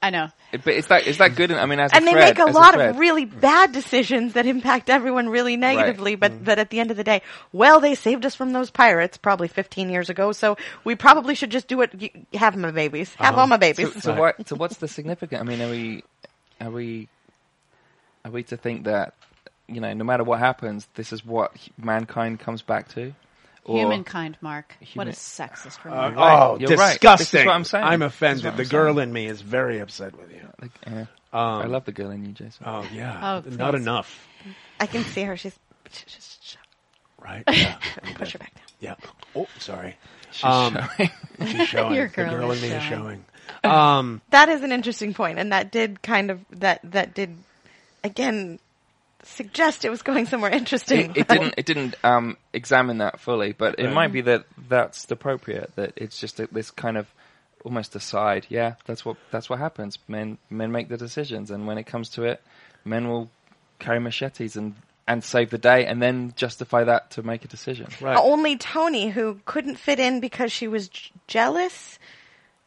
I 0.00 0.08
know. 0.08 0.28
but 0.64 0.72
is 0.72 0.86
that 0.86 1.06
is 1.06 1.18
that 1.18 1.36
good? 1.36 1.52
I 1.52 1.66
mean, 1.66 1.78
as 1.80 1.92
and 1.92 2.02
a 2.02 2.06
they 2.06 2.12
thread, 2.12 2.38
make 2.38 2.48
a 2.48 2.50
lot 2.50 2.72
thread. 2.74 2.90
of 2.90 2.98
really 2.98 3.26
bad 3.26 3.72
decisions 3.72 4.32
that 4.34 4.46
impact 4.46 4.88
everyone 4.88 5.28
really 5.28 5.56
negatively. 5.58 6.14
But 6.14 6.42
but 6.42 6.58
at 6.58 6.70
the 6.70 6.80
end 6.80 6.90
of 6.90 6.96
the 6.96 7.04
day, 7.04 7.20
well, 7.52 7.78
they 7.80 7.94
saved 7.94 8.24
us 8.24 8.34
from 8.34 8.52
those 8.54 8.70
pirates 8.70 9.18
probably 9.18 9.48
15 9.48 9.90
years 9.90 10.08
ago, 10.08 10.32
so 10.32 10.56
we 10.82 10.94
probably 10.94 11.34
should 11.34 11.50
just 11.50 11.68
do 11.68 11.82
it. 11.82 11.90
y- 12.00 12.10
Have 12.38 12.56
my 12.56 12.70
babies. 12.70 13.12
Have 13.16 13.36
all 13.36 13.46
my 13.46 13.58
babies. 13.58 13.92
So, 13.92 14.00
so 14.00 14.14
what? 14.18 14.48
So 14.48 14.56
what's 14.56 14.78
the 14.78 14.88
significance? 14.88 15.40
I 15.40 15.44
mean, 15.44 15.60
are 15.60 15.70
we, 15.70 16.04
are 16.58 16.70
we, 16.70 17.08
are 18.24 18.30
we 18.30 18.44
to 18.44 18.56
think 18.56 18.84
that 18.84 19.12
you 19.68 19.80
know, 19.80 19.92
no 19.92 20.04
matter 20.04 20.24
what 20.24 20.38
happens, 20.38 20.86
this 20.94 21.12
is 21.12 21.24
what 21.24 21.52
mankind 21.78 22.40
comes 22.40 22.62
back 22.62 22.88
to? 22.94 23.12
Or- 23.64 23.78
Humankind, 23.78 24.36
Mark. 24.40 24.76
What 24.94 25.08
a 25.08 25.10
sexist 25.10 25.78
Uh, 25.84 26.08
remark. 26.10 26.14
oh, 26.18 26.56
You're 26.60 26.70
right. 26.76 26.92
disgusting! 26.92 27.24
This 27.38 27.40
is 27.42 27.46
what 27.46 27.54
I'm 27.54 27.64
saying. 27.64 27.84
I'm 27.84 28.02
offended. 28.02 28.46
I'm 28.46 28.56
the 28.56 28.64
girl 28.64 28.98
in 29.00 29.12
me 29.12 29.26
is 29.26 29.40
very 29.40 29.80
upset 29.80 30.16
with 30.16 30.30
you. 30.32 30.40
Like, 30.62 30.70
yeah. 30.86 31.00
Um, 31.32 31.62
I 31.62 31.64
love 31.66 31.84
the 31.84 31.92
girl 31.92 32.10
in 32.10 32.24
you, 32.24 32.32
Jason. 32.32 32.64
Oh 32.64 32.86
yeah, 32.92 33.42
Oh, 33.44 33.50
not 33.50 33.72
please. 33.74 33.82
enough, 33.82 34.26
I 34.78 34.86
can 34.86 35.02
see 35.02 35.22
her. 35.24 35.36
She's 35.36 35.58
just, 35.90 36.06
just 36.42 36.58
right? 37.20 37.42
Yeah, 37.52 37.76
push 38.14 38.32
her 38.34 38.38
back 38.38 38.54
down. 38.54 38.64
yeah. 38.78 38.94
Oh, 39.34 39.46
sorry. 39.58 39.96
She's 40.30 40.44
um, 40.44 40.78
showing. 40.96 41.10
She's 41.50 41.68
showing. 41.68 41.94
Your 41.96 42.08
the 42.08 42.14
girl 42.14 42.30
girl 42.30 42.52
in 42.52 42.60
me 42.60 42.68
is 42.68 42.82
showing. 42.84 43.24
showing. 43.64 43.74
Um, 43.74 44.22
That 44.30 44.48
is 44.48 44.62
an 44.62 44.70
interesting 44.70 45.12
point, 45.12 45.38
and 45.40 45.50
that 45.52 45.72
did 45.72 46.02
kind 46.02 46.30
of 46.30 46.40
that 46.52 46.80
that 46.84 47.14
did 47.14 47.36
again 48.04 48.60
suggest 49.26 49.84
it 49.84 49.90
was 49.90 50.02
going 50.02 50.26
somewhere 50.26 50.50
interesting. 50.50 51.10
it, 51.10 51.16
it 51.18 51.28
didn't. 51.28 51.54
It 51.56 51.66
didn't 51.66 51.94
um, 52.04 52.36
examine 52.52 52.98
that 52.98 53.20
fully, 53.20 53.52
but 53.52 53.76
it 53.78 53.84
Right. 53.86 53.92
might 53.94 54.12
be 54.12 54.20
that 54.22 54.44
that's 54.68 55.10
appropriate. 55.10 55.70
That 55.76 55.92
it's 55.96 56.18
just 56.18 56.40
a, 56.40 56.48
this 56.52 56.70
kind 56.70 56.96
of 56.96 57.06
almost 57.64 57.96
aside. 57.96 58.46
Yeah, 58.48 58.74
that's 58.86 59.04
what 59.04 59.16
that's 59.30 59.50
what 59.50 59.58
happens. 59.58 59.98
Men 60.08 60.38
men 60.50 60.72
make 60.72 60.88
the 60.88 60.96
decisions, 60.96 61.50
and 61.50 61.66
when 61.66 61.78
it 61.78 61.84
comes 61.86 62.08
to 62.10 62.22
it, 62.24 62.42
men 62.84 63.08
will 63.08 63.30
carry 63.78 63.98
machetes 64.00 64.56
and 64.56 64.74
and 65.08 65.22
save 65.22 65.50
the 65.50 65.58
day, 65.58 65.86
and 65.86 66.02
then 66.02 66.32
justify 66.36 66.82
that 66.84 67.10
to 67.12 67.22
make 67.22 67.44
a 67.44 67.48
decision. 67.48 67.86
right. 68.00 68.16
Only 68.20 68.56
Tony, 68.56 69.08
who 69.10 69.40
couldn't 69.44 69.76
fit 69.76 70.00
in 70.00 70.18
because 70.20 70.50
she 70.50 70.66
was 70.66 70.88
j- 70.88 71.12
jealous 71.28 71.98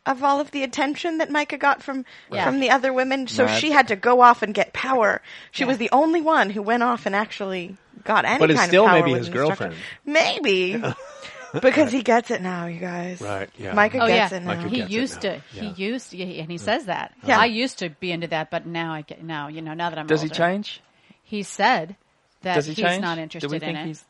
of 0.09 0.23
all 0.23 0.39
of 0.41 0.51
the 0.51 0.63
attention 0.63 1.19
that 1.19 1.29
Micah 1.31 1.57
got 1.57 1.81
from 1.83 2.05
Yeah. 2.31 2.43
from 2.45 2.59
the 2.59 2.69
other 2.71 2.91
women, 2.91 3.27
so 3.27 3.45
Mad. 3.45 3.59
she 3.59 3.71
had 3.71 3.87
to 3.89 3.95
go 3.95 4.21
off 4.21 4.41
and 4.41 4.53
get 4.53 4.73
power. 4.73 5.21
She 5.51 5.63
Yeah. 5.63 5.67
was 5.67 5.77
the 5.77 5.89
only 5.91 6.21
one 6.21 6.49
who 6.49 6.61
went 6.61 6.83
off 6.83 7.05
and 7.05 7.15
actually 7.15 7.77
got 8.03 8.25
any 8.25 8.39
But 8.39 8.49
it's 8.51 8.59
kind 8.59 8.69
still 8.69 8.83
of 8.85 8.89
power 8.89 8.99
maybe 8.99 9.13
his 9.17 9.29
girlfriend. 9.29 9.75
Maybe. 10.05 10.81
because 11.61 11.91
he 11.91 12.01
gets 12.03 12.31
it 12.31 12.41
now, 12.41 12.67
you 12.67 12.79
guys. 12.79 13.21
Right, 13.21 13.49
yeah. 13.57 13.73
Micah 13.73 13.99
Oh 14.01 14.07
gets 14.07 14.31
yeah, 14.31 14.37
it 14.37 14.43
now. 14.43 14.55
Micah 14.55 14.69
he 14.69 14.81
used 14.83 15.21
to. 15.21 15.41
Yeah. 15.53 15.61
He 15.63 15.83
used, 15.83 16.13
yeah, 16.13 16.41
and 16.41 16.51
he 16.51 16.57
says 16.57 16.85
that. 16.85 17.13
Yeah. 17.23 17.39
I 17.39 17.45
used 17.45 17.79
to 17.79 17.89
be 17.89 18.11
into 18.11 18.27
that, 18.27 18.49
but 18.51 18.65
now 18.65 18.93
I 18.93 19.01
get 19.01 19.23
now. 19.23 19.47
You 19.47 19.61
know, 19.61 19.73
now 19.73 19.89
that 19.89 19.97
I'm 19.99 20.07
Does 20.07 20.21
he 20.21 20.29
change? 20.29 20.81
He 21.23 21.43
said 21.43 21.95
that 22.41 22.55
Does 22.55 22.65
he 22.67 22.73
he's 22.73 22.83
change? 22.85 23.01
not 23.01 23.15
Do 23.15 23.21
interested 23.21 23.49
we 23.49 23.55
in 23.57 23.61
think 23.61 23.77
it. 23.77 24.03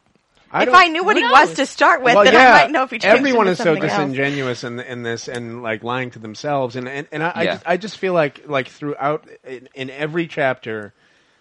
He's 0.51 0.61
I 0.61 0.63
if 0.63 0.73
I 0.73 0.87
knew 0.87 1.03
what 1.03 1.15
Who 1.15 1.23
he 1.25 1.31
was 1.31 1.53
to 1.55 1.65
start 1.65 2.01
with, 2.01 2.15
well, 2.15 2.23
then 2.23 2.33
yeah, 2.33 2.53
I 2.53 2.63
might 2.63 2.71
know 2.71 2.83
if 2.83 2.91
he 2.91 2.99
changed 2.99 3.17
everyone 3.17 3.47
into 3.47 3.51
is 3.51 3.57
so 3.59 3.63
something 3.65 3.83
else. 3.83 3.91
disingenuous 3.91 4.63
in, 4.63 4.79
in 4.79 5.03
this 5.03 5.27
and 5.27 5.61
like 5.61 5.83
lying 5.83 6.11
to 6.11 6.19
themselves, 6.19 6.75
and 6.75 6.87
and, 6.87 7.07
and 7.11 7.23
I, 7.23 7.31
I, 7.35 7.45
just, 7.45 7.63
I 7.67 7.77
just 7.77 7.97
feel 7.97 8.13
like 8.13 8.47
like 8.47 8.67
throughout 8.67 9.27
in, 9.43 9.69
in 9.75 9.89
every 9.89 10.27
chapter, 10.27 10.93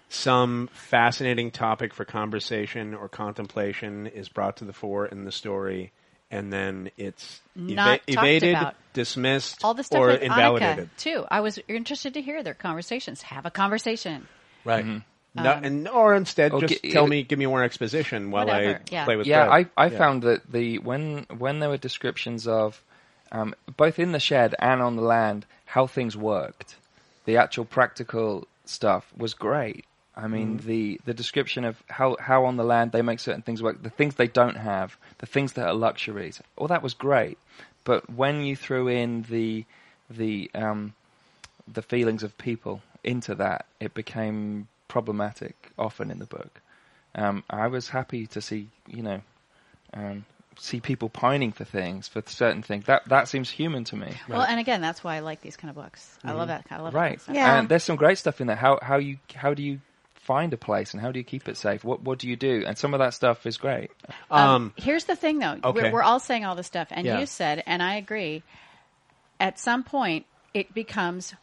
some 0.08 0.68
fascinating 0.72 1.50
topic 1.50 1.94
for 1.94 2.04
conversation 2.04 2.94
or 2.94 3.08
contemplation 3.08 4.06
is 4.06 4.28
brought 4.28 4.58
to 4.58 4.64
the 4.64 4.72
fore 4.72 5.06
in 5.06 5.24
the 5.24 5.32
story, 5.32 5.92
and 6.30 6.52
then 6.52 6.90
it's 6.96 7.40
eva- 7.56 7.74
Not 7.74 8.00
evaded, 8.06 8.54
about. 8.54 8.74
dismissed, 8.92 9.64
All 9.64 9.74
the 9.74 9.84
stuff 9.84 10.00
or 10.00 10.06
with 10.08 10.22
invalidated. 10.22 10.90
Annika 10.90 10.96
too. 10.96 11.24
I 11.30 11.40
was 11.40 11.58
interested 11.68 12.14
to 12.14 12.22
hear 12.22 12.42
their 12.42 12.54
conversations. 12.54 13.22
Have 13.22 13.46
a 13.46 13.50
conversation. 13.50 14.26
Right. 14.64 14.84
Mm-hmm. 14.84 14.98
No, 15.34 15.52
and 15.62 15.88
or 15.88 16.14
instead, 16.14 16.52
Oh, 16.52 16.60
just 16.60 16.82
gi- 16.82 16.90
tell 16.92 17.06
me, 17.06 17.22
give 17.22 17.38
me 17.38 17.46
more 17.46 17.62
exposition 17.62 18.30
while 18.30 18.50
I 18.50 18.78
yeah. 18.90 19.04
play 19.04 19.16
with. 19.16 19.26
yeah, 19.26 19.44
Fred. 19.44 19.52
I, 19.52 19.66
I 19.76 19.90
Yeah. 19.90 19.98
found 19.98 20.22
that 20.22 20.50
the 20.52 20.78
when 20.78 21.26
when 21.36 21.60
there 21.60 21.68
were 21.68 21.76
descriptions 21.76 22.46
of 22.46 22.82
um, 23.30 23.54
both 23.76 23.98
in 23.98 24.12
the 24.12 24.20
shed 24.20 24.54
and 24.58 24.82
on 24.82 24.96
the 24.96 25.02
land 25.02 25.46
how 25.66 25.86
things 25.86 26.16
worked, 26.16 26.76
the 27.26 27.36
actual 27.36 27.64
practical 27.64 28.48
stuff 28.64 29.12
was 29.16 29.34
great. 29.34 29.84
I 30.16 30.26
mean, 30.26 30.58
the 30.58 31.00
the 31.04 31.14
description 31.14 31.64
of 31.64 31.82
how 31.88 32.16
how 32.18 32.44
on 32.44 32.56
the 32.56 32.64
land 32.64 32.92
they 32.92 33.02
make 33.02 33.20
certain 33.20 33.42
things 33.42 33.62
work, 33.62 33.82
the 33.82 33.90
things 33.90 34.16
they 34.16 34.26
don't 34.26 34.56
have, 34.56 34.96
the 35.18 35.26
things 35.26 35.52
that 35.52 35.68
are 35.68 35.74
luxuries, 35.74 36.42
all 36.56 36.68
that 36.68 36.82
was 36.82 36.94
great. 36.94 37.38
But 37.84 38.10
when 38.10 38.42
you 38.44 38.56
threw 38.56 38.88
in 38.88 39.22
the 39.30 39.64
the 40.10 40.50
um, 40.54 40.94
the 41.72 41.82
feelings 41.82 42.22
of 42.22 42.36
people 42.38 42.82
into 43.04 43.34
that, 43.36 43.66
it 43.78 43.94
became 43.94 44.68
problematic 44.88 45.70
often 45.78 46.10
in 46.10 46.18
the 46.18 46.26
book. 46.26 46.60
Um, 47.14 47.44
I 47.50 47.66
was 47.68 47.88
happy 47.88 48.26
to 48.28 48.40
see, 48.40 48.68
you 48.86 49.02
know, 49.02 49.20
um, 49.94 50.24
see 50.58 50.80
people 50.80 51.08
pining 51.08 51.52
for 51.52 51.64
things, 51.64 52.08
for 52.08 52.22
certain 52.26 52.62
things. 52.62 52.84
That 52.86 53.08
that 53.08 53.28
seems 53.28 53.50
human 53.50 53.84
to 53.84 53.96
me. 53.96 54.12
Well, 54.28 54.42
and 54.42 54.60
again, 54.60 54.80
that's 54.80 55.02
why 55.04 55.16
I 55.16 55.20
like 55.20 55.40
these 55.40 55.56
kind 55.56 55.70
of 55.70 55.76
books. 55.76 56.16
I 56.24 56.32
love 56.32 56.48
that. 56.48 56.66
I 56.70 56.76
love 56.80 56.92
that 56.92 56.98
kind 56.98 57.02
Right. 57.02 57.16
of 57.16 57.22
stuff. 57.22 57.34
Yeah. 57.36 57.58
And 57.60 57.68
there's 57.68 57.84
some 57.84 57.96
great 57.96 58.18
stuff 58.18 58.40
in 58.40 58.46
there. 58.46 58.56
How 58.56 58.78
how 58.82 58.96
you 58.96 59.18
how 59.34 59.54
do 59.54 59.62
you 59.62 59.80
find 60.14 60.52
a 60.52 60.58
place 60.58 60.92
and 60.92 61.00
how 61.00 61.10
do 61.10 61.18
you 61.18 61.24
keep 61.24 61.48
it 61.48 61.56
safe? 61.56 61.84
What 61.84 62.02
what 62.02 62.18
do 62.18 62.28
you 62.28 62.36
do? 62.36 62.64
And 62.66 62.76
some 62.76 62.92
of 62.94 63.00
that 63.00 63.14
stuff 63.14 63.46
is 63.46 63.56
great. 63.56 63.90
Um, 64.30 64.72
Here's 64.76 65.04
the 65.04 65.16
thing, 65.16 65.38
though. 65.38 65.56
Okay. 65.64 65.84
We're, 65.84 65.92
we're 65.92 66.02
all 66.02 66.20
saying 66.20 66.44
all 66.44 66.54
this 66.54 66.66
stuff, 66.66 66.88
and 66.90 67.06
Yeah. 67.06 67.18
you 67.20 67.26
said, 67.26 67.62
and 67.66 67.82
I 67.82 67.94
agree. 67.94 68.42
At 69.40 69.58
some 69.58 69.84
point, 69.84 70.26
it 70.52 70.74
becomes. 70.74 71.34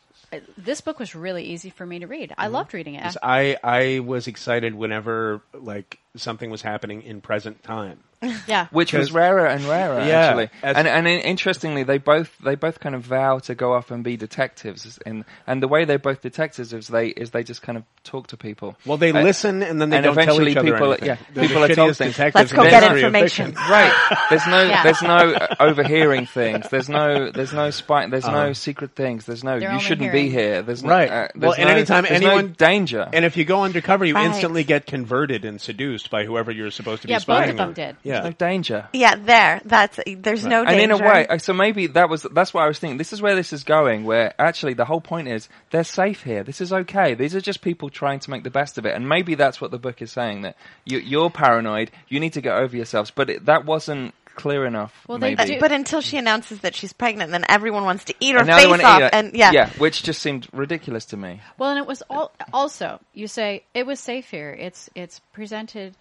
This 0.58 0.82
book 0.82 1.00
was 1.00 1.16
really 1.16 1.44
easy 1.44 1.70
for 1.70 1.86
me 1.86 2.00
to 2.00 2.08
read. 2.08 2.34
I 2.38 2.46
mm-hmm. 2.46 2.54
loved 2.54 2.74
reading 2.74 2.96
it. 2.96 3.16
I 3.22 3.58
I 3.64 4.00
was 4.00 4.28
excited 4.28 4.76
whenever 4.76 5.42
like 5.54 6.00
something 6.16 6.50
was 6.50 6.62
happening 6.62 7.02
in 7.02 7.22
present 7.22 7.64
time. 7.64 8.00
yeah, 8.48 8.68
which 8.72 8.94
was 8.94 9.12
rarer 9.12 9.46
and 9.46 9.64
rarer 9.66 10.00
Yeah, 10.00 10.20
actually. 10.28 10.50
as- 10.64 10.78
And 10.78 10.88
and 10.88 11.06
interestingly, 11.06 11.84
they 11.84 11.98
both 11.98 12.36
they 12.40 12.56
both 12.56 12.80
kind 12.80 12.96
of 12.96 13.02
vow 13.04 13.40
to 13.40 13.54
go 13.54 13.74
off 13.74 13.92
and 13.92 14.04
be 14.04 14.16
detectives, 14.18 14.98
and 15.06 15.26
and 15.46 15.62
the 15.62 15.68
way 15.68 15.84
they're 15.86 16.00
both 16.00 16.22
detectives 16.22 16.72
is 16.74 16.88
they 16.88 17.10
is 17.10 17.32
they 17.32 17.44
just 17.44 17.62
kind 17.62 17.78
of 17.78 17.84
talk 18.04 18.28
to 18.28 18.38
people. 18.38 18.78
Well, 18.86 18.98
they 18.98 19.12
Uh, 19.12 19.22
listen 19.22 19.62
and 19.62 19.82
then 19.82 19.90
they 19.90 19.98
and 19.98 20.06
don't 20.06 20.16
tell 20.16 20.24
eventually 20.24 20.52
each 20.52 20.58
other 20.58 20.72
people- 20.72 20.92
anything. 20.94 21.08
yeah, 21.08 21.18
They're 21.34 21.48
people 21.48 21.62
the 21.64 21.72
are 21.74 21.76
told 21.76 21.98
things. 21.98 22.14
detectives 22.14 22.36
Let's 22.36 22.54
go 22.54 22.64
get 22.70 22.84
information. 22.96 23.54
Right. 23.70 23.94
There's 24.30 24.48
no 24.48 24.64
Yeah. 24.64 24.84
there's 24.84 25.02
no 25.02 25.16
uh, 25.34 25.56
overhearing 25.60 26.26
things. 26.26 26.70
There's 26.70 26.90
no 26.90 27.30
there's 27.32 27.54
no 27.54 27.70
spy. 27.70 28.08
There's 28.08 28.26
no 28.26 28.32
Uh-huh. 28.32 28.54
secret 28.54 28.96
things. 28.96 29.26
There's 29.26 29.44
no 29.44 29.60
They're 29.60 29.74
you 29.74 29.80
shouldn't 29.82 30.12
hearing- 30.12 30.28
be 30.28 30.32
here. 30.32 30.62
There's 30.62 30.84
no, 30.84 30.90
Right. 30.90 31.10
Uh, 31.12 31.28
Well, 31.36 31.52
there's 31.52 31.56
and 31.60 31.68
no, 31.70 31.76
anytime 31.76 32.04
there's 32.08 32.22
no 32.22 32.28
anyone- 32.30 32.56
danger. 32.58 33.08
And 33.12 33.26
if 33.26 33.36
you 33.38 33.44
go 33.44 33.64
undercover, 33.64 34.06
you 34.06 34.16
Right. 34.16 34.26
instantly 34.28 34.64
get 34.64 34.86
converted 34.88 35.44
and 35.46 35.60
seduced 35.60 36.05
exposed 36.06 36.12
by 36.12 36.26
whoever 36.26 36.52
you're 36.52 36.72
supposed 36.72 37.02
to 37.02 37.08
be 37.08 37.12
Yeah, 37.12 37.18
both 37.20 37.24
spying 37.24 37.50
of 37.52 37.58
them 37.58 37.68
on. 37.70 37.74
did. 37.74 37.96
Yeah. 38.04 38.22
no 38.22 38.32
danger. 38.32 38.88
Yeah, 38.94 39.16
there. 39.16 39.62
That's 39.66 40.00
there's 40.06 40.46
no 40.46 40.64
and 40.64 40.80
in 40.80 40.92
a 40.92 40.98
way, 40.98 41.28
uh, 41.28 41.38
so 41.38 41.54
maybe 41.54 41.88
that 41.88 42.10
was 42.10 42.24
that's 42.24 42.54
what 42.54 42.64
I 42.64 42.68
was 42.68 42.80
thinking. 42.80 42.98
This 42.98 43.14
is 43.14 43.22
where 43.22 43.36
this 43.36 43.54
is 43.54 43.64
going. 43.64 44.04
Where 44.04 44.34
actually 44.40 44.74
the 44.74 44.86
whole 44.86 45.02
point 45.02 45.28
is 45.28 45.50
they're 45.72 45.84
safe 45.84 46.24
here. 46.24 46.44
This 46.44 46.62
is 46.62 46.72
okay. 46.72 47.14
These 47.14 47.36
are 47.36 47.42
just 47.42 47.62
people 47.62 47.90
trying 47.90 48.20
to 48.20 48.30
make 48.30 48.44
the 48.44 48.50
best 48.52 48.78
of 48.78 48.86
it. 48.86 48.96
And 48.96 49.08
maybe 49.10 49.36
that's 49.36 49.60
what 49.60 49.72
the 49.72 49.80
book 49.80 50.02
is 50.02 50.12
saying 50.12 50.42
that 50.42 50.56
you, 50.86 51.00
you're 51.00 51.30
paranoid. 51.30 51.92
You 52.08 52.20
need 52.20 52.34
to 52.34 52.42
get 52.42 52.56
over 52.56 52.76
yourselves. 52.76 53.12
But 53.12 53.30
it, 53.30 53.46
that 53.46 53.66
wasn't 53.66 54.14
clear 54.36 54.66
enough. 54.66 54.94
Well, 55.08 55.18
they 55.18 55.36
maybe. 55.36 55.56
do- 55.56 55.60
but 55.60 55.72
until 55.72 56.02
she 56.02 56.18
announces 56.18 56.60
that 56.60 56.76
she's 56.76 56.94
pregnant, 56.94 57.32
then 57.32 57.46
everyone 57.50 57.86
wants 57.86 58.06
to 58.06 58.16
eat 58.20 58.34
her 58.36 58.42
And 58.42 58.50
face 58.50 58.84
off. 58.84 59.00
eat 59.02 59.04
it. 59.06 59.14
And 59.14 59.34
yeah, 59.34 59.52
yeah, 59.52 59.70
which 59.78 60.04
just 60.04 60.22
seemed 60.22 60.48
ridiculous 60.54 61.06
to 61.06 61.18
me. 61.18 61.42
Well, 61.58 61.72
and 61.72 61.80
it 61.80 61.88
was 61.88 62.04
all, 62.10 62.32
also 62.54 63.00
you 63.14 63.28
say 63.28 63.64
it 63.74 63.86
was 63.86 64.00
safe 64.00 64.30
here. 64.30 64.52
It's 64.52 64.90
it's 64.96 65.20
presented 65.34 65.96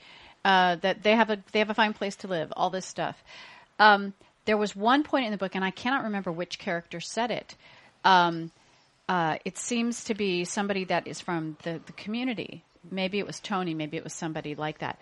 uh, 0.45 0.77
that 0.77 1.03
they 1.03 1.15
have 1.17 1.31
a 1.31 1.39
they 1.53 1.61
have 1.61 1.71
a 1.71 1.75
fine 1.75 1.95
place 1.95 2.17
to 2.17 2.29
live. 2.29 2.53
All 2.57 2.71
this 2.71 2.87
stuff. 2.87 3.23
Um, 3.79 4.13
there 4.45 4.57
was 4.57 4.77
one 4.77 5.03
point 5.05 5.25
in 5.27 5.33
the 5.33 5.39
book, 5.39 5.55
and 5.55 5.65
I 5.65 5.71
cannot 5.71 6.05
remember 6.05 6.31
which 6.31 6.59
character 6.59 7.01
said 7.01 7.31
it. 7.31 7.55
Um, 8.05 8.51
uh, 9.09 9.37
it 9.45 9.57
seems 9.59 10.05
to 10.05 10.15
be 10.15 10.45
somebody 10.45 10.85
that 10.85 11.07
is 11.07 11.21
from 11.21 11.57
the, 11.63 11.81
the 11.87 11.93
community. 11.93 12.63
Maybe 12.91 13.19
it 13.19 13.27
was 13.27 13.41
Tony. 13.41 13.73
Maybe 13.75 13.97
it 13.97 14.05
was 14.05 14.13
somebody 14.13 14.55
like 14.55 14.79
that, 14.81 14.99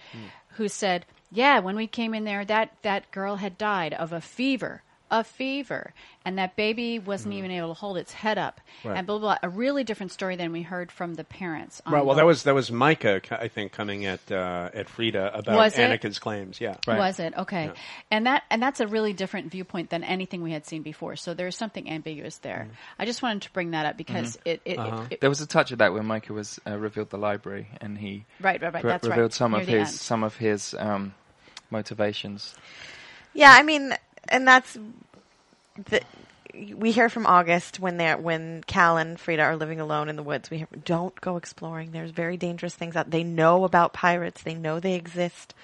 who 0.51 0.69
said, 0.69 1.05
"Yeah, 1.33 1.59
when 1.61 1.77
we 1.77 1.87
came 1.87 2.15
in 2.15 2.25
there, 2.25 2.45
that 2.45 2.77
that 2.83 3.11
girl 3.11 3.37
had 3.37 3.59
died 3.59 3.95
of 3.95 4.13
a 4.13 4.21
fever." 4.21 4.83
A 5.15 5.23
fever, 5.23 5.93
and 6.25 6.39
that 6.39 6.57
baby 6.57 6.99
wasn't 6.99 7.35
even 7.35 7.51
able 7.51 7.69
to 7.69 7.75
hold 7.75 7.99
its 7.99 8.15
head 8.15 8.39
up, 8.39 8.63
Right. 8.83 8.97
and 8.97 9.07
blah, 9.07 9.19
blah 9.19 9.35
blah. 9.35 9.39
A 9.43 9.49
really 9.51 9.85
different 9.85 10.11
story 10.11 10.37
than 10.37 10.53
we 10.53 10.63
heard 10.63 10.91
from 10.91 11.13
the 11.17 11.23
parents. 11.23 11.83
on 11.85 11.93
Right. 11.93 12.03
Well, 12.03 12.17
that 12.17 12.25
was 12.25 12.45
that 12.45 12.55
was 12.55 12.73
Micah, 12.73 13.21
I 13.31 13.49
think, 13.49 13.73
coming 13.73 14.07
at 14.07 14.33
uh, 14.33 14.71
at 14.73 14.89
Frida 14.89 15.35
about 15.37 15.55
Was 15.55 15.77
it? 15.77 16.19
Claims. 16.23 16.63
Yeah. 16.63 16.77
Was 16.87 17.21
it 17.21 17.35
okay? 17.37 17.65
Yeah. 17.67 17.73
And 18.11 18.27
that 18.27 18.45
and 18.49 18.63
that's 18.63 18.81
a 18.81 18.87
really 18.87 19.13
different 19.13 19.51
viewpoint 19.51 19.91
than 19.91 20.03
anything 20.03 20.41
we 20.43 20.51
had 20.53 20.65
seen 20.65 20.81
before. 20.81 21.17
So 21.17 21.35
there's 21.35 21.59
something 21.59 21.91
ambiguous 21.91 22.39
there. 22.39 22.69
I 22.99 23.05
just 23.05 23.21
wanted 23.23 23.43
to 23.43 23.51
bring 23.53 23.73
that 23.73 23.85
up 23.85 23.99
because 23.99 24.39
it, 24.47 24.63
it, 24.65 24.79
Uh-huh. 24.79 25.03
it, 25.11 25.15
it 25.17 25.21
There 25.21 25.29
was 25.29 25.43
a 25.43 25.47
touch 25.47 25.73
of 25.73 25.79
that 25.81 25.93
when 25.93 26.07
Micah 26.07 26.33
was 26.33 26.59
uh, 26.67 26.79
revealed 26.79 27.11
the 27.11 27.19
library 27.19 27.69
and 27.83 27.99
he 27.99 28.25
right, 28.41 28.63
right, 28.63 28.73
right. 28.73 28.83
re- 28.83 28.89
That's 28.93 29.07
right. 29.07 29.15
revealed 29.15 29.35
some 29.35 29.53
Near 29.53 29.61
of 29.61 29.67
his 29.69 29.89
end. 29.89 29.89
some 29.91 30.25
of 30.25 30.37
his 30.39 30.75
um, 30.79 31.13
motivations. 31.73 32.55
Yeah, 33.35 33.53
I 33.53 33.63
mean, 33.63 33.97
and 34.29 34.47
that's 34.47 34.79
the. 35.89 36.03
We 36.77 36.93
hear 36.93 37.09
from 37.09 37.27
August 37.27 37.81
when 37.81 37.97
they're 37.97 38.19
when 38.19 38.63
Cal 38.67 38.99
and 38.99 39.19
Frida 39.19 39.43
are 39.43 39.57
living 39.57 39.81
alone 39.81 40.11
in 40.11 40.17
the 40.17 40.23
woods. 40.23 40.51
We 40.51 40.59
hear, 40.59 40.69
don't 40.85 41.19
go 41.23 41.39
exploring. 41.39 41.93
There's 41.93 42.11
very 42.11 42.37
dangerous 42.37 42.75
things 42.75 42.95
out. 42.95 43.11
They 43.11 43.25
know 43.25 43.65
about 43.65 43.95
pirates. 43.95 44.43
They 44.43 44.55
know 44.55 44.79
they 44.79 44.95
exist. 44.95 45.55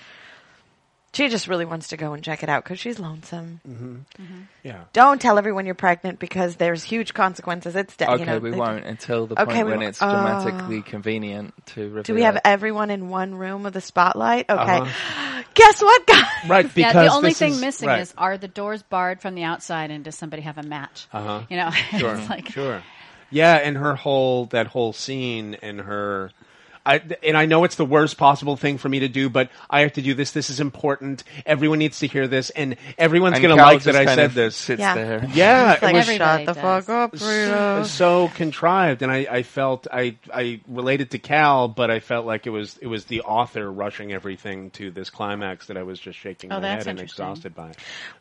She 1.18 1.28
just 1.28 1.48
really 1.48 1.64
wants 1.64 1.88
to 1.88 1.96
go 1.96 2.12
and 2.12 2.22
check 2.22 2.44
it 2.44 2.48
out 2.48 2.62
because 2.62 2.78
she's 2.78 3.00
lonesome. 3.00 3.60
Yeah. 4.62 4.84
Don't 4.92 5.20
tell 5.20 5.36
everyone 5.36 5.66
you're 5.66 5.74
pregnant 5.74 6.20
because 6.20 6.54
there's 6.54 6.84
huge 6.84 7.12
consequences. 7.12 7.74
It's 7.74 7.96
de- 7.96 8.08
Okay, 8.08 8.20
you 8.20 8.26
know, 8.26 8.38
we 8.38 8.52
won't 8.52 8.84
until 8.84 9.26
the 9.26 9.34
Okay, 9.42 9.44
point 9.52 9.66
when 9.66 9.76
won't- 9.78 9.88
it's 9.88 9.98
dramatically 9.98 10.82
convenient 10.82 11.54
to 11.74 11.88
reveal. 11.88 12.02
Do 12.04 12.14
we 12.14 12.22
have 12.22 12.36
it. 12.36 12.42
everyone 12.44 12.90
in 12.90 13.08
one 13.08 13.34
room 13.34 13.64
with 13.64 13.76
a 13.76 13.80
spotlight? 13.80 14.48
Okay. 14.48 14.78
Uh-huh. 14.78 15.42
Guess 15.54 15.82
what, 15.82 16.06
guys? 16.06 16.24
Right. 16.46 16.62
Because 16.72 16.94
yeah, 16.94 17.04
the 17.04 17.12
only 17.12 17.30
this 17.30 17.38
thing 17.40 17.52
is- 17.54 17.60
missing 17.60 17.88
right. 17.88 18.00
is 18.02 18.14
are 18.16 18.38
the 18.38 18.46
doors 18.46 18.84
barred 18.84 19.20
from 19.20 19.34
the 19.34 19.42
outside 19.42 19.90
and 19.90 20.04
does 20.04 20.14
somebody 20.16 20.42
have 20.42 20.56
a 20.56 20.62
match? 20.62 21.08
Uh-huh. 21.12 21.42
You 21.50 21.56
know, 21.56 21.70
Sure. 21.98 22.14
it's 22.14 22.30
like 22.30 22.48
sure. 22.50 22.80
Yeah, 23.30 23.56
and 23.56 23.76
her 23.76 23.96
whole 23.96 24.46
that 24.46 24.68
whole 24.68 24.92
scene 24.92 25.56
and 25.62 25.80
her. 25.80 26.30
I, 26.84 27.00
and 27.22 27.36
I 27.36 27.46
know 27.46 27.64
it's 27.64 27.76
the 27.76 27.84
worst 27.84 28.16
possible 28.16 28.56
thing 28.56 28.78
for 28.78 28.88
me 28.88 29.00
to 29.00 29.08
do, 29.08 29.28
but 29.28 29.50
I 29.68 29.80
have 29.80 29.92
to 29.94 30.02
do 30.02 30.14
this. 30.14 30.32
This 30.32 30.50
is 30.50 30.60
important. 30.60 31.24
Everyone 31.46 31.78
needs 31.78 31.98
to 32.00 32.06
hear 32.06 32.26
this, 32.26 32.50
and 32.50 32.76
everyone's 32.96 33.38
going 33.38 33.56
to 33.56 33.62
like 33.62 33.82
that 33.84 33.96
I 33.96 34.14
said 34.14 34.32
this. 34.32 34.56
Sits 34.56 34.80
Yeah. 34.80 34.94
there. 34.94 35.26
Yeah, 35.32 35.72
It's 35.74 35.82
like, 35.82 35.94
it 35.94 35.96
was 35.98 36.08
Everybody 36.08 36.44
shut 36.44 36.54
the 36.54 36.60
fuck 36.60 36.88
up, 36.88 37.16
Frida. 37.18 37.84
so 37.86 38.28
contrived, 38.34 39.02
and 39.02 39.12
I, 39.12 39.26
I 39.30 39.42
felt 39.42 39.86
I 39.92 40.16
I 40.32 40.60
related 40.68 41.10
to 41.12 41.18
Cal, 41.18 41.68
but 41.68 41.90
I 41.90 42.00
felt 42.00 42.26
like 42.26 42.46
it 42.46 42.50
was 42.50 42.78
it 42.78 42.86
was 42.86 43.04
the 43.06 43.22
author 43.22 43.70
rushing 43.70 44.12
everything 44.12 44.70
to 44.72 44.90
this 44.90 45.10
climax 45.10 45.66
that 45.66 45.76
I 45.76 45.82
was 45.82 45.98
just 46.00 46.18
shaking 46.18 46.52
Oh, 46.52 46.60
my 46.60 46.68
head 46.68 46.86
and 46.86 47.00
exhausted 47.00 47.54
by. 47.54 47.72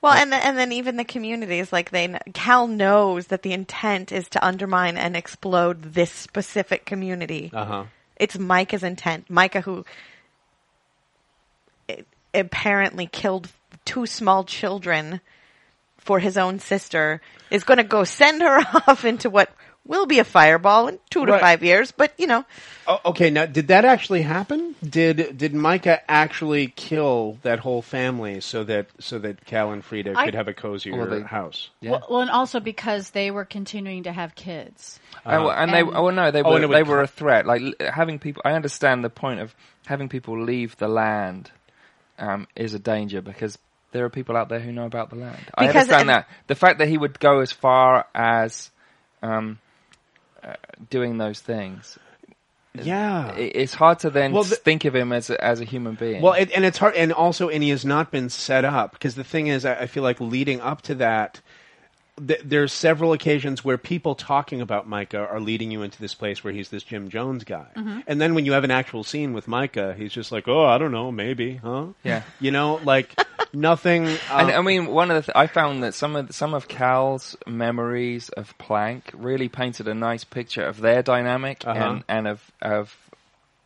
Well, 0.01 0.13
and 0.13 0.31
the, 0.31 0.37
and 0.37 0.57
then 0.57 0.71
even 0.71 0.97
the 0.97 1.03
communities, 1.05 1.71
like 1.71 1.91
they, 1.91 2.17
Cal 2.33 2.67
knows 2.67 3.27
that 3.27 3.43
the 3.43 3.53
intent 3.53 4.11
is 4.11 4.27
to 4.29 4.45
undermine 4.45 4.97
and 4.97 5.15
explode 5.15 5.81
this 5.93 6.11
specific 6.11 6.85
community. 6.85 7.51
Uh 7.53 7.65
huh. 7.65 7.83
It's 8.19 8.37
Micah's 8.37 8.83
intent. 8.83 9.29
Micah, 9.29 9.61
who 9.61 9.85
apparently 12.33 13.07
killed 13.07 13.49
two 13.85 14.05
small 14.05 14.43
children 14.43 15.21
for 15.97 16.19
his 16.19 16.37
own 16.37 16.59
sister, 16.59 17.21
is 17.51 17.63
going 17.63 17.77
to 17.77 17.83
go 17.83 18.03
send 18.03 18.41
her 18.41 18.57
off 18.87 19.05
into 19.05 19.29
what 19.29 19.49
will 19.87 20.05
be 20.05 20.19
a 20.19 20.23
fireball 20.23 20.87
in 20.87 20.99
two 21.09 21.25
to 21.25 21.31
Right. 21.31 21.41
five 21.41 21.63
years. 21.63 21.91
But 21.91 22.13
you 22.17 22.27
know, 22.27 22.45
Oh, 22.89 22.99
okay, 23.05 23.29
now 23.29 23.45
did 23.45 23.67
that 23.69 23.83
actually 23.85 24.21
happen? 24.21 24.75
Did 24.87 25.37
did 25.37 25.53
Micah 25.53 25.99
actually 26.09 26.67
kill 26.67 27.37
that 27.41 27.59
whole 27.59 27.81
family 27.81 28.39
so 28.41 28.63
that 28.65 28.87
so 28.99 29.19
that 29.19 29.45
Cal 29.45 29.71
and 29.71 29.83
Frida 29.83 30.13
I- 30.15 30.25
could 30.25 30.35
have 30.35 30.47
a 30.47 30.53
cozier 30.53 30.95
Well, 30.95 31.07
they- 31.07 31.21
house? 31.21 31.69
Yeah. 31.81 31.91
well, 31.91 32.07
well, 32.09 32.21
and 32.21 32.29
also 32.29 32.59
because 32.59 33.09
they 33.11 33.31
were 33.31 33.45
continuing 33.45 34.03
to 34.03 34.11
have 34.11 34.35
kids. 34.35 34.99
Oh, 35.25 35.45
well, 35.45 35.51
and, 35.51 35.73
they, 35.73 35.81
oh 35.81 36.09
no, 36.11 36.31
they 36.31 36.41
Oh, 36.43 36.49
were 36.49 36.55
and 36.55 36.63
it 36.63 36.67
would 36.67 36.75
they 36.77 36.83
were 36.83 36.97
co- 36.97 37.03
a 37.03 37.07
threat. 37.07 37.45
Like 37.45 37.61
having 37.81 38.19
people, 38.19 38.41
I 38.45 38.51
understand 38.53 39.03
the 39.03 39.09
point 39.09 39.39
of 39.41 39.53
having 39.85 40.07
people 40.09 40.41
leave 40.41 40.77
the 40.77 40.87
land 40.87 41.51
um, 42.19 42.47
is 42.55 42.73
a 42.73 42.79
danger 42.79 43.21
because 43.21 43.57
there 43.91 44.05
are 44.05 44.09
people 44.09 44.35
out 44.37 44.49
there 44.49 44.59
who 44.59 44.71
know 44.71 44.85
about 44.85 45.09
the 45.09 45.15
land. 45.17 45.39
I 45.55 45.67
understand 45.67 46.09
that. 46.09 46.27
The 46.47 46.55
fact 46.55 46.79
that 46.79 46.87
he 46.87 46.97
would 46.97 47.19
go 47.19 47.39
as 47.39 47.51
far 47.51 48.05
as 48.15 48.69
um, 49.21 49.59
uh, 49.59 49.66
doing 50.89 51.17
those 51.17 51.39
things, 51.39 51.97
Yeah. 52.73 53.33
it's 53.35 53.73
hard 53.73 53.99
to 53.99 54.09
then 54.09 54.31
Well, 54.33 54.43
the- 54.43 54.55
think 54.55 54.85
of 54.85 54.95
him 54.95 55.11
as 55.11 55.29
a, 55.29 55.43
as 55.43 55.59
a 55.61 55.63
human 55.63 55.95
being. 55.95 56.21
Well, 56.21 56.33
it, 56.33 56.51
and 56.55 56.63
it's 56.65 56.77
hard, 56.77 56.95
and 56.95 57.11
also, 57.11 57.49
and 57.49 57.63
he 57.63 57.69
has 57.71 57.85
not 57.85 58.11
been 58.11 58.29
set 58.29 58.65
up 58.65 58.91
because 58.91 59.15
the 59.15 59.23
thing 59.23 59.47
is, 59.47 59.65
I, 59.65 59.73
I 59.81 59.87
feel 59.87 60.03
like 60.03 60.19
leading 60.21 60.61
up 60.61 60.81
to 60.83 60.95
that, 60.95 61.41
th- 62.25 62.41
there's 62.43 62.73
several 62.73 63.13
occasions 63.13 63.63
where 63.63 63.77
people 63.77 64.15
talking 64.15 64.61
about 64.61 64.87
Micah 64.87 65.19
are 65.27 65.39
leading 65.39 65.71
you 65.71 65.81
into 65.83 65.99
this 65.99 66.13
place 66.13 66.43
where 66.43 66.53
he's 66.53 66.69
this 66.69 66.83
Jim 66.83 67.09
Jones 67.09 67.43
guy, 67.43 67.67
Mm-hmm. 67.75 67.99
and 68.07 68.19
then 68.21 68.35
when 68.35 68.45
you 68.45 68.53
have 68.53 68.63
an 68.63 68.71
actual 68.71 69.03
scene 69.03 69.33
with 69.33 69.47
Micah, 69.47 69.93
he's 69.97 70.11
just 70.13 70.31
like, 70.31 70.47
oh, 70.47 70.65
I 70.65 70.77
don't 70.77 70.91
know, 70.91 71.11
maybe, 71.11 71.55
huh? 71.55 71.87
Yeah. 72.03 72.23
you 72.39 72.51
know, 72.51 72.79
like 72.83 73.13
nothing. 73.53 74.05
And 74.31 74.51
uh, 74.51 74.57
I 74.57 74.61
mean, 74.61 74.87
one 74.87 75.11
of 75.11 75.17
the 75.25 75.31
th- 75.31 75.35
I 75.35 75.47
found 75.47 75.83
that 75.83 75.93
some 75.93 76.15
of 76.15 76.33
some 76.33 76.53
of 76.53 76.67
Cal's 76.67 77.35
memories 77.45 78.29
of 78.29 78.57
Plank 78.57 79.11
really 79.13 79.49
painted 79.49 79.87
a 79.87 79.93
nice 79.93 80.23
picture 80.23 80.63
of 80.65 80.79
their 80.81 81.01
dynamic 81.03 81.63
Uh-huh. 81.65 81.79
and 81.83 82.03
and 82.07 82.27
of 82.27 82.51
of 82.61 82.97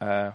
uh, 0.01 0.31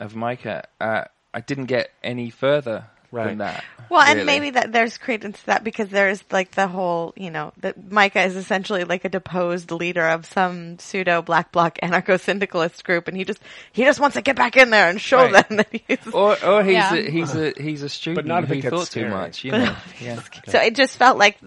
of 0.00 0.14
Micah. 0.14 0.66
Uh, 0.80 1.04
I 1.32 1.40
didn't 1.40 1.66
get 1.66 1.90
any 2.02 2.30
further 2.30 2.86
Right. 3.12 3.28
than 3.28 3.38
that. 3.38 3.64
Well, 3.88 4.00
and 4.00 4.26
maybe 4.26 4.50
that 4.50 4.72
there's 4.72 4.98
credence 4.98 5.38
to 5.40 5.46
that 5.46 5.62
because 5.62 5.88
there's 5.90 6.22
like 6.32 6.50
the 6.52 6.66
whole, 6.66 7.12
you 7.16 7.30
know, 7.30 7.52
that 7.58 7.90
Micah 7.92 8.22
is 8.24 8.34
essentially 8.34 8.82
like 8.84 9.04
a 9.04 9.08
deposed 9.08 9.70
leader 9.70 10.06
of 10.08 10.26
some 10.26 10.78
pseudo 10.80 11.22
black 11.22 11.52
bloc 11.52 11.78
anarcho 11.82 12.18
syndicalist 12.18 12.82
group, 12.84 13.06
and 13.06 13.16
he 13.16 13.24
just 13.24 13.40
he 13.72 13.84
just 13.84 14.00
wants 14.00 14.14
to 14.14 14.22
get 14.22 14.34
back 14.34 14.56
in 14.56 14.70
there 14.70 14.88
and 14.88 15.00
show 15.00 15.30
Right. 15.30 15.48
them 15.48 15.58
that 15.58 15.68
he's. 15.70 15.98
Or, 16.12 16.42
or 16.44 16.64
he's 16.64 16.72
Yeah. 16.74 16.94
a, 16.94 17.10
he's 17.10 17.34
a 17.36 17.52
he's 17.56 17.82
a 17.82 17.88
student 17.88 18.26
not 18.26 18.42
if 18.42 18.50
it 18.50 18.56
who 18.56 18.62
gets 18.62 18.74
thought 18.76 18.90
too 18.90 19.08
much. 19.08 19.44
You 19.44 19.52
know, 19.58 19.76
yeah. 20.00 20.20
So 20.48 20.58
it 20.58 20.74
just 20.74 20.96
felt 20.96 21.16
like 21.16 21.38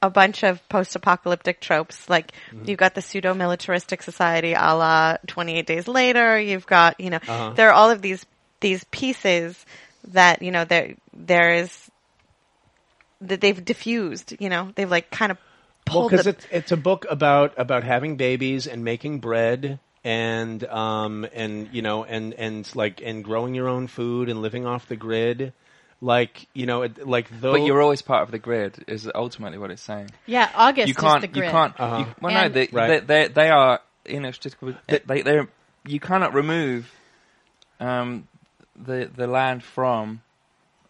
a 0.00 0.08
bunch 0.10 0.44
of 0.44 0.66
post-apocalyptic 0.68 1.60
tropes. 1.60 2.08
Like 2.08 2.30
Mm-hmm. 2.52 2.68
you've 2.68 2.78
got 2.78 2.94
the 2.94 3.02
pseudo-militaristic 3.02 4.02
society, 4.04 4.52
a 4.52 4.74
la 4.74 5.16
Twenty 5.26 5.56
Eight 5.58 5.66
Days 5.66 5.88
Later. 5.88 6.38
You've 6.40 6.66
got, 6.66 7.00
you 7.00 7.10
know, 7.10 7.16
Uh-huh. 7.26 7.54
there 7.56 7.70
are 7.70 7.72
all 7.74 7.90
of 7.90 8.02
these 8.02 8.24
these 8.60 8.84
pieces 8.84 9.64
that 10.08 10.42
you 10.42 10.50
know 10.50 10.64
there 10.64 10.94
there 11.12 11.54
is 11.54 11.90
that 13.20 13.40
they've 13.40 13.64
diffused. 13.64 14.34
You 14.38 14.48
know, 14.48 14.72
they've 14.74 14.90
like 14.90 15.10
kind 15.10 15.32
of 15.32 15.38
pulled 15.84 16.10
because 16.10 16.24
the, 16.24 16.30
it's 16.30 16.46
it's 16.50 16.72
a 16.72 16.76
book 16.76 17.06
about 17.08 17.54
about 17.56 17.84
having 17.84 18.16
babies 18.16 18.66
and 18.66 18.84
making 18.84 19.20
bread 19.20 19.80
and 20.04 20.64
um 20.64 21.26
and 21.32 21.68
you 21.72 21.82
know 21.82 22.04
and 22.04 22.34
and 22.34 22.70
like 22.76 23.00
and 23.02 23.24
growing 23.24 23.54
your 23.54 23.68
own 23.68 23.86
food 23.86 24.28
and 24.28 24.40
living 24.40 24.66
off 24.66 24.88
the 24.88 24.96
grid, 24.96 25.52
like 26.00 26.46
you 26.54 26.66
know 26.66 26.82
it, 26.82 27.06
like 27.06 27.28
those. 27.40 27.58
But 27.58 27.66
you're 27.66 27.82
always 27.82 28.02
part 28.02 28.22
of 28.22 28.30
the 28.30 28.38
grid. 28.38 28.84
Is 28.86 29.10
ultimately 29.14 29.58
what 29.58 29.70
it's 29.70 29.82
saying. 29.82 30.10
Yeah, 30.26 30.50
August 30.54 30.88
you 30.88 30.94
can't. 30.94 31.24
is 31.24 31.30
the 31.30 31.36
You 31.36 31.50
can't. 31.50 31.78
Uh-huh. 31.78 31.98
You, 31.98 32.06
well, 32.20 32.34
no, 32.34 32.48
they, 32.48 32.68
Right. 32.70 33.06
they, 33.06 33.26
they, 33.26 33.32
they 33.32 33.50
are 33.50 33.80
inextricable. 34.04 34.74
They, 34.86 35.22
they're. 35.22 35.48
You 35.86 36.00
cannot 36.00 36.34
remove 36.34 36.90
um, 37.80 38.28
the 38.84 39.10
the 39.14 39.26
land 39.26 39.62
from 39.62 40.22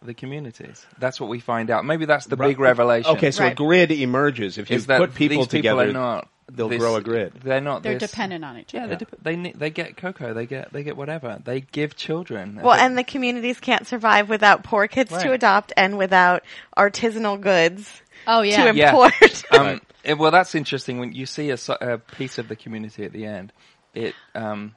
the 0.01 0.13
communities. 0.13 0.85
That's 0.97 1.19
what 1.19 1.29
we 1.29 1.39
find 1.39 1.69
out. 1.69 1.85
Maybe 1.85 2.05
that's 2.05 2.25
the 2.25 2.37
big 2.37 2.59
revelation. 2.59 3.11
Okay, 3.17 3.31
so 3.31 3.47
a 3.47 3.53
grid 3.53 3.91
emerges 3.91 4.57
if 4.57 4.69
you 4.69 4.77
is 4.77 4.85
put 4.85 5.13
people 5.13 5.45
together. 5.45 5.87
people 5.87 6.01
not 6.01 6.29
they'll 6.51 6.69
this- 6.69 6.79
grow 6.79 6.95
a 6.95 7.01
grid. 7.01 7.33
They're 7.43 7.59
not. 7.61 7.83
They're 7.83 7.99
this- 7.99 8.09
dependent 8.11 8.45
on 8.45 8.57
each 8.57 8.73
Yeah, 8.73 8.85
other. 8.85 8.95
they 8.95 9.05
they 9.21 9.35
ne- 9.35 9.53
they 9.53 9.69
get 9.69 9.97
cocoa. 9.97 10.33
They 10.33 10.45
get 10.45 10.71
they 10.71 10.83
get 10.83 10.95
whatever. 10.95 11.39
They 11.43 11.61
give 11.61 11.95
children. 11.97 12.59
Well, 12.63 12.73
and 12.79 12.97
the 12.97 13.03
communities 13.03 13.59
can't 13.59 13.85
survive 13.85 14.29
without 14.29 14.63
poor 14.63 14.87
kids 14.87 15.11
to 15.11 15.33
adopt 15.33 15.73
and 15.75 15.97
without 15.97 16.43
artisanal 16.77 17.39
goods 17.41 18.01
Oh 18.25 18.41
yeah. 18.41 18.71
to 18.71 18.77
Yeah. 18.77 18.95
um, 19.51 19.81
it- 20.03 20.17
well, 20.17 20.31
that's 20.31 20.55
interesting. 20.55 20.99
When 20.99 21.11
you 21.11 21.25
see 21.25 21.49
a, 21.51 21.57
a 21.81 21.97
piece 21.97 22.37
of 22.37 22.47
the 22.47 22.55
community 22.55 23.03
at 23.03 23.11
the 23.11 23.25
end, 23.25 23.51
it 23.93 24.15
um, 24.33 24.75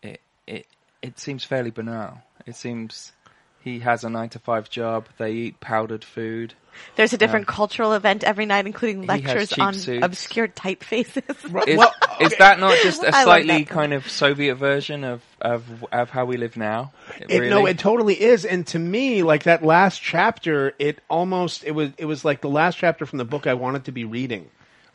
it 0.00 0.20
it 0.46 0.66
it 1.02 1.18
seems 1.18 1.44
fairly 1.44 1.70
banal. 1.70 2.22
It 2.46 2.56
seems 2.56 3.12
he 3.60 3.80
has 3.80 4.04
a 4.04 4.10
nine 4.10 4.28
to 4.30 4.38
five 4.38 4.70
job. 4.70 5.08
They 5.18 5.32
eat 5.32 5.60
powdered 5.60 6.04
food. 6.04 6.54
There's 6.96 7.12
a 7.12 7.16
um, 7.16 7.18
different 7.18 7.46
cultural 7.46 7.92
event 7.92 8.22
every 8.22 8.46
night, 8.46 8.66
including 8.66 9.06
lectures 9.06 9.52
on 9.58 9.74
suits. 9.74 10.04
obscure 10.04 10.48
typefaces. 10.48 11.66
Is, 11.66 11.76
Well, 11.76 11.92
is 12.20 12.36
that 12.38 12.60
not 12.60 12.78
just 12.82 13.02
a 13.02 13.12
slightly 13.12 13.64
kind 13.64 13.92
of 13.92 14.08
Soviet 14.08 14.54
version 14.54 15.04
of 15.04 15.22
of, 15.40 15.84
of 15.92 16.10
how 16.10 16.24
we 16.24 16.36
live 16.36 16.56
now? 16.56 16.92
It. 17.28 17.50
No, 17.50 17.66
it 17.66 17.78
totally 17.78 18.20
is. 18.20 18.44
And 18.44 18.66
to 18.68 18.78
me, 18.78 19.22
like 19.22 19.44
that 19.44 19.64
last 19.64 20.00
chapter, 20.00 20.74
it 20.78 21.00
almost 21.10 21.64
it 21.64 21.72
was 21.72 21.90
it 21.98 22.04
was 22.04 22.24
like 22.24 22.40
the 22.40 22.48
last 22.48 22.78
chapter 22.78 23.06
from 23.06 23.18
the 23.18 23.24
book 23.24 23.46
I 23.46 23.54
wanted 23.54 23.84
to 23.86 23.92
be 23.92 24.04
reading. 24.04 24.48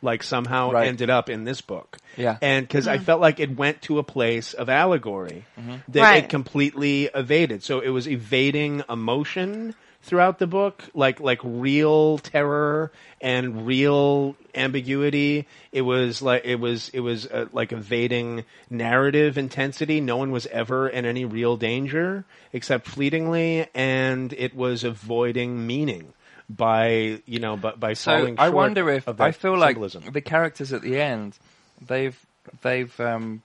Like 0.03 0.21
somehow 0.21 0.71
Right. 0.71 0.87
ended 0.89 1.09
up 1.09 1.29
in 1.29 1.45
this 1.45 1.61
book. 1.61 1.97
Yeah. 2.17 2.37
And 2.41 2.67
because 2.67 2.87
I 2.87 2.97
felt 2.99 3.21
like 3.21 3.39
it 3.39 3.55
went 3.57 3.81
to 3.83 3.97
a 3.99 4.03
place 4.03 4.53
of 4.53 4.69
allegory 4.69 5.45
Mm-hmm. 5.59 5.75
that 5.93 6.01
Right. 6.01 6.23
it 6.25 6.29
completely 6.29 7.05
evaded. 7.15 7.63
So 7.63 7.79
it 7.79 7.89
was 7.89 8.07
evading 8.07 8.83
emotion 8.89 9.73
throughout 10.03 10.37
the 10.39 10.47
book, 10.47 10.83
like 10.93 11.21
like 11.21 11.39
real 11.43 12.17
terror 12.17 12.91
and 13.21 13.65
real 13.65 14.35
ambiguity. 14.53 15.47
It 15.71 15.83
was 15.83 16.21
like 16.21 16.43
it 16.43 16.59
was 16.59 16.89
it 16.89 16.99
was 16.99 17.25
uh, 17.27 17.45
like 17.53 17.71
evading 17.71 18.43
narrative 18.69 19.37
intensity. 19.37 20.01
No 20.01 20.17
one 20.17 20.31
was 20.31 20.45
ever 20.47 20.89
in 20.89 21.05
any 21.05 21.23
real 21.23 21.55
danger 21.55 22.25
except 22.51 22.87
fleetingly, 22.87 23.67
and 23.73 24.33
it 24.33 24.53
was 24.55 24.83
avoiding 24.83 25.65
meaning 25.65 26.11
by 26.49 27.21
you 27.25 27.39
know 27.39 27.57
by, 27.57 27.71
by 27.71 27.93
So 27.93 28.35
I 28.37 28.49
wonder 28.49 28.89
if 28.89 29.07
I 29.07 29.31
feel 29.31 29.57
like 29.57 29.77
the 29.79 30.21
characters 30.21 30.73
at 30.73 30.81
the 30.81 30.99
end, 30.99 31.37
they've 31.85 32.17
they've 32.61 32.97
um, 32.99 33.41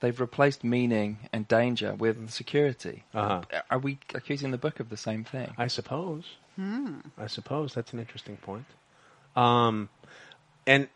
they've 0.00 0.20
replaced 0.20 0.64
meaning 0.64 1.18
and 1.32 1.46
danger 1.48 1.94
with 1.94 2.30
security. 2.30 3.04
Uh-huh. 3.14 3.42
Are 3.70 3.78
we 3.78 3.98
accusing 4.14 4.50
the 4.50 4.58
book 4.58 4.80
of 4.80 4.88
the 4.88 4.96
same 4.96 5.24
thing? 5.24 5.52
I 5.58 5.68
suppose. 5.68 6.24
Hmm. 6.56 6.98
I 7.16 7.28
suppose 7.28 7.72
that's 7.74 7.92
an 7.92 7.98
interesting 7.98 8.36
point. 8.36 8.66
Um, 9.34 9.88
and 10.66 10.88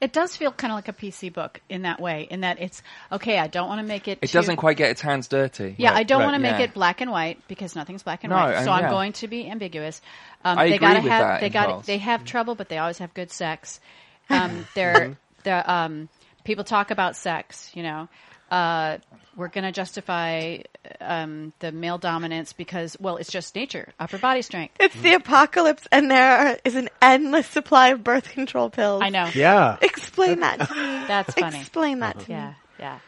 It 0.00 0.12
does 0.12 0.36
feel 0.36 0.52
kind 0.52 0.70
of 0.70 0.76
like 0.76 0.88
a 0.88 0.92
PC 0.92 1.32
book 1.32 1.60
in 1.68 1.82
that 1.82 1.98
way, 2.00 2.26
in 2.30 2.42
that 2.42 2.60
it's 2.60 2.82
okay. 3.10 3.38
I 3.38 3.46
don't 3.46 3.68
want 3.68 3.80
to 3.80 3.86
make 3.86 4.06
it. 4.06 4.18
It 4.20 4.26
too- 4.28 4.38
doesn't 4.38 4.56
quite 4.56 4.76
get 4.76 4.90
its 4.90 5.00
hands 5.00 5.28
dirty. 5.28 5.74
Yeah, 5.78 5.90
Right, 5.90 5.98
I 5.98 6.02
don't 6.02 6.20
right, 6.20 6.24
want 6.26 6.34
to 6.36 6.42
make 6.42 6.58
yeah. 6.58 6.64
it 6.64 6.74
black 6.74 7.00
and 7.00 7.10
white 7.10 7.40
because 7.48 7.74
nothing's 7.74 8.02
black 8.02 8.22
and 8.24 8.30
No, 8.30 8.36
white. 8.36 8.54
and 8.56 8.64
So 8.64 8.70
I'm 8.72 8.84
yeah. 8.84 8.90
going 8.90 9.12
to 9.14 9.28
be 9.28 9.48
ambiguous. 9.48 10.02
Um, 10.44 10.58
I 10.58 10.68
they 10.68 10.74
agree 10.76 10.88
gotta 10.88 11.00
with 11.00 11.12
have. 11.12 11.22
that 11.28 11.40
they 11.40 11.48
got. 11.50 11.86
They 11.86 11.98
have 11.98 12.24
trouble, 12.24 12.54
but 12.54 12.68
they 12.68 12.78
always 12.78 12.98
have 12.98 13.14
good 13.14 13.30
sex. 13.30 13.80
Um, 14.28 14.66
they're 14.74 15.16
the 15.44 15.72
um, 15.72 16.08
people 16.44 16.64
talk 16.64 16.90
about 16.90 17.16
sex. 17.16 17.70
You 17.74 17.82
know, 17.84 18.08
uh, 18.50 18.98
we're 19.36 19.48
going 19.48 19.64
to 19.64 19.72
justify 19.72 20.58
um, 21.00 21.52
the 21.60 21.70
male 21.70 21.98
dominance 21.98 22.52
because 22.52 22.96
well, 22.98 23.16
it's 23.16 23.30
just 23.30 23.54
nature, 23.54 23.92
upper 23.98 24.18
body 24.18 24.42
strength. 24.42 24.74
It's 24.80 25.00
the 25.00 25.14
apocalypse, 25.14 25.86
and 25.92 26.10
there 26.10 26.58
is 26.64 26.74
an 26.74 26.88
endless 27.00 27.46
supply 27.46 27.88
of 27.88 28.02
birth 28.02 28.30
control 28.30 28.68
pills. 28.68 29.02
I 29.02 29.10
know. 29.10 29.30
yeah, 29.34 29.76
Explain 29.80 30.40
that 30.40 30.68
to 30.68 30.74
me. 30.74 30.80
That's 31.08 31.34
funny. 31.34 31.60
Explain 31.60 32.00
that 32.00 32.18
to 32.20 32.30
me. 32.30 32.36
Yeah, 32.78 32.98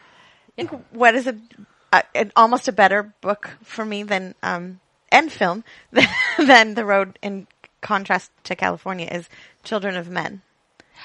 yeah. 0.57 0.65
what 0.91 1.15
is 1.15 1.27
a, 1.27 1.37
a 1.91 2.03
an, 2.15 2.31
almost 2.35 2.67
a 2.67 2.71
better 2.71 3.13
book 3.21 3.51
for 3.63 3.83
me 3.83 4.03
than 4.03 4.35
um 4.41 4.79
and 5.11 5.31
film 5.31 5.63
than, 5.91 6.07
than 6.37 6.73
the 6.75 6.85
road 6.85 7.19
in 7.21 7.47
contrast 7.81 8.31
to 8.45 8.55
California 8.55 9.07
is 9.11 9.27
Children 9.63 9.97
of 9.97 10.09
Men. 10.09 10.41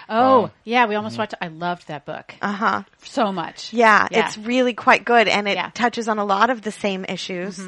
Oh, 0.08 0.50
yeah. 0.64 0.86
We 0.86 0.94
almost 0.94 1.18
watched. 1.18 1.34
I 1.40 1.48
loved 1.48 1.88
that 1.88 2.04
book 2.04 2.34
Uh 2.42 2.52
huh. 2.52 2.82
so 3.02 3.32
much. 3.32 3.72
Yeah, 3.72 4.08
Yeah. 4.10 4.26
it's 4.26 4.38
really 4.38 4.74
quite 4.74 5.04
good, 5.04 5.28
and 5.28 5.48
it 5.48 5.54
Yeah. 5.54 5.70
touches 5.74 6.08
on 6.08 6.18
a 6.18 6.24
lot 6.24 6.50
of 6.50 6.62
the 6.62 6.72
same 6.72 7.04
issues, 7.04 7.58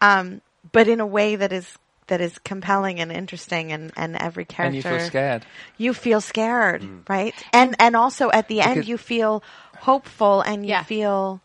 um, 0.00 0.40
but 0.72 0.88
in 0.88 1.00
a 1.00 1.06
way 1.06 1.36
that 1.36 1.52
is 1.52 1.78
that 2.06 2.20
is 2.20 2.38
compelling 2.38 3.00
and 3.00 3.10
interesting, 3.10 3.72
and, 3.72 3.92
and 3.96 4.16
every 4.16 4.44
character 4.44 4.66
And 4.66 4.74
you 4.76 4.82
feel 4.82 5.00
scared. 5.08 5.46
you 5.78 5.94
feel 5.94 6.20
scared, 6.20 6.82
right? 7.08 7.34
And 7.52 7.76
and 7.78 7.96
also 7.96 8.30
at 8.30 8.48
the 8.48 8.60
end 8.60 8.86
you 8.86 8.98
feel 8.98 9.42
hopeful, 9.76 10.42
and 10.42 10.64
you 10.64 10.70
Yeah. 10.70 10.82
feel 10.82 11.40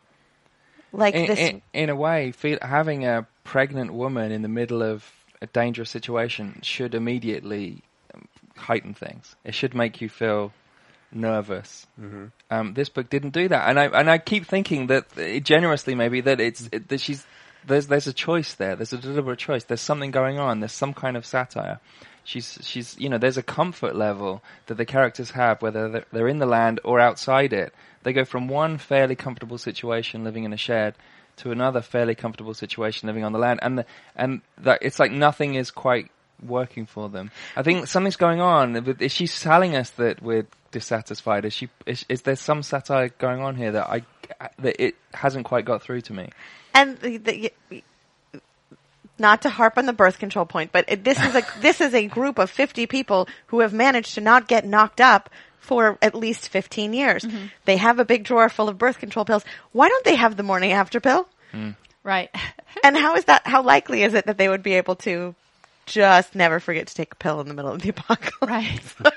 like 0.91 1.15
In, 1.15 1.25
this. 1.27 1.39
in, 1.39 1.61
in 1.73 1.89
a 1.89 1.95
way, 1.95 2.31
feel, 2.31 2.57
having 2.61 3.05
a 3.05 3.27
pregnant 3.43 3.93
woman 3.93 4.31
in 4.31 4.41
the 4.41 4.47
middle 4.49 4.83
of 4.83 5.05
a 5.41 5.47
dangerous 5.47 5.89
situation 5.89 6.59
should 6.61 6.93
immediately 6.93 7.83
heighten 8.59 8.93
things. 8.93 9.35
It 9.43 9.53
should 9.53 9.73
make 9.73 10.01
you 10.01 10.09
feel 10.09 10.53
nervous. 11.11 11.87
Mm-hmm. 11.99 12.25
Um, 12.49 12.73
this 12.73 12.89
book 12.89 13.09
didn't 13.09 13.31
do 13.31 13.47
that, 13.47 13.69
and 13.69 13.79
I 13.79 13.85
and 13.87 14.09
I 14.09 14.17
keep 14.17 14.45
thinking 14.45 14.87
that 14.87 15.05
uh, 15.17 15.39
generously 15.39 15.95
maybe 15.95 16.21
that 16.21 16.39
it's 16.39 16.69
it, 16.71 16.89
that 16.89 17.01
she's 17.01 17.25
there's 17.65 17.87
there's 17.87 18.07
a 18.07 18.13
choice 18.13 18.53
there. 18.55 18.75
There's 18.75 18.93
a 18.93 18.97
deliberate 18.97 19.39
choice. 19.39 19.63
There's 19.63 19.81
something 19.81 20.11
going 20.11 20.39
on. 20.39 20.59
There's 20.59 20.71
some 20.71 20.93
kind 20.93 21.17
of 21.17 21.25
satire. 21.25 21.79
She's 22.23 22.59
she's 22.61 22.97
you 22.99 23.09
know 23.09 23.17
there's 23.17 23.37
a 23.37 23.43
comfort 23.43 23.95
level 23.95 24.43
that 24.67 24.75
the 24.75 24.85
characters 24.85 25.31
have 25.31 25.61
whether 25.61 25.89
they're, 25.89 26.05
they're 26.11 26.27
in 26.27 26.39
the 26.39 26.45
land 26.45 26.79
or 26.83 26.99
outside 26.99 27.53
it. 27.53 27.73
They 28.03 28.13
go 28.13 28.25
from 28.25 28.47
one 28.47 28.77
fairly 28.77 29.15
comfortable 29.15 29.57
situation 29.57 30.23
living 30.23 30.43
in 30.43 30.53
a 30.53 30.57
shed 30.57 30.95
to 31.37 31.51
another 31.51 31.81
fairly 31.81 32.15
comfortable 32.15 32.53
situation 32.53 33.07
living 33.07 33.23
on 33.23 33.31
the 33.31 33.39
land, 33.39 33.59
and 33.63 33.79
the, 33.79 33.85
and 34.15 34.41
that 34.57 34.79
it's 34.81 34.99
like 34.99 35.11
nothing 35.11 35.55
is 35.55 35.71
quite 35.71 36.11
working 36.43 36.85
for 36.85 37.09
them. 37.09 37.31
I 37.55 37.63
think 37.63 37.87
something's 37.87 38.15
going 38.15 38.41
on. 38.41 38.73
With- 38.83 39.01
Is 39.01 39.11
she 39.11 39.27
telling 39.27 39.75
us 39.75 39.89
that 39.91 40.21
we're 40.21 40.47
dissatisfied? 40.71 41.45
Is 41.45 41.53
she? 41.53 41.69
Is, 41.85 42.05
is 42.09 42.21
there 42.23 42.35
some 42.35 42.63
satire 42.63 43.09
going 43.09 43.41
on 43.41 43.55
here 43.55 43.71
that 43.73 43.87
I 43.89 44.01
that 44.59 44.81
it 44.83 44.95
hasn't 45.13 45.45
quite 45.45 45.65
got 45.65 45.81
through 45.81 46.01
to 46.01 46.13
me? 46.13 46.29
and 46.73 46.97
the, 46.99 47.17
the, 47.17 47.51
not 49.17 49.41
to 49.41 49.49
harp 49.49 49.77
on 49.77 49.85
the 49.85 49.93
birth 49.93 50.19
control 50.19 50.45
point, 50.45 50.71
but 50.71 50.85
it, 50.87 51.03
this 51.03 51.19
is 51.19 51.35
a 51.35 51.43
this 51.61 51.81
is 51.81 51.93
a 51.93 52.05
group 52.07 52.39
of 52.39 52.49
fifty 52.49 52.85
people 52.87 53.27
who 53.47 53.59
have 53.61 53.73
managed 53.73 54.15
to 54.15 54.21
not 54.21 54.47
get 54.47 54.65
knocked 54.65 55.01
up 55.01 55.29
for 55.59 55.97
at 56.01 56.15
least 56.15 56.49
fifteen 56.49 56.93
years. 56.93 57.23
Mm-hmm. 57.23 57.47
They 57.65 57.77
have 57.77 57.99
a 57.99 58.05
big 58.05 58.23
drawer 58.23 58.49
full 58.49 58.69
of 58.69 58.77
birth 58.77 58.99
control 58.99 59.25
pills. 59.25 59.43
Why 59.71 59.89
don't 59.89 60.05
they 60.05 60.15
have 60.15 60.37
the 60.37 60.43
morning 60.43 60.71
after 60.71 60.99
pill? 60.99 61.27
Right. 62.03 62.29
And 62.83 62.95
how 62.95 63.15
is 63.15 63.25
that? 63.25 63.45
How 63.45 63.61
likely 63.61 64.03
is 64.03 64.13
it 64.13 64.27
that 64.27 64.37
they 64.37 64.47
would 64.47 64.63
be 64.63 64.75
able 64.75 64.95
to 64.97 65.35
just 65.89 66.35
never 66.35 66.59
forget 66.59 66.87
to 66.87 66.95
take 66.95 67.13
a 67.13 67.15
pill 67.15 67.41
in 67.41 67.47
the 67.47 67.53
middle 67.53 67.71
of 67.71 67.81
the 67.81 67.89
apocalypse? 67.95 68.95
Right. 69.01 69.13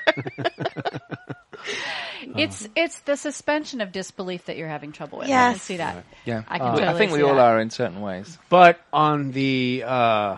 it's 2.36 2.68
it's 2.74 3.00
the 3.00 3.16
suspension 3.16 3.80
of 3.80 3.92
disbelief 3.92 4.46
that 4.46 4.56
you're 4.56 4.68
having 4.68 4.92
trouble 4.92 5.18
with. 5.18 5.26
I 5.26 5.30
can 5.30 5.52
Yes. 5.52 5.62
see 5.62 5.76
that. 5.76 6.04
Yeah, 6.24 6.42
I 6.48 6.58
can 6.58 6.68
I 6.68 6.74
totally 6.78 6.98
think 6.98 7.12
we 7.12 7.22
all 7.22 7.36
that. 7.36 7.40
are 7.42 7.60
in 7.60 7.70
certain 7.70 8.00
ways. 8.00 8.38
But 8.48 8.80
on 8.92 9.32
the 9.32 9.84
uh, 9.86 10.36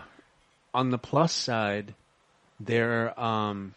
on 0.73 0.89
the 0.91 0.97
plus 0.97 1.33
side, 1.33 1.93
there 2.59 3.17
um, 3.19 3.73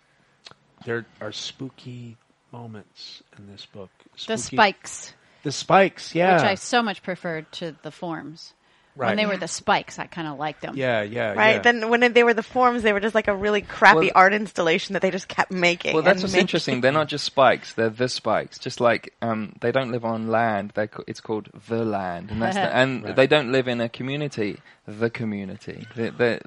there 0.85 1.07
are 1.21 1.33
spooky 1.33 2.17
moments 2.53 3.23
in 3.39 3.51
this 3.51 3.67
book. 3.67 3.91
The 4.27 4.37
spikes, 4.39 5.13
the 5.43 5.53
spikes, 5.53 6.15
yeah, 6.15 6.35
which 6.35 6.45
I 6.45 6.55
so 6.57 6.83
much 6.83 7.03
preferred 7.03 7.51
to 7.53 7.77
the 7.83 7.91
forms. 7.91 8.53
Right. 8.99 9.09
When 9.09 9.17
they 9.17 9.25
were 9.27 9.37
the 9.39 9.49
spikes, 9.49 9.99
I 9.99 10.07
kind 10.07 10.29
of 10.29 10.39
liked 10.39 10.61
them. 10.61 10.75
yeah, 10.77 11.01
yeah, 11.03 11.33
Right. 11.33 11.53
yeah. 11.57 11.59
Then 11.63 11.89
when 11.89 12.13
they 12.13 12.23
were 12.25 12.35
the 12.35 12.43
forms, 12.43 12.83
they 12.83 12.93
were 12.93 13.01
just 13.01 13.15
like 13.15 13.29
a 13.29 13.35
really 13.35 13.63
crappy 13.63 14.07
Well- 14.07 14.11
art 14.17 14.35
installation 14.35 14.93
that 14.93 15.01
they 15.03 15.11
just 15.11 15.29
kept 15.29 15.51
making. 15.51 15.95
Well, 15.95 16.03
that's 16.03 16.17
and 16.17 16.25
what's 16.25 16.33
making. 16.33 16.41
interesting. 16.43 16.81
They're 16.83 16.93
not 16.93 17.09
just 17.09 17.25
spikes; 17.25 17.73
they're 17.75 17.89
the 17.89 18.09
spikes. 18.09 18.59
Just 18.59 18.81
like 18.81 19.15
um, 19.23 19.55
they 19.61 19.73
don't 19.73 19.91
live 19.93 20.05
on 20.05 20.29
land; 20.29 20.73
they 20.75 20.89
it's 21.07 21.21
called 21.21 21.49
the 21.69 21.85
land, 21.85 22.31
and 22.31 22.43
that's 22.43 22.57
the, 22.57 22.77
and 22.77 23.05
Right. 23.05 23.17
they 23.17 23.27
don't 23.27 23.51
live 23.53 23.69
in 23.69 23.81
a 23.81 23.89
community. 23.89 24.61
The 24.87 25.09
community. 25.11 25.87
The, 25.97 26.11
the, 26.11 26.41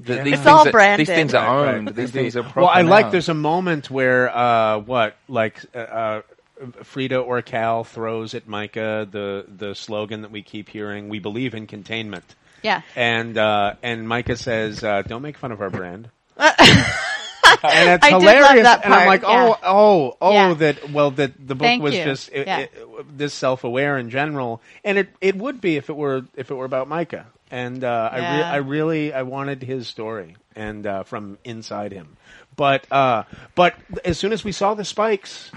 the, 0.00 0.14
Yeah. 0.14 0.22
these 0.22 0.32
It's 0.34 0.42
things 0.42 0.46
all 0.46 0.68
are, 0.68 0.70
branded. 0.72 1.06
These 1.08 1.14
things 1.14 1.34
are 1.34 1.44
Right, 1.44 1.66
right. 1.66 1.74
owned. 1.74 1.88
These 1.88 2.10
things 2.12 2.36
are 2.36 2.42
proper. 2.44 2.60
well, 2.60 2.68
I 2.68 2.82
like. 2.82 3.06
now. 3.06 3.10
There's 3.10 3.28
a 3.28 3.34
moment 3.34 3.90
where 3.90 4.34
uh, 4.34 4.78
what 4.78 5.16
like 5.28 5.60
uh, 5.74 5.78
uh, 5.78 6.22
Frida 6.82 7.18
or 7.18 7.42
Cal 7.42 7.84
throws 7.84 8.34
at 8.34 8.46
Micah 8.48 9.06
the 9.10 9.44
the 9.48 9.74
slogan 9.74 10.22
that 10.22 10.30
we 10.30 10.42
keep 10.42 10.68
hearing: 10.68 11.08
"We 11.08 11.18
believe 11.18 11.54
in 11.54 11.66
containment." 11.66 12.34
Yeah. 12.62 12.82
And 12.96 13.36
uh, 13.38 13.74
and 13.82 14.08
Micah 14.08 14.36
says, 14.36 14.82
uh, 14.82 15.02
"Don't 15.02 15.22
make 15.22 15.38
fun 15.38 15.52
of 15.52 15.60
our 15.60 15.70
brand." 15.70 16.10
and 16.38 16.52
it's 17.90 18.04
I 18.04 18.10
hilarious. 18.10 18.66
And 18.84 18.94
I'm 18.94 19.06
like, 19.06 19.22
yeah. 19.22 19.54
oh, 19.54 19.58
oh, 19.62 20.16
oh, 20.20 20.32
Yeah. 20.32 20.54
that 20.54 20.90
well, 20.90 21.10
that 21.12 21.32
the 21.38 21.54
book 21.54 21.66
Thank 21.66 21.82
was 21.82 21.94
you. 21.94 22.04
just 22.04 22.30
it, 22.32 22.46
Yeah. 22.46 22.58
it- 22.60 22.72
this 23.16 23.32
self-aware 23.34 23.96
in 23.98 24.10
general, 24.10 24.60
and 24.84 24.98
it 24.98 25.08
it 25.20 25.36
would 25.36 25.60
be 25.60 25.76
if 25.76 25.88
it 25.88 25.96
were 25.96 26.22
if 26.36 26.50
it 26.50 26.54
were 26.54 26.64
about 26.64 26.88
Micah. 26.88 27.26
And 27.50 27.82
uh, 27.82 28.10
I 28.12 28.16
re- 28.18 28.42
I 28.42 28.56
really 28.56 29.12
I 29.12 29.22
wanted 29.22 29.62
his 29.62 29.88
story 29.88 30.36
and 30.54 30.86
uh, 30.86 31.02
from 31.04 31.38
inside 31.44 31.92
him, 31.92 32.16
but 32.56 32.90
uh, 32.92 33.22
but 33.54 33.74
as 34.04 34.18
soon 34.18 34.32
as 34.32 34.44
we 34.44 34.52
saw 34.52 34.74
the 34.74 34.84
spikes. 34.84 35.50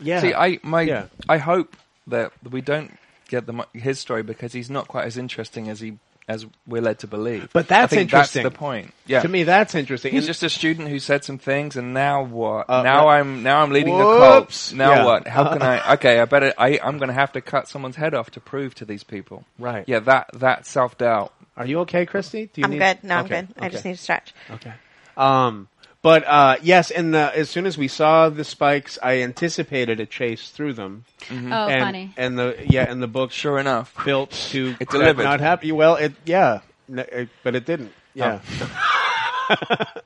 Yeah. 0.00 0.20
See, 0.20 0.34
I 0.34 0.58
my 0.62 0.82
Yeah. 0.82 1.06
I 1.28 1.38
hope 1.38 1.76
that 2.06 2.32
we 2.48 2.60
don't 2.60 2.96
get 3.28 3.46
the, 3.46 3.66
his 3.74 3.98
story 3.98 4.22
because 4.22 4.52
he's 4.52 4.70
not 4.70 4.88
quite 4.88 5.04
as 5.04 5.16
interesting 5.18 5.68
as 5.68 5.80
he 5.80 5.98
as 6.26 6.44
we're 6.66 6.82
led 6.82 6.98
to 6.98 7.06
believe. 7.06 7.48
But 7.54 7.68
that's 7.68 7.90
I 7.90 7.96
think 7.96 8.02
interesting. 8.12 8.42
That's 8.42 8.52
the 8.54 8.58
point. 8.58 8.92
Yeah. 9.06 9.22
To 9.22 9.28
me, 9.28 9.44
that's 9.44 9.74
interesting. 9.74 10.12
He's 10.12 10.24
And- 10.24 10.26
just 10.26 10.42
a 10.42 10.50
student 10.50 10.88
who 10.88 10.98
said 10.98 11.24
some 11.24 11.38
things, 11.38 11.74
and 11.76 11.94
now 11.94 12.22
what? 12.22 12.68
Uh, 12.68 12.82
now 12.82 13.06
what- 13.06 13.12
I'm 13.12 13.42
now 13.42 13.62
I'm 13.62 13.70
leading 13.70 13.94
Whoops. 13.94 14.70
the 14.70 14.76
cult. 14.76 14.78
Now 14.78 14.90
Yeah. 14.94 15.04
what? 15.06 15.26
How 15.26 15.52
can 15.52 15.62
I? 15.62 15.92
Okay, 15.94 16.20
I 16.20 16.24
better. 16.26 16.52
I 16.58 16.78
I'm 16.82 16.98
going 16.98 17.08
to 17.08 17.14
have 17.14 17.32
to 17.32 17.40
cut 17.40 17.66
someone's 17.68 17.96
head 17.96 18.12
off 18.14 18.30
to 18.32 18.40
prove 18.40 18.74
to 18.76 18.84
these 18.84 19.04
people. 19.04 19.44
Right. 19.58 19.84
Yeah. 19.86 20.00
That 20.00 20.28
that 20.34 20.66
self 20.66 20.98
doubt. 20.98 21.32
Are 21.56 21.64
you 21.66 21.80
okay, 21.80 22.04
Christy? 22.06 22.50
Do 22.52 22.60
you 22.60 22.64
I'm 22.66 22.70
need- 22.72 22.78
good. 22.78 23.04
No, 23.04 23.16
I'm 23.16 23.24
Okay, 23.24 23.40
good. 23.40 23.48
I 23.58 23.68
just 23.70 23.84
need 23.86 23.96
to 23.96 24.02
stretch. 24.02 24.34
Okay. 24.50 24.72
Um, 25.16 25.68
but 26.02 26.24
uh, 26.26 26.56
yes, 26.62 26.90
and 26.90 27.12
the, 27.12 27.36
as 27.36 27.50
soon 27.50 27.66
as 27.66 27.76
we 27.76 27.88
saw 27.88 28.28
the 28.28 28.44
spikes, 28.44 28.98
I 29.02 29.22
anticipated 29.22 30.00
a 30.00 30.06
chase 30.06 30.50
through 30.50 30.74
them. 30.74 31.04
Oh, 31.30 31.34
and, 31.34 31.82
funny. 31.82 32.14
And 32.16 32.38
the 32.38 32.56
yeah, 32.68 32.90
and 32.90 33.02
the 33.02 33.08
book 33.08 33.32
Sure 33.32 33.58
enough. 33.58 33.94
built 34.04 34.30
to 34.50 34.76
It 34.80 34.88
delivered. 34.90 35.24
Not 35.24 35.40
happy. 35.40 35.72
Well, 35.72 35.96
it 35.96 36.12
yeah, 36.24 36.60
it- 36.88 37.28
but 37.42 37.54
it 37.56 37.64
didn't. 37.66 37.92
Yeah. 38.14 38.40
Oh. 38.60 39.04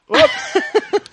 Whoops. 0.09 0.57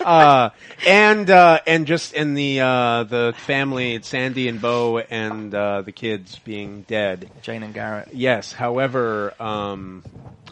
uh, 0.00 0.50
and 0.86 1.30
uh, 1.30 1.60
and 1.66 1.86
just 1.86 2.12
in 2.14 2.34
the 2.34 2.60
uh, 2.60 3.04
the 3.04 3.34
family, 3.38 4.00
Sandy 4.02 4.48
and 4.48 4.60
Bo 4.60 4.98
and 4.98 5.54
uh, 5.54 5.82
the 5.82 5.92
kids 5.92 6.38
being 6.38 6.82
dead. 6.82 7.30
Jane 7.42 7.62
and 7.62 7.74
Garrett. 7.74 8.08
Yes. 8.12 8.52
However, 8.52 9.34
um, 9.40 10.02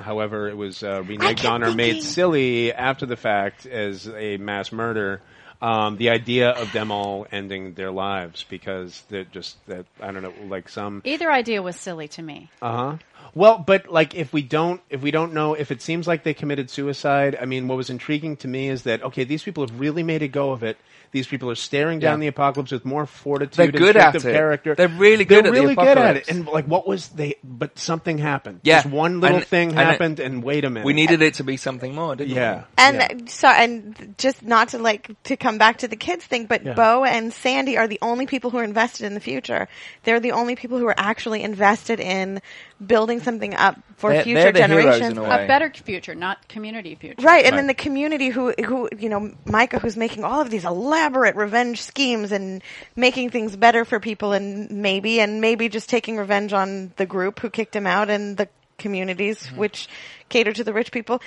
however, 0.01 0.49
it 0.49 0.57
was 0.57 0.83
uh, 0.83 1.03
reneged 1.03 1.49
on 1.49 1.62
or 1.64 1.72
made 1.74 1.93
thinking- 1.93 2.03
silly 2.05 2.72
after 2.72 3.07
the 3.07 3.16
fact 3.16 3.66
as 3.66 4.09
a 4.09 4.37
mass 4.39 4.72
murder. 4.72 5.20
Um, 5.61 5.97
the 5.97 6.11
idea 6.11 6.51
of 6.51 6.70
them 6.70 6.93
all 6.93 7.26
ending 7.33 7.74
their 7.74 7.91
lives 7.91 8.45
because 8.49 9.03
they're 9.09 9.24
just 9.24 9.57
that 9.66 9.87
I 10.01 10.12
don't 10.12 10.22
know, 10.22 10.33
like 10.47 10.68
some 10.68 11.03
Either 11.05 11.33
idea 11.33 11.61
was 11.62 11.74
silly 11.74 12.07
to 12.09 12.22
me. 12.22 12.49
uh 12.62 12.76
huh. 12.76 12.97
Well, 13.35 13.59
but 13.59 13.89
like 13.91 14.14
if 14.14 14.33
we 14.33 14.43
don't 14.43 14.81
if 14.91 15.03
we 15.03 15.11
don't 15.11 15.33
know 15.35 15.55
if 15.55 15.70
it 15.70 15.83
seems 15.83 16.07
like 16.07 16.24
they 16.24 16.35
committed 16.35 16.70
suicide, 16.70 17.37
I 17.41 17.45
mean, 17.45 17.68
what 17.68 17.76
was 17.76 17.91
intriguing 17.91 18.37
to 18.39 18.49
me 18.49 18.68
is 18.68 18.83
that 18.85 19.03
okay, 19.03 19.24
these 19.24 19.43
people 19.43 19.66
have 19.66 19.79
really 19.79 20.03
made 20.03 20.22
a 20.22 20.29
go 20.29 20.51
of 20.53 20.62
it. 20.62 20.76
These 21.11 21.26
people 21.26 21.51
are 21.51 21.55
staring 21.55 22.01
down 22.01 22.18
Yeah. 22.20 22.24
the 22.24 22.26
apocalypse 22.29 22.70
with 22.70 22.85
more 22.85 23.07
fortitude. 23.07 23.57
They're 23.57 23.64
and 23.68 23.79
good 23.79 23.91
strength 23.97 24.09
at 24.09 24.16
of 24.16 24.26
it. 24.26 24.33
Character. 24.33 24.74
They're 24.74 24.89
really 24.89 25.24
good 25.24 25.45
They're 25.47 25.53
at 25.53 25.55
the 25.55 25.61
really 25.62 25.74
good 25.74 25.87
at 25.87 25.97
it. 25.97 26.01
apocalypse. 26.24 26.29
And 26.29 26.47
like, 26.47 26.66
what 26.66 26.87
was 26.87 27.09
they? 27.09 27.37
But 27.43 27.79
something 27.79 28.18
happened. 28.18 28.61
Yeah. 28.62 28.83
Just 28.83 28.93
one 28.93 29.20
little 29.20 29.39
And- 29.39 29.47
thing 29.47 29.70
and 29.70 29.79
it- 29.81 29.85
happened, 29.87 30.20
and 30.20 30.43
wait 30.45 30.66
a 30.66 30.70
minute. 30.70 30.85
We 30.85 30.93
needed 30.93 31.22
it 31.22 31.35
to 31.35 31.45
be 31.45 31.57
something 31.57 31.95
more, 31.95 32.14
didn't 32.14 32.35
Yeah. 32.35 32.64
And 32.76 32.97
yeah. 32.97 33.09
uh, 33.11 33.26
so, 33.26 33.49
and 33.49 34.14
just 34.18 34.43
not 34.43 34.68
to 34.70 34.79
like 34.79 35.11
to 35.24 35.37
come 35.39 35.57
back 35.57 35.79
to 35.79 35.89
the 35.89 35.97
kids 35.97 36.26
thing, 36.26 36.45
but 36.45 36.62
Yeah. 36.62 36.74
Bo 36.74 37.05
and 37.07 37.33
Sandy 37.33 37.79
are 37.79 37.89
the 37.89 37.99
only 38.03 38.26
people 38.26 38.51
who 38.51 38.59
are 38.59 38.64
invested 38.64 39.07
in 39.07 39.14
the 39.14 39.20
future. 39.20 39.66
They're 40.05 40.20
the 40.20 40.33
only 40.33 40.57
people 40.57 40.76
who 40.76 40.87
are 40.89 40.95
actually 40.99 41.43
invested 41.43 42.01
in 42.01 42.43
building 42.85 43.20
something 43.20 43.55
up 43.55 43.76
for 43.97 44.12
They're- 44.12 44.22
future 44.22 44.43
they're 44.43 44.53
the 44.53 44.59
generations. 44.61 45.18
a 45.18 45.22
A 45.22 45.47
better 45.49 45.70
future, 45.70 46.14
not 46.14 46.47
community 46.49 46.95
future. 46.95 47.20
Right, 47.20 47.45
and 47.45 47.53
Right. 47.53 47.59
then 47.59 47.66
the 47.66 47.74
community 47.74 48.29
who, 48.29 48.53
who, 48.53 48.89
you 48.97 49.09
know, 49.09 49.33
Micah, 49.47 49.79
who's 49.81 49.97
making 49.97 50.22
all 50.22 50.41
of 50.41 50.51
these 50.51 50.64
elaborate 50.64 51.35
revenge 51.35 51.83
schemes 51.83 52.31
and 52.31 52.62
making 52.95 53.31
things 53.31 53.57
better 53.57 53.85
for 53.85 53.99
people, 53.99 54.33
and 54.33 54.70
maybe, 54.70 55.20
and 55.20 55.41
maybe 55.41 55.68
just 55.68 55.89
taking 55.89 56.16
revenge 56.16 56.53
on 56.53 56.93
the 56.97 57.07
group 57.07 57.41
who 57.41 57.51
kicked 57.51 57.74
him 57.74 57.87
out 57.87 58.11
and 58.11 58.37
the 58.37 58.49
communities 58.79 59.39
Mm-hmm. 59.49 59.57
which 59.57 59.89
cater 60.29 60.53
to 60.53 60.62
the 60.62 60.72
rich 60.72 60.93
people. 60.93 61.20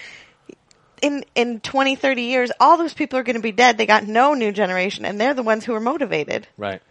In 1.02 1.26
in 1.36 1.60
20, 1.62 1.96
30 1.96 2.22
years, 2.22 2.52
all 2.60 2.78
those 2.78 2.94
people 2.94 3.18
are 3.18 3.24
going 3.24 3.36
to 3.36 3.42
be 3.42 3.52
dead. 3.52 3.78
They 3.78 3.88
got 3.88 4.06
no 4.06 4.36
new 4.36 4.52
generation, 4.52 5.04
and 5.04 5.20
they're 5.20 5.34
the 5.34 5.42
ones 5.44 5.66
who 5.66 5.74
are 5.74 5.80
motivated. 5.80 6.48
right. 6.58 6.82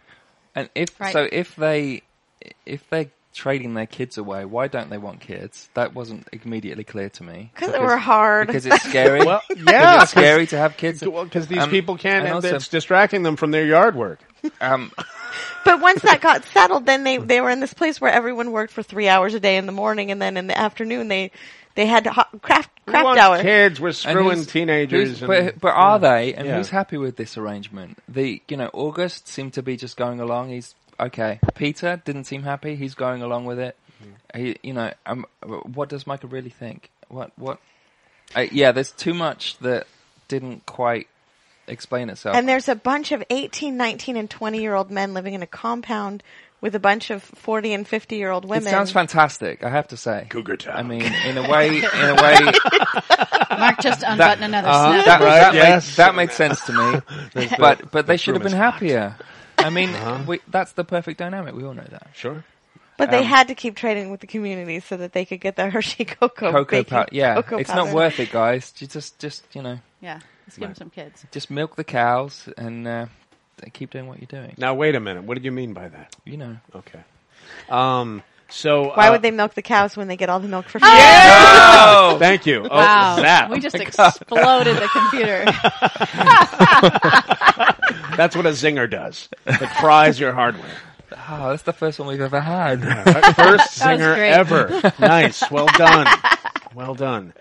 And 0.53 0.69
if 0.75 0.99
Right. 0.99 1.13
so, 1.13 1.27
if 1.31 1.55
they 1.55 2.01
if 2.65 2.87
they're 2.89 3.05
trading 3.33 3.73
their 3.73 3.85
kids 3.85 4.17
away, 4.17 4.45
why 4.45 4.67
don't 4.67 4.89
they 4.89 4.97
want 4.97 5.19
kids? 5.21 5.69
That 5.73 5.93
wasn't 5.95 6.27
immediately 6.31 6.83
clear 6.83 7.09
to 7.09 7.23
me. 7.23 7.51
Because 7.53 7.71
they 7.71 7.79
were 7.79 7.97
hard. 7.97 8.47
Because 8.47 8.65
it's 8.65 8.83
scary. 8.83 9.21
Well, 9.25 9.41
yeah, 9.55 10.01
it's 10.03 10.11
scary 10.11 10.47
to 10.47 10.57
have 10.57 10.77
kids. 10.77 10.99
because 11.01 11.47
these 11.47 11.59
Um, 11.63 11.69
people 11.69 11.97
can't. 11.97 12.19
and 12.19 12.25
and 12.27 12.35
also- 12.35 12.55
it's 12.55 12.67
distracting 12.67 13.23
them 13.23 13.35
from 13.35 13.51
their 13.51 13.65
yard 13.65 13.95
work. 13.95 14.19
Um, 14.59 14.91
But 15.63 15.79
once 15.79 16.01
that 16.01 16.19
got 16.21 16.43
settled, 16.45 16.85
then 16.87 17.03
they 17.03 17.17
they 17.17 17.39
were 17.39 17.49
in 17.51 17.59
this 17.61 17.73
place 17.73 18.01
where 18.01 18.11
everyone 18.11 18.51
worked 18.51 18.73
for 18.73 18.81
three 18.83 19.07
hours 19.07 19.33
a 19.35 19.39
day 19.39 19.57
in 19.57 19.65
the 19.67 19.71
morning, 19.71 20.09
and 20.11 20.21
then 20.21 20.35
in 20.35 20.47
the 20.47 20.57
afternoon 20.57 21.07
they 21.07 21.31
they 21.75 21.85
had 21.85 22.05
ho- 22.07 22.23
craft 22.41 22.69
We 22.85 22.91
craft 22.91 23.05
want 23.05 23.19
hour. 23.19 23.41
kids. 23.41 23.79
were 23.79 23.89
and 23.89 23.95
screwing 23.95 24.45
teenagers. 24.45 25.21
and- 25.21 25.27
but, 25.27 25.59
but 25.61 25.73
are 25.73 25.99
they? 25.99 26.33
And 26.33 26.47
Yeah. 26.47 26.57
who's 26.57 26.69
happy 26.69 26.97
with 26.97 27.15
this 27.15 27.37
arrangement? 27.37 27.97
The 28.09 28.41
you 28.49 28.57
know 28.57 28.69
August 28.73 29.27
seemed 29.29 29.53
to 29.53 29.61
be 29.63 29.77
just 29.77 29.95
going 29.95 30.19
along. 30.19 30.49
He's 30.49 30.73
okay. 31.01 31.39
Peter 31.55 32.01
didn't 32.03 32.25
seem 32.25 32.43
happy. 32.43 32.75
He's 32.75 32.95
going 32.95 33.21
along 33.21 33.45
with 33.45 33.59
it. 33.59 33.77
Mm-hmm. 34.01 34.39
He, 34.39 34.57
you 34.63 34.73
know, 34.73 34.91
um, 35.05 35.25
what 35.73 35.89
does 35.89 36.07
Michael 36.07 36.29
really 36.29 36.49
think? 36.49 36.89
What 37.09 37.31
what? 37.37 37.59
Uh, 38.35 38.45
yeah, 38.51 38.71
there's 38.71 38.91
too 38.91 39.13
much 39.13 39.57
that 39.59 39.87
didn't 40.27 40.65
quite 40.65 41.07
explain 41.67 42.09
itself. 42.09 42.35
And 42.35 42.47
there's 42.47 42.69
a 42.69 42.75
bunch 42.75 43.11
of 43.11 43.23
18, 43.29 43.75
19, 43.75 44.17
and 44.17 44.29
20 44.29 44.61
year 44.61 44.75
old 44.75 44.91
men 44.91 45.13
living 45.13 45.33
in 45.33 45.41
a 45.41 45.47
compound 45.47 46.23
with 46.61 46.75
a 46.75 46.79
bunch 46.79 47.09
of 47.09 47.23
40 47.23 47.73
and 47.73 47.87
50 47.87 48.15
year 48.15 48.29
old 48.29 48.45
women. 48.45 48.63
it 48.63 48.65
women. 48.65 48.71
sounds 48.71 48.91
fantastic. 48.91 49.63
I 49.63 49.69
have 49.69 49.87
to 49.89 49.97
say. 49.97 50.27
Cougar 50.29 50.57
Town. 50.57 50.77
I 50.77 50.83
mean, 50.83 51.01
in 51.01 51.37
a 51.37 51.49
way, 51.49 51.79
in 51.79 51.83
a 51.83 52.15
way, 52.21 52.37
Mark 53.57 53.79
just 53.81 54.03
unbuttoned 54.03 54.45
another 54.45 54.67
uh-huh. 54.67 55.03
snap. 55.03 55.05
that, 55.05 55.21
Right, 55.21 55.39
that, 55.39 55.53
yes. 55.55 55.89
made, 55.89 55.95
that 55.97 56.15
made 56.15 56.31
sense 56.31 56.61
to 56.65 56.73
me. 56.73 57.47
but 57.57 57.91
but 57.91 58.07
they 58.07 58.17
should 58.17 58.35
have 58.35 58.43
been 58.43 58.51
room 58.53 58.61
is 58.61 58.73
happier. 58.73 59.15
I 59.65 59.69
mean, 59.69 59.89
Uh-huh. 59.89 60.23
we, 60.27 60.39
that's 60.47 60.73
the 60.73 60.83
perfect 60.83 61.17
dynamic. 61.19 61.53
We 61.55 61.63
all 61.63 61.73
know 61.73 61.87
that. 61.89 62.07
Sure. 62.13 62.43
but 62.97 63.09
they 63.11 63.19
um, 63.19 63.23
had 63.25 63.47
to 63.47 63.55
keep 63.55 63.75
trading 63.75 64.11
with 64.11 64.19
the 64.19 64.27
community 64.27 64.79
so 64.79 64.97
that 64.97 65.13
they 65.13 65.25
could 65.25 65.39
get 65.41 65.55
the 65.55 65.69
Hershey 65.75 66.05
cocoa. 66.05 66.51
Cocoa 66.51 66.63
baking 66.65 66.85
powder. 66.89 67.09
Yeah, 67.11 67.35
cocoa 67.35 67.57
it's 67.57 67.69
powder. 67.69 67.85
not 67.85 67.93
worth 67.95 68.19
it, 68.19 68.31
guys. 68.31 68.73
You 68.79 68.87
just 68.87 69.17
just 69.19 69.43
you 69.55 69.61
know 69.61 69.79
Yeah, 70.01 70.19
let's 70.47 70.57
give 70.57 70.67
them 70.69 70.75
some 70.75 70.89
kids. 70.89 71.25
just 71.31 71.49
milk 71.49 71.75
the 71.75 71.83
cows 71.83 72.47
and 72.57 72.87
uh, 72.87 73.05
keep 73.73 73.89
doing 73.91 74.07
what 74.07 74.19
you're 74.19 74.27
doing. 74.41 74.53
Now 74.57 74.73
wait 74.75 74.95
a 74.95 74.99
minute. 74.99 75.23
What 75.23 75.35
did 75.35 75.45
you 75.45 75.51
mean 75.51 75.73
by 75.73 75.87
that? 75.89 76.15
You 76.25 76.37
know. 76.37 76.57
Okay. 76.75 76.99
Um. 77.69 78.21
So 78.53 78.91
Why 78.95 79.07
uh, 79.07 79.11
would 79.13 79.21
they 79.21 79.31
milk 79.31 79.53
the 79.53 79.61
cows 79.61 79.95
when 79.95 80.09
they 80.09 80.17
get 80.17 80.27
all 80.29 80.41
the 80.41 80.49
milk 80.49 80.65
for 80.65 80.79
free? 80.79 80.89
Oh, 80.91 82.17
Thank 82.19 82.45
you. 82.45 82.67
Oh, 82.69 82.75
Wow, 82.75 83.15
zap. 83.21 83.49
we 83.49 83.61
just 83.61 83.75
exploded 83.87 84.75
the 84.75 84.89
computer. 84.91 85.45
That's 88.15 88.35
what 88.35 88.45
a 88.45 88.49
zinger 88.49 88.89
does. 88.89 89.29
It 89.45 89.67
fries 89.79 90.19
your 90.19 90.33
hardware. 90.33 90.75
oh, 91.29 91.49
that's 91.49 91.63
the 91.63 91.73
first 91.73 91.99
one 91.99 92.07
we've 92.07 92.21
ever 92.21 92.39
had. 92.39 92.81
First 93.35 93.79
That 93.79 93.99
zinger 93.99 94.17
ever. 94.17 94.93
Nice. 94.99 95.49
Well 95.51 95.67
done. 95.67 96.07
Well 96.73 96.95
done. 96.95 97.33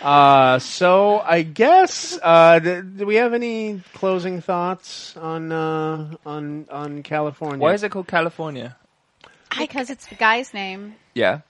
Uh, 0.00 0.58
so 0.60 1.18
I 1.18 1.42
guess 1.42 2.18
uh, 2.22 2.58
d- 2.60 2.82
do 2.82 3.04
we 3.04 3.16
have 3.16 3.34
any 3.34 3.82
closing 3.94 4.40
thoughts 4.40 5.16
on 5.16 5.50
uh, 5.50 6.14
on 6.24 6.66
on 6.70 7.02
California? 7.02 7.58
Why 7.58 7.74
is 7.74 7.82
it 7.82 7.90
called 7.90 8.06
California? 8.08 8.76
because 9.58 9.90
it's 9.90 10.06
the 10.06 10.14
guy's 10.14 10.52
name. 10.54 10.94
Yeah. 11.14 11.40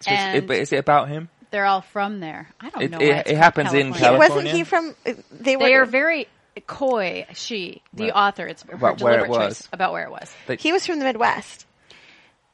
So 0.00 0.10
it's- 0.12 0.34
it, 0.34 0.38
And- 0.38 0.46
but 0.48 0.56
is 0.56 0.72
it 0.72 0.76
about 0.78 1.08
him? 1.08 1.28
They're 1.50 1.66
all 1.66 1.82
from 1.82 2.20
there. 2.20 2.48
I 2.62 2.70
don't 2.70 2.82
It- 2.82 2.90
know. 2.92 2.98
it- 2.98 3.08
why 3.10 3.14
it's 3.18 3.28
it 3.30 3.32
called 3.34 3.44
happens 3.44 3.74
in 3.74 3.92
He- 3.92 3.98
California. 4.00 4.18
wasn't 4.36 4.48
he 4.56 4.64
from? 4.64 4.94
They 5.32 5.56
were. 5.56 5.62
They 5.64 5.74
are 5.74 5.84
very 5.84 6.28
coy. 6.60 7.26
She, 7.34 7.82
the 7.92 8.04
Right. 8.04 8.12
author, 8.14 8.46
it's 8.46 8.62
her 8.64 8.74
About 8.74 9.00
where 9.00 9.14
it 9.14 9.16
deliberate 9.26 9.38
choice 9.48 9.60
was. 9.62 9.68
about 9.72 9.92
where 9.92 10.04
it 10.04 10.10
was 10.10 10.32
he 10.58 10.72
was 10.72 10.86
from 10.86 10.98
the 10.98 11.04
Midwest, 11.04 11.66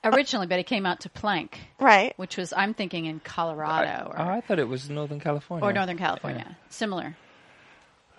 originally, 0.04 0.46
but 0.46 0.58
it 0.60 0.66
came 0.66 0.86
out 0.86 1.00
to 1.00 1.10
Plank, 1.10 1.58
right? 1.80 2.12
which 2.16 2.36
was 2.36 2.52
I'm 2.56 2.74
thinking 2.74 3.06
in 3.06 3.20
Colorado 3.20 4.12
oh, 4.16 4.22
or, 4.22 4.30
I 4.32 4.40
thought 4.40 4.58
it 4.58 4.68
was 4.68 4.88
Northern 4.88 5.20
California. 5.20 5.66
or 5.66 5.72
Northern 5.72 5.98
California. 5.98 6.56
Similar. 6.68 7.16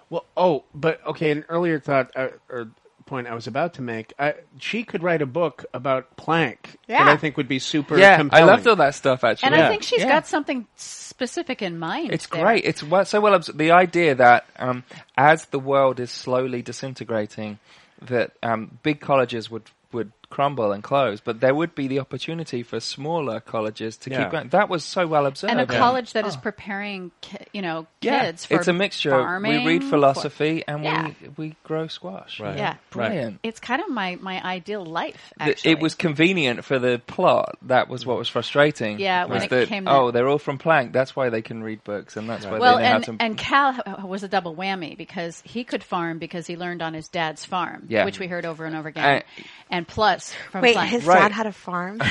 Well, 0.10 0.26
oh, 0.36 0.64
but 0.74 1.06
okay. 1.06 1.30
An 1.32 1.46
earlier 1.50 1.80
thought 1.80 2.12
uh, 2.16 2.30
or 2.50 2.70
point 3.10 3.28
I 3.28 3.34
was 3.34 3.48
about 3.48 3.74
to 3.76 3.82
make. 3.82 4.14
I, 4.20 4.36
she 4.60 4.84
could 4.84 5.02
write 5.04 5.22
a 5.22 5.26
book 5.26 5.66
about 5.74 6.16
Plank 6.16 6.78
that 6.88 7.08
I 7.08 7.18
think 7.18 7.36
would 7.38 7.48
be 7.48 7.60
super. 7.60 7.98
Yeah, 7.98 8.18
compelling. 8.18 8.44
I 8.44 8.52
loved 8.52 8.68
all 8.68 8.76
that 8.78 8.96
stuff 8.96 9.24
actually. 9.24 9.48
And 9.48 9.56
Yeah. 9.56 9.66
I 9.66 9.70
think 9.70 9.84
she's 9.84 10.02
Yeah. 10.02 10.10
got 10.10 10.28
something 10.28 10.68
specific 10.76 11.62
in 11.62 11.80
mind. 11.80 12.12
It's 12.14 12.28
there. 12.28 12.44
great. 12.44 12.64
It's 12.66 12.82
well, 12.84 13.04
so 13.06 13.20
well. 13.20 13.34
obs- 13.34 13.52
The 13.54 13.72
idea 13.72 14.16
that 14.16 14.46
um, 14.58 14.84
as 15.18 15.46
the 15.48 15.60
world 15.60 16.00
is 16.00 16.12
slowly 16.12 16.62
disintegrating, 16.62 17.60
that 18.04 18.32
um, 18.44 18.80
big 18.84 19.02
colleges 19.02 19.50
would 19.52 19.64
would 19.92 20.12
crumble 20.30 20.72
and 20.72 20.84
close. 20.84 21.20
But 21.22 21.40
there 21.40 21.54
would 21.56 21.74
be 21.76 21.88
the 21.88 22.00
opportunity 22.00 22.62
for 22.64 22.80
smaller 22.80 23.40
colleges 23.40 23.98
to 23.98 24.10
Yeah. 24.12 24.24
keep 24.24 24.32
going. 24.32 24.50
That 24.50 24.70
was 24.70 24.84
so 24.84 25.08
well 25.08 25.26
observed. 25.26 25.52
and 25.52 25.60
a 25.62 25.66
college 25.66 26.14
that 26.14 26.26
is 26.28 26.36
preparing, 26.38 27.12
ki- 27.22 27.38
you 27.54 27.62
know, 27.62 27.88
Yeah. 28.02 28.26
kids 28.26 28.46
for 28.46 28.56
it's 28.56 28.68
a 28.68 28.74
mixture. 28.74 29.10
farming, 29.10 29.64
we 29.64 29.68
read 29.74 29.84
for- 29.84 29.90
philosophy 29.90 30.64
and 30.68 30.84
Yeah. 30.84 31.08
we 31.38 31.48
we 31.50 31.56
grow 31.64 31.88
squash. 31.88 32.40
Right. 32.40 32.58
Yeah. 32.58 32.76
Brilliant. 32.92 33.40
It's 33.44 33.60
kind 33.60 33.82
of 33.82 33.90
my, 33.90 34.18
my 34.22 34.44
ideal 34.44 34.86
life, 34.86 35.34
actually. 35.40 35.72
It 35.72 35.80
was 35.80 35.96
convenient 35.96 36.64
for 36.64 36.78
the 36.80 37.02
plot. 37.08 37.58
That 37.64 37.90
was 37.90 38.06
what 38.06 38.18
was 38.18 38.28
frustrating. 38.30 39.00
Yeah, 39.00 39.24
when 39.26 39.36
was 39.36 39.44
it 39.46 39.50
that, 39.50 39.68
came 39.68 39.86
to- 39.86 39.92
oh, 39.92 40.12
they're 40.12 40.28
all 40.28 40.38
from 40.40 40.58
Plank. 40.60 40.94
That's 40.94 41.16
why 41.16 41.30
they 41.30 41.42
can 41.42 41.64
read 41.64 41.84
books, 41.84 42.18
and 42.18 42.30
that's 42.30 42.46
why 42.46 42.60
well, 42.60 42.78
they 42.78 42.84
know 42.84 42.90
and, 42.96 43.06
how 43.06 43.12
to. 43.14 43.18
and 43.20 43.38
Cal 43.38 44.06
was 44.06 44.24
a 44.24 44.28
double 44.28 44.56
whammy 44.56 44.96
because 44.98 45.42
he 45.46 45.64
could 45.64 45.84
farm 45.84 46.20
because 46.20 46.46
he 46.48 46.56
learned 46.56 46.82
on 46.82 46.94
his 46.94 47.08
dad's 47.08 47.44
farm, 47.46 47.86
Yeah. 47.90 48.06
which 48.06 48.20
we 48.20 48.28
heard 48.28 48.46
over 48.46 48.66
and 48.66 48.76
over 48.76 48.90
again. 48.90 49.04
Uh, 49.20 49.44
and 49.72 49.88
plus, 49.88 50.19
from 50.52 50.62
Wait, 50.62 50.74
Plank. 50.74 50.90
his 50.92 51.06
Right. 51.06 51.20
dad 51.20 51.32
had 51.32 51.48
a 51.48 51.52
farm. 51.52 52.00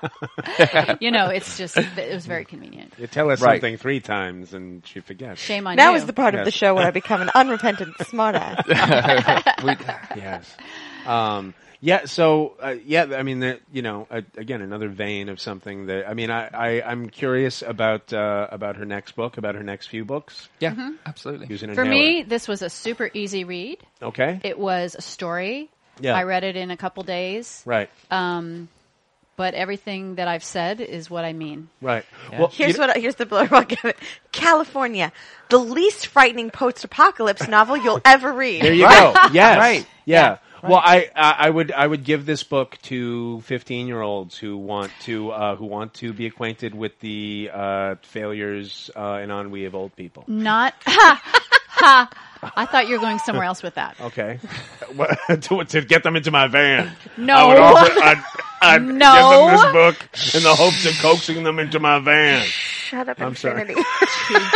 you 1.00 1.10
know, 1.10 1.26
it's 1.28 1.56
just 1.58 1.76
it 1.76 2.12
was 2.14 2.26
very 2.26 2.44
convenient. 2.44 2.92
You 2.98 3.06
tell 3.06 3.26
her 3.28 3.36
Right. 3.36 3.60
something 3.60 3.76
three 3.76 4.00
times 4.00 4.54
and 4.54 4.86
she 4.86 5.00
forgets. 5.00 5.40
Shame 5.40 5.66
on 5.66 5.76
now 5.76 5.90
you. 5.90 5.96
is 5.96 6.06
the 6.06 6.12
part 6.12 6.34
of 6.34 6.44
the 6.44 6.50
show 6.50 6.74
where 6.74 6.86
I 6.86 6.90
become 6.90 7.20
an 7.22 7.30
unrepentant 7.34 7.96
smartass. 7.98 8.64
we, 9.64 9.76
yes. 10.20 10.56
Um, 11.06 11.54
yeah. 11.80 12.04
So 12.06 12.56
uh, 12.62 12.74
yeah, 12.84 13.06
I 13.16 13.22
mean, 13.22 13.40
the, 13.40 13.60
you 13.72 13.82
know, 13.82 14.06
uh, 14.10 14.20
again, 14.36 14.60
another 14.62 14.88
vein 14.88 15.28
of 15.28 15.40
something 15.40 15.86
that 15.86 16.08
I 16.08 16.14
mean, 16.14 16.30
I, 16.30 16.48
I 16.52 16.82
I'm 16.82 17.08
curious 17.08 17.62
about 17.62 18.12
uh, 18.12 18.48
about 18.50 18.76
her 18.76 18.84
next 18.84 19.12
book, 19.16 19.38
about 19.38 19.54
her 19.54 19.62
next 19.62 19.86
few 19.88 20.04
books. 20.04 20.48
yeah, 20.60 20.72
Mm-hmm. 20.72 20.90
absolutely. 21.06 21.46
Using 21.48 21.74
For 21.74 21.84
me, 21.84 22.22
this 22.22 22.46
was 22.48 22.62
a 22.62 22.70
super 22.70 23.10
easy 23.14 23.44
read. 23.44 23.78
okay, 24.02 24.40
It 24.44 24.58
was 24.58 24.94
a 24.94 25.02
story. 25.02 25.70
Yeah. 26.00 26.14
I 26.14 26.24
read 26.24 26.44
it 26.44 26.56
in 26.56 26.70
a 26.70 26.76
couple 26.76 27.02
days. 27.02 27.62
right, 27.66 27.88
Um, 28.10 28.68
But 29.36 29.54
everything 29.54 30.16
that 30.16 30.28
I've 30.28 30.44
said 30.44 30.80
is 30.82 31.08
what 31.08 31.24
I 31.24 31.32
mean. 31.32 31.68
right. 31.80 32.04
Well, 32.30 32.48
Here's 32.48 32.72
you 32.76 32.78
know- 32.80 32.88
what 32.88 32.96
here's 32.98 33.14
the 33.16 33.24
blurb 33.26 33.52
I'll 33.52 33.64
give 33.64 33.84
it. 33.84 33.96
California, 34.32 35.12
the 35.48 35.58
least 35.58 36.06
frightening 36.08 36.50
post-apocalypse 36.50 37.48
novel 37.48 37.76
you'll 37.76 38.00
ever 38.04 38.32
read. 38.32 38.62
There 38.62 38.74
you 38.74 38.84
Right. 38.90 39.14
go. 39.14 39.32
Yes. 39.32 39.58
Right. 39.58 39.86
Yeah. 40.04 40.38
Well, 40.62 40.76
I, 40.84 41.08
I 41.16 41.46
I 41.46 41.50
would 41.50 41.72
I 41.72 41.86
would 41.86 42.04
give 42.04 42.26
this 42.26 42.42
book 42.42 42.76
to 42.82 43.40
fifteen 43.42 43.86
year 43.86 44.02
olds 44.02 44.36
who 44.36 44.58
want 44.58 44.92
to 45.08 45.30
uh, 45.30 45.56
who 45.56 45.64
want 45.64 45.94
to 45.94 46.12
be 46.12 46.26
acquainted 46.26 46.74
with 46.74 47.00
the 47.00 47.48
uh, 47.50 47.94
failures 48.02 48.90
uh, 48.94 49.20
and 49.22 49.32
ennui 49.32 49.64
of 49.64 49.74
old 49.74 49.96
people. 49.96 50.24
Not 50.28 50.74
ha 50.84 51.18
ha. 51.24 51.49
I 51.82 52.66
thought 52.70 52.88
you 52.88 52.94
were 52.94 53.00
going 53.00 53.18
somewhere 53.20 53.44
else 53.44 53.62
with 53.62 53.74
that. 53.74 54.00
Okay, 54.00 54.38
to, 55.28 55.64
to 55.64 55.80
get 55.82 56.02
them 56.02 56.16
into 56.16 56.30
my 56.30 56.46
van. 56.48 56.90
No. 57.16 57.34
I 57.34 57.46
would 57.48 57.58
offer, 57.58 58.00
I'd, 58.02 58.22
I'd 58.62 58.82
No. 58.82 59.14
give 59.14 59.28
them 59.30 59.50
this 59.52 59.72
book 59.72 60.34
in 60.36 60.42
the 60.42 60.54
hopes 60.54 60.86
of 60.86 60.94
coaxing 61.02 61.42
them 61.44 61.58
into 61.58 61.78
my 61.80 61.98
van. 61.98 62.42
Shut 62.46 63.08
up, 63.08 63.20
I'm 63.20 63.36
sorry. 63.36 63.60
Infinity. 63.62 63.82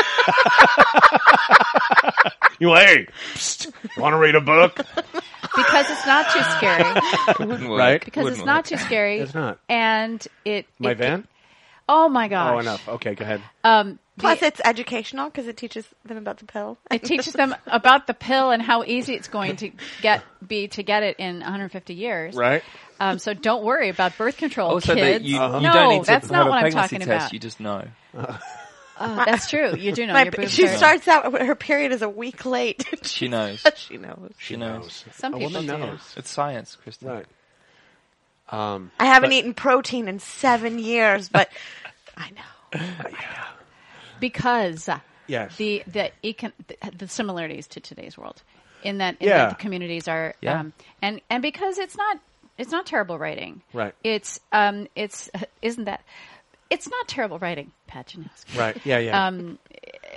You 2.61 2.73
hey, 2.75 3.09
psst, 3.35 3.73
want 3.99 4.13
to 4.13 4.17
read 4.17 4.37
a 4.37 4.41
book? 4.41 4.77
Because 4.77 5.91
it's 5.91 6.07
not 6.07 6.31
too 6.33 6.41
scary. 6.57 6.85
It. 6.87 7.69
Right. 7.69 8.03
Because 8.03 8.23
Wouldn't 8.25 8.39
it's 8.41 8.47
not 8.47 8.59
work. 8.59 8.67
too 8.67 8.77
scary. 8.79 9.19
It's 9.19 9.35
not. 9.35 9.59
And 9.69 10.27
it. 10.45 10.67
My 10.79 10.93
it- 10.93 10.99
van? 10.99 11.27
Oh 11.89 12.09
my 12.09 12.29
gosh. 12.29 12.55
Oh, 12.55 12.59
enough. 12.61 12.89
Okay, 12.89 13.15
go 13.15 13.25
ahead. 13.25 13.43
Um, 13.63 13.99
Plus, 14.19 14.41
the- 14.41 14.47
it's 14.47 14.61
educational 14.65 15.29
because 15.29 15.49
it 15.49 15.57
teaches 15.57 15.87
them 16.05 16.17
about 16.17 16.39
the 16.39 16.45
pill. 16.47 16.79
it 16.91 17.03
teaches 17.05 17.33
them 17.35 17.55
about 17.67 18.07
the 18.07 18.15
pill 18.15 18.51
and 18.51 18.63
how 18.63 18.85
easy 18.85 19.15
it's 19.15 19.29
going 19.29 19.57
to 19.57 19.71
get 20.03 20.23
be 20.47 20.69
to 20.69 20.83
get 20.83 21.03
it 21.03 21.17
in 21.19 21.41
150 21.41 21.95
years. 21.95 22.37
Right. 22.37 22.63
Um, 23.01 23.19
so 23.19 23.35
don't 23.35 23.65
worry 23.65 23.89
about 23.89 24.17
birth 24.17 24.37
control, 24.37 24.71
Also, 24.71 24.95
kids. 24.95 25.19
that 25.19 25.23
you, 25.29 25.35
you 25.35 25.41
no, 25.41 25.73
don't 25.73 25.89
need 25.91 26.01
to 26.01 26.07
that's 26.07 26.31
not 26.31 26.49
what 26.49 26.65
I'm 26.65 26.71
talking 26.71 27.01
test. 27.01 27.09
about. 27.11 27.33
You 27.33 27.41
just 27.41 27.59
know. 27.61 27.85
Oh, 28.17 28.39
that's 29.27 29.51
true. 29.51 29.75
You 29.77 29.91
do 29.93 30.07
know 30.07 30.13
My, 30.13 30.31
your 30.39 30.49
she 30.49 30.67
are- 30.67 30.77
starts 30.77 31.09
out 31.09 31.33
her 31.41 31.55
period 31.57 31.91
is 31.93 32.03
a 32.03 32.09
week 32.09 32.47
late. 32.47 32.85
She 33.05 33.29
knows. 33.29 33.65
she 33.77 33.99
knows. 33.99 34.33
She 34.39 34.57
knows. 34.57 35.05
Some 35.13 35.35
a 35.35 35.39
people 35.39 35.53
woman 35.61 35.81
do. 35.81 35.87
knows. 35.87 36.15
It's 36.17 36.31
science, 36.31 36.77
Kristen. 36.83 37.09
Right. 37.09 37.27
Um, 38.55 38.91
I 39.01 39.07
haven't 39.07 39.31
But- 39.31 39.35
eaten 39.37 39.55
protein 39.55 40.09
in 40.09 40.19
seven 40.21 40.79
years, 40.79 41.29
but 41.29 41.49
I 42.17 42.31
know. 42.31 42.81
because 44.21 44.89
uh, 44.89 45.01
yes. 45.27 45.57
the 45.57 45.83
the, 45.87 46.11
econ- 46.23 46.53
the 46.69 46.77
the 46.97 47.09
similarities 47.09 47.67
to 47.69 47.81
today's 47.81 48.17
world, 48.17 48.43
in 48.83 48.99
that, 48.99 49.17
in 49.21 49.29
Yeah. 49.29 49.39
that 49.39 49.49
the 49.51 49.55
communities 49.63 50.09
are, 50.09 50.35
Yeah. 50.41 50.61
um, 50.61 50.73
and 51.03 51.21
and 51.31 51.43
because 51.43 51.79
it's 51.79 51.97
not 51.97 52.19
it's 52.59 52.71
not 52.71 52.87
terrible 52.87 53.19
writing, 53.19 53.63
Right. 53.73 53.95
It's 54.05 54.41
um 54.53 54.87
it's 54.95 55.31
isn't 55.63 55.85
that 55.85 56.03
it's 56.71 56.89
not 56.89 57.09
terrible 57.09 57.39
writing, 57.39 57.73
Pat 57.87 58.09
Janowski. 58.09 58.59
right. 58.59 58.77
Yeah. 58.85 58.99
Yeah. 58.99 59.27
Um, 59.27 59.59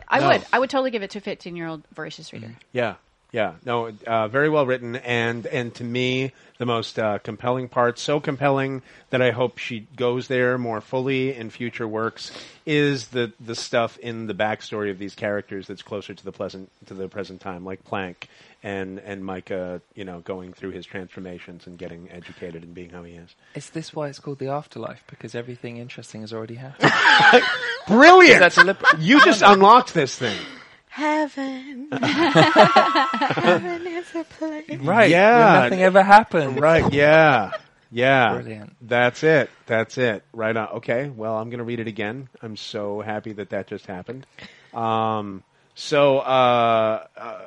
I 0.08 0.20
No. 0.20 0.28
would 0.30 0.46
I 0.54 0.60
would 0.60 0.70
totally 0.70 0.92
give 0.92 1.04
it 1.04 1.10
to 1.12 1.18
a 1.18 1.22
15 1.22 1.56
year 1.56 1.68
old 1.68 1.84
voracious 1.94 2.32
reader. 2.32 2.56
Yeah, 2.72 2.96
yeah, 3.38 3.54
no, 3.64 3.92
uh, 4.08 4.28
very 4.30 4.50
well 4.50 4.66
written, 4.66 4.96
and 4.96 5.46
and 5.46 5.72
to 5.76 5.84
me 5.84 6.32
the 6.58 6.66
most 6.66 6.98
uh, 6.98 7.20
compelling 7.20 7.70
part, 7.70 8.00
so 8.00 8.20
compelling 8.20 8.82
that 9.12 9.22
I 9.22 9.30
hope 9.30 9.60
she 9.60 9.82
goes 9.96 10.28
there 10.28 10.58
more 10.58 10.82
fully 10.82 11.36
in 11.36 11.52
future 11.52 11.88
works, 11.88 12.32
is 12.66 13.10
the 13.10 13.32
the 13.40 13.54
stuff 13.54 14.00
in 14.00 14.26
the 14.26 14.34
backstory 14.34 14.90
of 14.90 14.98
these 14.98 15.14
characters 15.14 15.68
that's 15.68 15.84
closer 15.84 16.16
to 16.16 16.26
the 16.26 16.32
pleasant 16.32 16.72
to 16.88 16.96
the 16.96 17.08
present 17.08 17.40
time, 17.40 17.64
like 17.64 17.84
Plank 17.84 18.28
and 18.64 18.98
and 18.98 19.24
Micah, 19.24 19.82
you 19.94 20.04
know, 20.04 20.22
going 20.22 20.52
through 20.52 20.72
his 20.72 20.88
transformations 20.88 21.68
and 21.68 21.78
getting 21.78 22.10
educated 22.10 22.64
and 22.64 22.74
being 22.74 22.90
how 22.90 23.04
he 23.04 23.14
is. 23.14 23.36
Is 23.54 23.70
this 23.70 23.94
why 23.94 24.08
it's 24.08 24.18
called 24.18 24.40
the 24.40 24.48
afterlife? 24.48 25.04
Because 25.06 25.36
everything 25.36 25.78
interesting 25.78 26.22
has 26.22 26.34
already 26.34 26.56
happened. 26.56 26.92
Brilliant! 27.88 28.40
That's 28.40 28.58
a 28.58 28.64
lip- 28.64 28.84
you 28.98 29.24
just 29.24 29.44
unlocked 29.44 29.94
this 29.94 30.18
thing. 30.18 30.40
Heaven. 30.98 31.90
Heaven 31.92 33.86
is 33.86 34.16
a 34.16 34.24
place. 34.24 34.80
right. 34.80 35.12
Yeah. 35.12 35.54
Where 35.54 35.64
nothing 35.66 35.84
ever 35.84 36.02
happened. 36.02 36.60
Right. 36.60 36.92
Yeah. 36.92 37.52
Yeah. 37.92 38.34
Brilliant. 38.34 38.76
That's 38.82 39.22
it. 39.22 39.52
That's 39.68 40.00
it. 40.00 40.24
Right 40.34 40.58
on. 40.58 40.70
Okay. 40.78 41.10
Well, 41.10 41.38
I'm 41.38 41.52
going 41.52 41.60
to 41.60 41.64
read 41.66 41.80
it 41.80 41.86
again. 41.88 42.30
I'm 42.42 42.58
so 42.58 43.02
happy 43.02 43.32
that 43.34 43.52
that 43.52 43.68
just 43.68 43.86
happened. 43.86 44.26
Um, 44.74 45.44
so, 45.76 46.18
uh, 46.18 47.06
uh, 47.16 47.42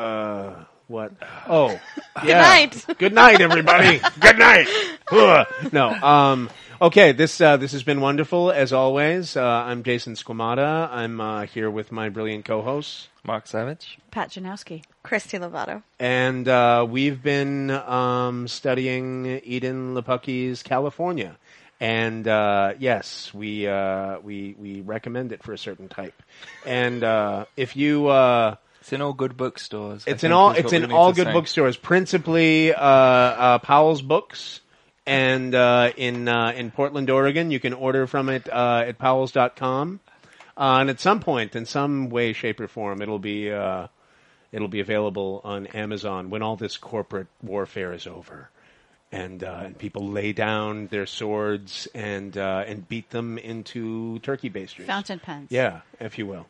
uh, 0.00 0.64
what? 0.86 1.14
Oh, 1.48 1.76
yeah. 2.24 2.42
night. 2.42 2.86
Good 2.98 3.12
night, 3.12 3.40
everybody. 3.40 4.00
Good 4.20 4.38
night. 4.38 4.68
Ugh. 5.10 5.46
no. 5.72 5.88
Um, 5.90 6.48
okay. 6.80 7.12
This, 7.12 7.40
uh, 7.40 7.56
this 7.56 7.72
has 7.72 7.82
been 7.82 8.00
wonderful 8.00 8.50
as 8.50 8.72
always. 8.72 9.36
Uh, 9.36 9.44
I'm 9.44 9.82
Jason 9.82 10.14
Squamata. 10.14 10.88
I'm, 10.90 11.20
uh, 11.20 11.46
here 11.46 11.70
with 11.70 11.92
my 11.92 12.08
brilliant 12.08 12.44
co-hosts. 12.44 13.08
Mark 13.26 13.46
Savage. 13.46 13.98
Pat 14.10 14.30
Janowski. 14.30 14.82
Christy 15.02 15.38
Lovato. 15.38 15.82
and 15.98 16.46
uh, 16.48 16.86
we've 16.88 17.22
been 17.22 17.70
um, 17.70 18.48
studying 18.48 19.24
Edan 19.24 19.94
Lepucki's 19.94 20.62
California. 20.62 21.36
And 21.80 22.26
uh, 22.28 22.74
yes, 22.78 23.32
we 23.34 23.66
uh, 23.66 24.18
we 24.20 24.54
we 24.58 24.80
recommend 24.80 25.32
it 25.32 25.42
for 25.42 25.52
a 25.52 25.58
certain 25.58 25.88
type. 25.88 26.22
And 26.64 27.02
uh, 27.02 27.46
if 27.56 27.76
you, 27.76 28.06
uh, 28.08 28.56
It's 28.80 28.92
in 28.92 29.02
all 29.02 29.12
good 29.12 29.36
bookstores. 29.36 30.04
It's 30.06 30.22
in 30.24 30.32
all 30.32 30.52
it's 30.52 30.72
in 30.72 30.92
all 30.92 31.12
good 31.12 31.26
say. 31.26 31.32
bookstores, 31.32 31.76
principally 31.76 32.72
uh, 32.72 32.80
uh, 32.80 33.58
Powell's 33.58 34.02
Books. 34.02 34.60
And 35.06 35.54
uh, 35.54 35.92
in 35.96 36.28
uh, 36.28 36.52
in 36.56 36.70
Portland, 36.70 37.10
Oregon, 37.10 37.50
you 37.50 37.60
can 37.60 37.74
order 37.74 38.06
from 38.06 38.28
it 38.28 38.48
uh, 38.50 38.84
at 38.86 38.98
powells.com. 38.98 40.00
Uh, 40.56 40.78
and 40.80 40.90
at 40.90 41.00
some 41.00 41.20
point, 41.20 41.56
in 41.56 41.66
some 41.66 42.08
way, 42.08 42.32
shape, 42.32 42.60
or 42.60 42.68
form, 42.68 43.02
it'll 43.02 43.18
be 43.18 43.52
uh, 43.52 43.88
it'll 44.52 44.68
be 44.68 44.80
available 44.80 45.40
on 45.44 45.66
Amazon 45.68 46.30
when 46.30 46.42
all 46.42 46.56
this 46.56 46.76
corporate 46.76 47.26
warfare 47.42 47.92
is 47.92 48.06
over, 48.06 48.48
and 49.10 49.42
uh, 49.42 49.62
and 49.64 49.76
people 49.76 50.08
lay 50.08 50.32
down 50.32 50.86
their 50.86 51.06
swords 51.06 51.88
and 51.92 52.38
uh, 52.38 52.64
and 52.66 52.88
beat 52.88 53.10
them 53.10 53.36
into 53.36 54.20
turkey 54.20 54.48
basters. 54.48 54.86
Fountain 54.86 55.18
pens. 55.18 55.48
Yeah, 55.50 55.80
if 56.00 56.18
you 56.18 56.26
will. 56.26 56.46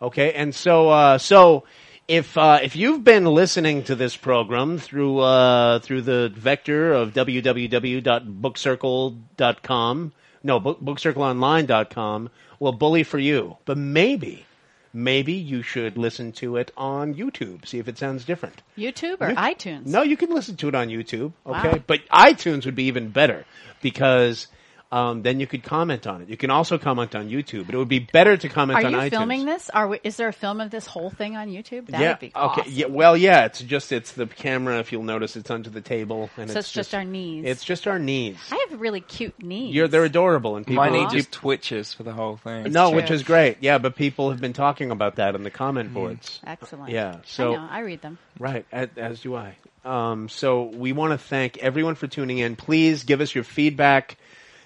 Okay, 0.00 0.32
and 0.32 0.54
so 0.54 0.88
uh, 0.88 1.18
so 1.18 1.64
if 2.12 2.36
uh, 2.36 2.58
if 2.62 2.76
you've 2.76 3.02
been 3.04 3.24
listening 3.24 3.84
to 3.84 3.94
this 3.94 4.14
program 4.16 4.78
through 4.78 5.20
uh, 5.20 5.78
through 5.78 6.02
the 6.02 6.30
vector 6.34 6.92
of 6.92 7.14
www.bookcircle.com, 7.14 10.12
no, 10.42 10.60
book, 10.60 10.80
bookcircleonline.com, 10.82 12.30
well, 12.60 12.72
bully 12.72 13.02
for 13.02 13.18
you. 13.18 13.56
But 13.64 13.78
maybe, 13.78 14.44
maybe 14.92 15.32
you 15.32 15.62
should 15.62 15.96
listen 15.96 16.32
to 16.32 16.56
it 16.56 16.70
on 16.76 17.14
YouTube. 17.14 17.64
See 17.66 17.78
if 17.78 17.88
it 17.88 17.96
sounds 17.98 18.24
different. 18.26 18.60
YouTube 18.76 19.16
or 19.20 19.30
You- 19.30 19.36
iTunes? 19.36 19.86
No, 19.86 20.02
you 20.02 20.16
can 20.18 20.28
listen 20.30 20.56
to 20.56 20.68
it 20.68 20.74
on 20.74 20.88
YouTube. 20.88 21.32
Okay, 21.46 21.68
Wow. 21.70 21.78
but 21.86 22.00
iTunes 22.12 22.66
would 22.66 22.74
be 22.74 22.84
even 22.84 23.08
better 23.08 23.46
because 23.80 24.48
um, 24.92 25.22
then 25.22 25.40
you 25.40 25.46
could 25.46 25.62
comment 25.62 26.06
on 26.06 26.20
it. 26.20 26.28
You 26.28 26.36
can 26.36 26.50
also 26.50 26.76
comment 26.76 27.14
on 27.14 27.30
YouTube, 27.30 27.64
but 27.64 27.74
it 27.74 27.78
would 27.78 27.88
be 27.88 27.98
better 27.98 28.36
to 28.36 28.48
comment 28.50 28.78
Are 28.78 28.84
on 28.84 28.92
you 28.92 28.98
iTunes. 28.98 29.10
filming 29.10 29.46
this? 29.46 29.70
Are 29.70 29.88
we, 29.88 30.00
is 30.04 30.18
there 30.18 30.28
a 30.28 30.34
film 30.34 30.60
of 30.60 30.70
this 30.70 30.84
whole 30.84 31.08
thing 31.08 31.34
on 31.34 31.48
YouTube? 31.48 31.86
That 31.86 32.00
yeah. 32.02 32.10
would 32.10 32.18
be 32.18 32.26
okay. 32.26 32.60
awesome. 32.60 32.64
Yeah. 32.68 32.86
Well, 32.86 33.16
yeah. 33.16 33.46
It's 33.46 33.62
just 33.62 33.90
it's 33.90 34.12
the 34.12 34.26
camera. 34.26 34.78
If 34.80 34.92
you'll 34.92 35.02
notice, 35.02 35.34
it's 35.34 35.50
under 35.50 35.70
the 35.70 35.80
table, 35.80 36.28
and 36.36 36.50
So 36.50 36.58
it's, 36.58 36.68
it's 36.68 36.72
just 36.74 36.94
our 36.94 37.04
knees. 37.04 37.46
It's 37.46 37.64
just 37.64 37.86
our 37.86 37.98
knees. 37.98 38.36
I 38.50 38.66
have 38.68 38.78
really 38.78 39.00
cute 39.00 39.42
knees. 39.42 39.74
You're 39.74 39.88
they're 39.88 40.04
adorable, 40.04 40.56
and 40.56 40.66
people 40.66 40.84
My 40.84 40.90
knee 40.90 41.06
just 41.10 41.32
twitches 41.32 41.94
for 41.94 42.02
the 42.02 42.12
whole 42.12 42.36
thing. 42.36 42.70
no, 42.70 42.90
true. 42.90 42.96
which 42.96 43.10
is 43.10 43.22
great. 43.22 43.58
Yeah, 43.62 43.78
but 43.78 43.96
people 43.96 44.30
have 44.30 44.42
been 44.42 44.52
talking 44.52 44.90
about 44.90 45.16
that 45.16 45.34
in 45.34 45.42
the 45.42 45.50
comment 45.50 45.94
boards. 45.94 46.38
Excellent. 46.46 46.90
Yeah, 46.90 47.20
so- 47.24 47.54
I 47.54 47.56
know. 47.56 47.68
I 47.70 47.80
read 47.80 48.02
them. 48.02 48.18
Right, 48.38 48.66
as, 48.70 48.90
as 48.98 49.20
do 49.22 49.36
I. 49.36 49.56
Um, 49.86 50.28
so 50.28 50.64
we 50.64 50.92
want 50.92 51.12
to 51.12 51.18
thank 51.18 51.58
everyone 51.58 51.94
for 51.94 52.06
tuning 52.06 52.38
in. 52.38 52.56
Please 52.56 53.04
give 53.04 53.22
us 53.22 53.34
your 53.34 53.44
feedback. 53.44 54.18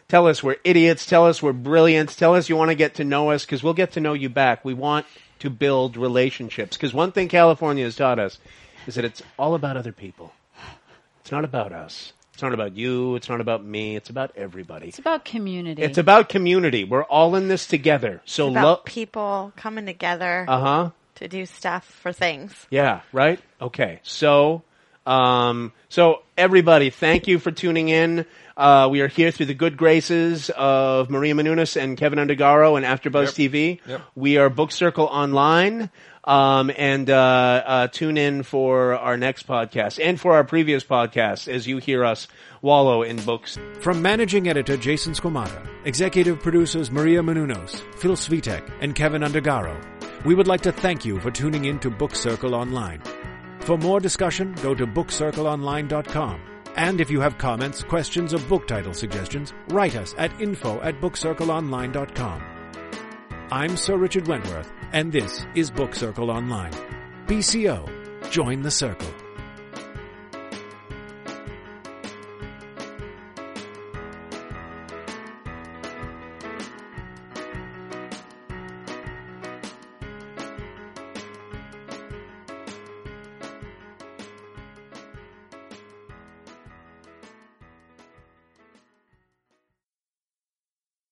Tell 0.08 0.28
us 0.28 0.42
we're 0.42 0.56
idiots. 0.64 1.04
Tell 1.06 1.26
us 1.26 1.42
we're 1.42 1.52
brilliant. 1.52 2.16
Tell 2.16 2.34
us 2.34 2.48
you 2.48 2.56
want 2.56 2.70
to 2.70 2.74
get 2.76 2.94
to 2.96 3.04
know 3.04 3.30
us 3.30 3.44
because 3.44 3.62
we'll 3.62 3.74
get 3.74 3.92
to 3.92 4.00
know 4.00 4.12
you 4.12 4.28
back. 4.28 4.64
We 4.64 4.74
want 4.74 5.04
to 5.40 5.50
build 5.50 5.96
relationships 5.96 6.76
because 6.76 6.94
one 6.94 7.12
thing 7.12 7.28
California 7.28 7.84
has 7.84 7.96
taught 7.96 8.18
us 8.18 8.38
is 8.86 8.94
that 8.94 9.04
it's 9.04 9.22
all 9.38 9.54
about 9.54 9.76
other 9.76 9.92
people. 9.92 10.32
It's 11.20 11.32
not 11.32 11.44
about 11.44 11.72
us. 11.72 12.12
It's 12.34 12.42
not 12.42 12.52
about 12.54 12.76
you. 12.76 13.16
It's 13.16 13.28
not 13.28 13.40
about 13.40 13.64
me. 13.64 13.96
It's 13.96 14.10
about 14.10 14.30
everybody. 14.36 14.88
It's 14.88 14.98
about 14.98 15.24
community. 15.24 15.82
It's 15.82 15.98
about 15.98 16.28
community. 16.28 16.84
We're 16.84 17.02
all 17.04 17.34
in 17.34 17.48
this 17.48 17.66
together. 17.66 18.20
So 18.26 18.48
about 18.50 18.64
love. 18.64 18.84
people 18.84 19.52
coming 19.56 19.86
together 19.86 20.44
Uh 20.46 20.60
huh. 20.60 20.90
to 21.16 21.28
do 21.28 21.46
stuff 21.46 21.84
for 21.84 22.12
things. 22.12 22.54
Yeah, 22.70 23.00
right? 23.12 23.40
Okay. 23.60 24.00
So, 24.04 24.62
um, 25.06 25.72
so 25.88 26.22
everybody, 26.36 26.90
thank 26.90 27.26
you 27.26 27.38
for 27.38 27.50
tuning 27.50 27.88
in. 27.88 28.26
Uh, 28.56 28.88
we 28.90 29.02
are 29.02 29.08
here 29.08 29.30
through 29.30 29.46
the 29.46 29.54
good 29.54 29.76
graces 29.76 30.50
of 30.50 31.10
Maria 31.10 31.34
Menounos 31.34 31.80
and 31.80 31.96
Keven 31.98 32.18
Undergaro 32.18 32.76
and 32.76 32.86
AfterBuzz 32.86 33.34
TV. 33.34 33.80
Yep. 33.86 34.00
We 34.14 34.38
are 34.38 34.48
Book 34.48 34.72
Circle 34.72 35.04
Online. 35.06 35.90
Um, 36.24 36.72
and 36.76 37.08
uh, 37.08 37.62
uh, 37.64 37.86
tune 37.88 38.16
in 38.18 38.42
for 38.42 38.96
our 38.96 39.16
next 39.16 39.46
podcast 39.46 40.04
and 40.04 40.20
for 40.20 40.34
our 40.34 40.42
previous 40.42 40.82
podcast 40.82 41.46
as 41.46 41.68
you 41.68 41.76
hear 41.78 42.04
us 42.04 42.26
wallow 42.62 43.02
in 43.02 43.16
books. 43.24 43.58
From 43.80 44.02
managing 44.02 44.48
editor 44.48 44.76
Jason 44.76 45.12
Squamata, 45.12 45.64
executive 45.84 46.40
producers 46.40 46.90
Maria 46.90 47.22
Menounos, 47.22 47.80
Phil 48.00 48.16
Svitek, 48.16 48.68
and 48.80 48.96
Keven 48.96 49.22
Undergaro, 49.22 49.80
we 50.24 50.34
would 50.34 50.48
like 50.48 50.62
to 50.62 50.72
thank 50.72 51.04
you 51.04 51.20
for 51.20 51.30
tuning 51.30 51.66
in 51.66 51.78
to 51.78 51.90
Book 51.90 52.16
Circle 52.16 52.56
Online. 52.56 53.00
For 53.60 53.78
more 53.78 54.00
discussion, 54.00 54.52
go 54.62 54.74
to 54.74 54.84
bookcircleonline.com. 54.84 56.55
And 56.76 57.00
if 57.00 57.10
you 57.10 57.20
have 57.20 57.38
comments, 57.38 57.82
questions, 57.82 58.34
or 58.34 58.38
book 58.40 58.66
title 58.66 58.92
suggestions, 58.92 59.54
write 59.68 59.96
us 59.96 60.14
at 60.18 60.38
info 60.40 60.80
at 60.82 61.00
bookcircleonline.com. 61.00 62.42
I'm 63.50 63.76
Sir 63.76 63.96
Richard 63.96 64.28
Wentworth, 64.28 64.70
and 64.92 65.10
this 65.10 65.46
is 65.54 65.70
Book 65.70 65.94
Circle 65.94 66.30
Online. 66.30 66.72
BCO, 67.26 68.30
join 68.30 68.60
the 68.60 68.70
circle. 68.70 69.25